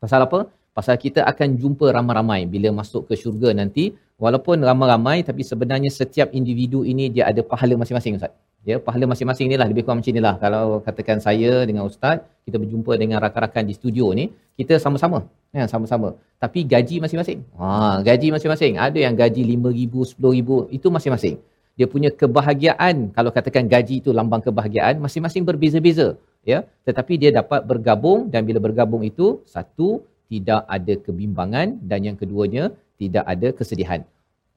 Pasal 0.03 0.25
apa? 0.27 0.39
Pasal 0.77 0.95
kita 1.05 1.21
akan 1.31 1.49
jumpa 1.61 1.85
ramai-ramai. 1.95 2.41
Bila 2.53 2.69
masuk 2.81 3.05
ke 3.09 3.13
syurga 3.21 3.53
nanti 3.59 3.93
walaupun 4.23 4.57
ramai-ramai 4.69 5.17
tapi 5.27 5.41
sebenarnya 5.51 5.91
setiap 5.99 6.31
individu 6.39 6.79
ini 6.91 7.05
dia 7.15 7.23
ada 7.31 7.41
pahala 7.51 7.75
masing-masing 7.81 8.15
ustaz. 8.19 8.33
Ya 8.69 8.75
pahala 8.85 9.05
masing-masing 9.11 9.45
inilah 9.51 9.67
lebih 9.71 9.83
kurang 9.83 9.99
macam 9.99 10.13
inilah 10.15 10.35
kalau 10.43 10.65
katakan 10.85 11.19
saya 11.25 11.51
dengan 11.69 11.83
ustaz 11.89 12.23
kita 12.47 12.55
berjumpa 12.61 12.95
dengan 13.01 13.17
rakan-rakan 13.23 13.63
di 13.69 13.73
studio 13.79 14.05
ni 14.19 14.25
kita 14.59 14.79
sama-sama. 14.85 15.19
Ya 15.51 15.67
sama-sama. 15.73 16.15
Tapi 16.43 16.63
gaji 16.73 16.95
masing-masing. 17.03 17.39
Ha 17.59 17.99
gaji 18.07 18.27
masing-masing. 18.35 18.73
Ada 18.85 18.99
yang 19.05 19.15
gaji 19.21 19.41
5000 19.59 20.15
10000 20.15 20.77
itu 20.77 20.87
masing-masing. 20.95 21.35
Dia 21.77 21.87
punya 21.93 22.09
kebahagiaan 22.21 22.95
kalau 23.17 23.31
katakan 23.35 23.67
gaji 23.75 23.95
itu 23.99 24.09
lambang 24.19 24.41
kebahagiaan 24.47 24.95
masing-masing 25.05 25.43
berbeza-beza. 25.49 26.07
Ya 26.51 26.63
tetapi 26.87 27.19
dia 27.19 27.31
dapat 27.39 27.67
bergabung 27.71 28.31
dan 28.31 28.47
bila 28.47 28.63
bergabung 28.63 29.03
itu 29.11 29.27
satu 29.55 29.89
tidak 30.31 30.61
ada 30.75 30.93
kebimbangan 31.05 31.67
dan 31.89 31.99
yang 32.07 32.15
keduanya 32.21 32.71
tidak 33.03 33.25
ada 33.33 33.49
kesedihan 33.59 34.01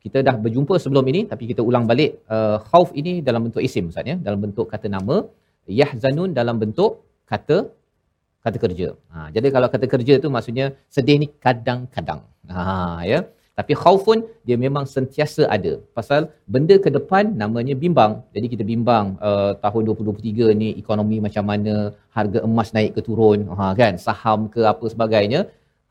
kita 0.04 0.18
dah 0.26 0.36
berjumpa 0.44 0.74
sebelum 0.84 1.06
ini 1.12 1.20
tapi 1.32 1.44
kita 1.50 1.62
ulang 1.68 1.84
balik 1.90 2.10
uh, 2.34 2.56
khauf 2.70 2.90
ini 3.00 3.14
dalam 3.28 3.42
bentuk 3.46 3.62
isim 3.68 3.86
ustaz 3.92 4.12
ya 4.12 4.16
dalam 4.26 4.40
bentuk 4.44 4.66
kata 4.72 4.88
nama 4.96 5.16
yahzanun 5.80 6.30
dalam 6.40 6.58
bentuk 6.62 6.92
kata 7.32 7.58
kata 8.44 8.58
kerja 8.64 8.88
ha 9.12 9.28
jadi 9.36 9.48
kalau 9.54 9.68
kata 9.74 9.86
kerja 9.94 10.14
tu 10.24 10.28
maksudnya 10.36 10.66
sedih 10.96 11.16
ni 11.22 11.28
kadang-kadang 11.46 12.20
ha 12.56 12.66
ya 13.12 13.20
tapi 13.58 13.72
khaufun 13.82 14.18
dia 14.46 14.56
memang 14.64 14.84
sentiasa 14.94 15.42
ada. 15.56 15.72
Pasal 15.98 16.28
benda 16.54 16.76
ke 16.84 16.90
depan 16.96 17.32
namanya 17.42 17.74
bimbang. 17.82 18.12
Jadi 18.34 18.46
kita 18.52 18.64
bimbang 18.70 19.16
uh, 19.28 19.52
tahun 19.64 19.82
2023 19.96 20.60
ni 20.60 20.68
ekonomi 20.82 21.18
macam 21.26 21.44
mana, 21.50 21.74
harga 22.16 22.38
emas 22.48 22.70
naik 22.76 22.92
ke 22.96 23.00
turun, 23.06 23.48
ha 23.58 23.72
kan, 23.80 23.96
saham 24.06 24.40
ke 24.54 24.60
apa 24.72 24.84
sebagainya. 24.92 25.40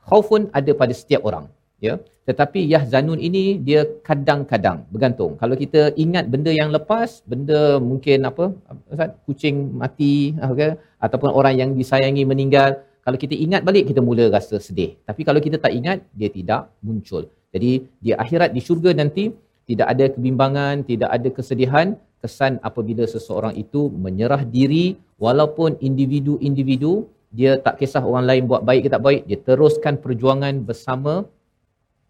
Khaufun 0.06 0.41
ada 0.60 0.72
pada 0.82 0.93
setiap 0.99 1.26
orang. 1.30 1.45
Ya. 1.84 2.00
Tetapi 2.26 2.66
yahzanun 2.66 3.22
ini 3.22 3.62
dia 3.62 3.86
kadang-kadang 4.02 4.88
bergantung. 4.90 5.38
Kalau 5.42 5.54
kita 5.54 5.94
ingat 5.94 6.26
benda 6.34 6.50
yang 6.50 6.74
lepas, 6.74 7.22
benda 7.28 7.78
mungkin 7.78 8.26
apa? 8.26 8.46
Ustaz, 8.90 9.14
kucing 9.30 9.78
mati 9.78 10.34
okay? 10.50 10.80
ataupun 10.98 11.30
orang 11.30 11.56
yang 11.62 11.70
disayangi 11.78 12.26
meninggal, 12.26 12.82
kalau 13.06 13.18
kita 13.22 13.38
ingat 13.38 13.62
balik 13.62 13.86
kita 13.86 14.02
mula 14.02 14.26
rasa 14.34 14.58
sedih. 14.58 14.98
Tapi 15.06 15.22
kalau 15.22 15.38
kita 15.38 15.62
tak 15.62 15.74
ingat, 15.78 16.02
dia 16.18 16.30
tidak 16.34 16.74
muncul. 16.82 17.30
Jadi 17.54 17.86
di 18.02 18.12
akhirat 18.12 18.50
di 18.56 18.62
syurga 18.66 18.92
nanti 18.98 19.30
tidak 19.70 19.88
ada 19.94 20.06
kebimbangan, 20.10 20.82
tidak 20.90 21.10
ada 21.14 21.30
kesedihan, 21.30 21.88
kesan 22.26 22.58
apabila 22.66 23.06
seseorang 23.06 23.54
itu 23.54 23.94
menyerah 23.94 24.42
diri 24.42 24.98
walaupun 25.22 25.78
individu-individu 25.78 27.06
dia 27.30 27.62
tak 27.62 27.78
kisah 27.80 28.02
orang 28.02 28.26
lain 28.30 28.44
buat 28.50 28.66
baik 28.66 28.88
ke 28.88 28.90
tak 28.90 29.04
baik, 29.06 29.22
dia 29.30 29.38
teruskan 29.38 30.00
perjuangan 30.02 30.64
bersama 30.66 31.14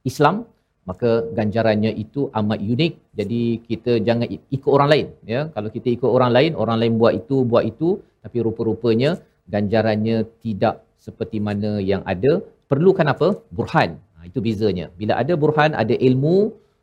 Islam, 0.10 0.36
maka 0.90 1.12
ganjarannya 1.38 1.92
itu 2.04 2.30
amat 2.40 2.60
unik. 2.74 2.94
Jadi 3.20 3.42
kita 3.70 3.92
jangan 4.08 4.28
ikut 4.30 4.72
orang 4.78 4.90
lain, 4.94 5.08
ya. 5.34 5.42
Kalau 5.56 5.70
kita 5.76 5.88
ikut 5.98 6.10
orang 6.18 6.32
lain, 6.38 6.52
orang 6.64 6.78
lain 6.82 6.94
buat 7.02 7.14
itu, 7.22 7.38
buat 7.52 7.64
itu, 7.72 7.90
tapi 8.24 8.38
rupa-rupanya 8.48 9.18
ganjarannya 9.50 10.18
tidak 10.46 10.86
seperti 11.06 11.38
mana 11.48 11.82
yang 11.92 12.02
ada. 12.14 12.42
Perlukan 12.70 13.08
apa? 13.14 13.28
Burhan. 13.58 13.90
Ha, 14.18 14.30
itu 14.30 14.40
bezanya. 14.46 14.90
Bila 15.00 15.14
ada 15.22 15.34
burhan 15.38 15.78
ada 15.78 15.94
ilmu 16.10 16.38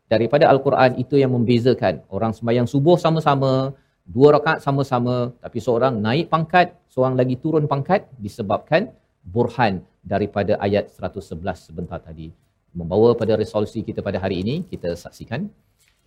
daripada 0.06 0.46
al-Quran 0.52 0.98
itu 1.02 1.14
yang 1.22 1.34
membezakan. 1.34 2.06
Orang 2.06 2.30
sembahyang 2.38 2.70
subuh 2.70 2.94
sama-sama 3.04 3.74
dua 4.02 4.34
rakaat 4.38 4.58
sama-sama 4.66 5.30
tapi 5.38 5.58
seorang 5.62 5.94
naik 6.02 6.26
pangkat 6.26 6.74
seorang 6.90 7.14
lagi 7.14 7.38
turun 7.38 7.70
pangkat 7.70 8.10
disebabkan 8.18 8.90
burhan 9.22 9.86
daripada 10.02 10.58
ayat 10.58 10.90
111 10.90 11.38
sebentar 11.70 12.02
tadi 12.02 12.34
membawa 12.80 13.10
pada 13.20 13.34
resolusi 13.42 13.80
kita 13.88 14.00
pada 14.08 14.18
hari 14.24 14.36
ini 14.44 14.54
kita 14.72 14.90
saksikan 15.04 15.40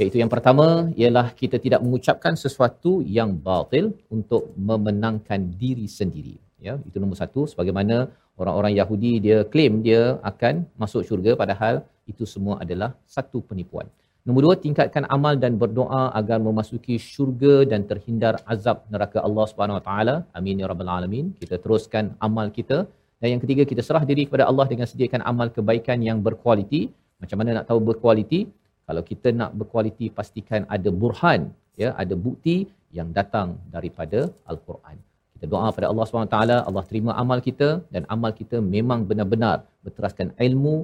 iaitu 0.02 0.18
yang 0.22 0.32
pertama 0.34 0.68
ialah 1.02 1.28
kita 1.42 1.58
tidak 1.66 1.82
mengucapkan 1.86 2.34
sesuatu 2.44 2.92
yang 3.18 3.32
batil 3.48 3.86
untuk 4.16 4.44
memenangkan 4.70 5.42
diri 5.64 5.88
sendiri 6.00 6.36
ya 6.68 6.76
itu 6.88 6.98
nombor 7.02 7.20
satu 7.24 7.44
sebagaimana 7.52 7.98
orang-orang 8.42 8.74
Yahudi 8.80 9.12
dia 9.26 9.38
claim 9.54 9.74
dia 9.88 10.02
akan 10.32 10.56
masuk 10.82 11.04
syurga 11.10 11.34
padahal 11.44 11.76
itu 12.12 12.24
semua 12.34 12.56
adalah 12.64 12.92
satu 13.16 13.40
penipuan 13.50 13.88
Nombor 14.28 14.42
dua, 14.46 14.56
tingkatkan 14.66 15.04
amal 15.16 15.34
dan 15.42 15.54
berdoa 15.62 16.04
agar 16.20 16.38
memasuki 16.46 16.96
syurga 17.10 17.56
dan 17.72 17.82
terhindar 17.90 18.34
azab 18.54 18.78
neraka 18.94 19.20
Allah 19.28 19.46
Subhanahu 19.52 19.78
Wa 19.80 19.84
Taala. 19.88 20.16
Amin 20.38 20.62
ya 20.62 20.68
rabbal 20.72 20.90
alamin. 20.96 21.26
Kita 21.42 21.56
teruskan 21.64 22.06
amal 22.28 22.50
kita. 22.58 22.78
Dan 23.22 23.28
yang 23.34 23.42
ketiga, 23.44 23.64
kita 23.72 23.82
serah 23.88 24.04
diri 24.10 24.24
kepada 24.28 24.44
Allah 24.50 24.66
dengan 24.72 24.88
sediakan 24.92 25.22
amal 25.32 25.48
kebaikan 25.58 26.00
yang 26.08 26.20
berkualiti. 26.28 26.82
Macam 27.22 27.38
mana 27.40 27.50
nak 27.58 27.66
tahu 27.70 27.80
berkualiti? 27.90 28.42
Kalau 28.88 29.02
kita 29.10 29.30
nak 29.40 29.52
berkualiti, 29.60 30.08
pastikan 30.20 30.62
ada 30.76 30.90
burhan, 31.02 31.42
ya, 31.82 31.90
ada 32.04 32.14
bukti 32.26 32.58
yang 32.98 33.10
datang 33.20 33.50
daripada 33.76 34.20
Al-Quran. 34.52 34.98
Kita 35.36 35.46
doa 35.52 35.68
pada 35.78 35.88
Allah 35.92 36.06
SWT, 36.08 36.38
Allah 36.70 36.84
terima 36.90 37.12
amal 37.24 37.40
kita 37.48 37.70
dan 37.94 38.04
amal 38.16 38.32
kita 38.42 38.58
memang 38.76 39.00
benar-benar 39.10 39.58
berteraskan 39.84 40.28
ilmu, 40.48 40.76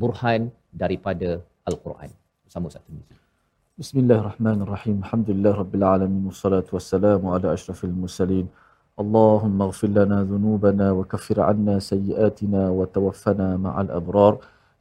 burhan 0.00 0.50
daripada 0.82 1.28
Al-Quran. 1.70 2.10
Bersama 2.46 2.66
satu 2.74 2.88
muzik. 2.96 3.18
Bismillahirrahmanirrahim. 3.82 4.96
Alhamdulillah 5.04 5.52
Rabbil 5.62 5.84
Alamin. 5.94 6.22
Wassalatu 6.30 6.74
wassalamu 6.76 7.32
ala 7.34 7.46
ashrafil 7.56 7.94
mursalin. 8.02 8.46
اللهم 8.97 9.61
اغفر 9.61 9.87
لنا 9.87 10.25
ذنوبنا 10.25 10.91
وكفر 10.91 11.37
عنا 11.41 11.79
سيئاتنا 11.79 12.69
وتوفنا 12.69 13.57
مع 13.57 13.81
الأبرار 13.81 14.33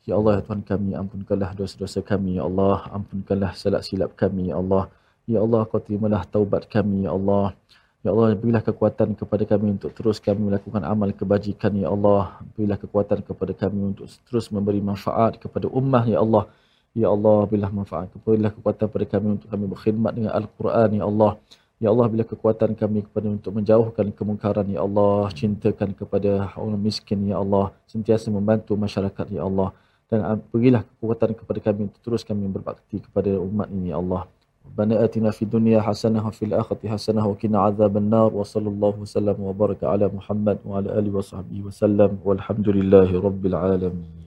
Ya 0.06 0.14
Allah, 0.14 0.38
ya 0.38 0.42
Tuhan 0.46 0.62
kami, 0.62 0.94
ampunkanlah 0.94 1.50
dosa-dosa 1.58 1.98
kami, 1.98 2.38
Ya 2.38 2.46
Allah. 2.46 2.86
Ampunkanlah 2.94 3.58
salat 3.58 3.82
silap 3.82 4.14
kami, 4.14 4.54
Ya 4.54 4.56
Allah. 4.62 4.86
Ya 5.26 5.42
Allah, 5.42 5.66
kau 5.66 5.82
terimalah 5.82 6.22
taubat 6.30 6.70
kami, 6.70 7.02
Ya 7.02 7.10
Allah. 7.10 7.58
Ya 8.06 8.14
Allah, 8.14 8.38
berilah 8.38 8.62
kekuatan 8.62 9.18
kepada 9.18 9.42
kami 9.42 9.74
untuk 9.74 9.90
terus 9.98 10.22
kami 10.22 10.46
melakukan 10.46 10.86
amal 10.86 11.10
kebajikan, 11.10 11.74
Ya 11.74 11.90
Allah. 11.90 12.38
Berilah 12.54 12.78
kekuatan 12.78 13.18
kepada 13.26 13.50
kami 13.50 13.98
untuk 13.98 14.06
terus 14.30 14.46
memberi 14.54 14.78
manfaat 14.78 15.42
kepada 15.42 15.66
ummah, 15.66 16.06
Ya 16.06 16.22
Allah. 16.22 16.46
Ya 16.94 17.10
Allah, 17.10 17.42
berilah 17.50 17.74
manfaat. 17.74 18.06
Berilah 18.22 18.54
kekuatan 18.54 18.86
kepada 18.86 19.06
kami 19.10 19.26
untuk 19.42 19.50
kami 19.50 19.64
berkhidmat 19.66 20.12
dengan 20.14 20.32
Al-Quran, 20.38 21.02
Ya 21.02 21.04
Allah. 21.10 21.34
Ya 21.81 21.89
Allah, 21.89 22.05
bila 22.13 22.21
kekuatan 22.21 22.77
kami 22.77 23.01
kepada 23.09 23.25
untuk 23.25 23.57
menjauhkan 23.57 24.13
kemungkaran, 24.13 24.69
Ya 24.69 24.85
Allah. 24.85 25.33
Cintakan 25.33 25.97
kepada 25.97 26.53
orang 26.53 26.77
miskin, 26.77 27.25
Ya 27.25 27.41
Allah. 27.41 27.73
Sentiasa 27.89 28.29
membantu 28.29 28.77
masyarakat, 28.77 29.25
Ya 29.33 29.41
Allah. 29.49 29.73
Dan 30.05 30.45
berilah 30.53 30.85
kekuatan 30.85 31.33
kepada 31.33 31.57
kami 31.57 31.89
untuk 31.89 32.01
terus 32.05 32.21
kami 32.21 32.45
berbakti 32.45 33.01
kepada 33.01 33.33
umat 33.33 33.73
ini, 33.73 33.89
Ya 33.89 33.97
Allah. 33.97 34.29
Rabbana 34.61 35.01
atina 35.01 35.33
fid 35.33 35.49
dunya 35.49 35.81
hasanah 35.81 36.21
wa 36.21 36.29
fil 36.29 36.53
akhirati 36.53 36.85
hasanah 36.85 37.25
wa 37.25 37.33
qina 37.33 37.65
adzaban 37.65 38.13
nar 38.13 38.29
wa 38.29 38.45
sallallahu 38.45 39.01
wasallam 39.03 39.41
wa 39.41 39.49
baraka 39.57 39.89
ala 39.89 40.05
Muhammad 40.05 40.61
wa 40.61 40.77
ala 40.77 41.01
alihi 41.01 41.17
wa 41.17 41.25
sahbihi 41.25 41.65
wasallam 41.65 42.21
walhamdulillahi 42.21 43.17
rabbil 43.25 43.57
alamin. 43.57 44.20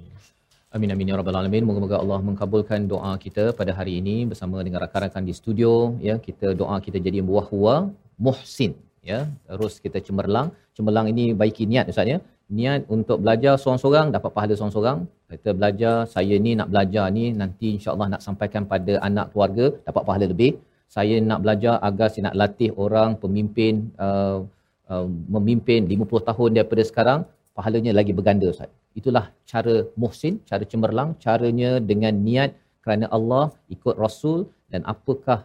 Amin 0.76 0.90
amin 0.92 1.10
ya 1.10 1.16
rabbal 1.18 1.36
alamin. 1.40 1.62
Moga-moga 1.66 1.96
Allah 2.02 2.16
mengabulkan 2.28 2.80
doa 2.92 3.10
kita 3.24 3.42
pada 3.58 3.72
hari 3.78 3.92
ini 4.00 4.14
bersama 4.30 4.56
dengan 4.66 4.78
rakan-rakan 4.84 5.22
di 5.28 5.34
studio 5.40 5.72
ya. 6.06 6.14
Kita 6.24 6.48
doa 6.60 6.76
kita 6.86 6.98
jadi 7.04 7.20
muwahwa 7.28 7.74
muhsin 8.26 8.72
ya. 9.10 9.20
Terus 9.50 9.74
kita 9.84 10.02
cemerlang. 10.06 10.48
Cemerlang 10.76 11.06
ini 11.12 11.24
baiki 11.42 11.64
niat 11.72 11.92
Ustaz 11.92 12.10
ya. 12.12 12.18
Niat 12.58 12.90
untuk 12.96 13.22
belajar 13.22 13.54
seorang-seorang 13.62 14.10
dapat 14.16 14.30
pahala 14.36 14.54
seorang-seorang. 14.58 14.98
Kita 15.36 15.50
belajar 15.58 15.94
saya 16.14 16.34
ni 16.46 16.58
nak 16.58 16.68
belajar 16.74 17.06
ni 17.18 17.24
nanti 17.42 17.68
insya-Allah 17.78 18.08
nak 18.14 18.22
sampaikan 18.26 18.66
pada 18.72 18.94
anak 19.08 19.30
keluarga 19.30 19.66
dapat 19.88 20.02
pahala 20.10 20.26
lebih. 20.34 20.52
Saya 20.96 21.22
nak 21.30 21.40
belajar 21.46 21.74
agar 21.88 22.08
saya 22.10 22.24
nak 22.28 22.38
latih 22.42 22.70
orang 22.84 23.14
pemimpin 23.22 23.94
uh, 24.06 24.38
uh, 24.90 25.06
memimpin 25.36 25.86
50 25.86 26.30
tahun 26.30 26.50
daripada 26.58 26.82
sekarang 26.90 27.20
pahalanya 27.54 27.94
lagi 28.00 28.10
berganda 28.18 28.50
Ustaz. 28.56 28.72
Itulah 28.98 29.24
cara 29.50 29.74
muhsin, 30.00 30.34
cara 30.50 30.64
cemerlang, 30.72 31.18
caranya 31.24 31.70
dengan 31.90 32.14
niat 32.28 32.50
kerana 32.84 33.06
Allah 33.16 33.44
ikut 33.74 33.94
Rasul 34.04 34.46
dan 34.70 34.86
apakah 34.92 35.38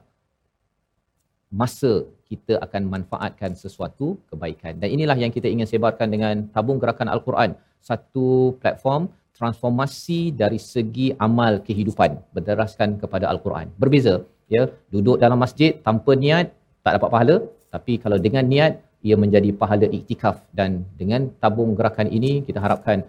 masa 1.49 2.05
kita 2.29 2.61
akan 2.65 2.83
manfaatkan 2.93 3.51
sesuatu 3.57 4.07
kebaikan. 4.29 4.77
Dan 4.81 4.93
inilah 4.95 5.17
yang 5.17 5.33
kita 5.33 5.49
ingin 5.49 5.65
sebarkan 5.65 6.07
dengan 6.13 6.35
tabung 6.53 6.77
gerakan 6.81 7.09
Al-Quran. 7.09 7.57
Satu 7.81 8.53
platform 8.61 9.09
transformasi 9.39 10.19
dari 10.41 10.59
segi 10.61 11.07
amal 11.27 11.53
kehidupan 11.67 12.11
berdasarkan 12.35 13.01
kepada 13.01 13.25
Al-Quran. 13.31 13.73
Berbeza, 13.81 14.15
ya, 14.55 14.63
duduk 14.93 15.17
dalam 15.23 15.39
masjid 15.45 15.71
tanpa 15.87 16.13
niat 16.13 16.53
tak 16.85 16.99
dapat 16.99 17.09
pahala, 17.15 17.35
tapi 17.73 17.93
kalau 18.03 18.17
dengan 18.25 18.45
niat 18.53 18.73
ia 19.07 19.15
menjadi 19.23 19.49
pahala 19.61 19.87
iktikaf 19.97 20.43
dan 20.57 20.83
dengan 20.99 21.31
tabung 21.41 21.71
gerakan 21.77 22.07
ini 22.17 22.31
kita 22.47 22.59
harapkan 22.65 23.07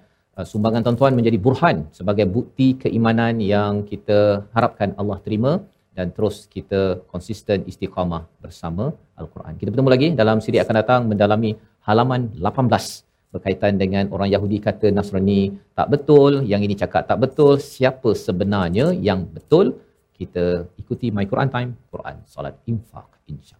sumbangan 0.51 0.83
tuan-tuan 0.85 1.15
menjadi 1.19 1.39
burhan 1.45 1.77
sebagai 1.99 2.27
bukti 2.37 2.67
keimanan 2.83 3.43
yang 3.55 3.85
kita 3.91 4.47
harapkan 4.57 4.91
Allah 5.01 5.19
terima 5.27 5.53
dan 5.97 6.09
terus 6.17 6.37
kita 6.55 6.81
konsisten 7.13 7.67
istiqamah 7.71 8.23
bersama 8.43 8.85
Al-Quran. 9.21 9.55
Kita 9.61 9.69
bertemu 9.73 9.91
lagi 9.95 10.09
dalam 10.23 10.39
siri 10.45 10.59
akan 10.63 10.77
datang 10.81 11.01
mendalami 11.11 11.53
halaman 11.89 12.31
18 12.39 13.11
berkaitan 13.35 13.79
dengan 13.83 14.11
orang 14.15 14.31
Yahudi 14.35 14.59
kata 14.59 14.91
Nasrani 14.97 15.55
tak 15.79 15.89
betul, 15.93 16.43
yang 16.53 16.63
ini 16.67 16.75
cakap 16.83 17.07
tak 17.11 17.19
betul, 17.23 17.63
siapa 17.63 18.11
sebenarnya 18.27 18.91
yang 19.09 19.23
betul? 19.37 19.79
Kita 20.19 20.67
ikuti 20.77 21.09
My 21.15 21.25
Quran 21.31 21.49
Time, 21.55 21.71
Quran, 21.93 22.17
Salat, 22.27 22.59
Infaq, 22.69 23.09
insya 23.31 23.60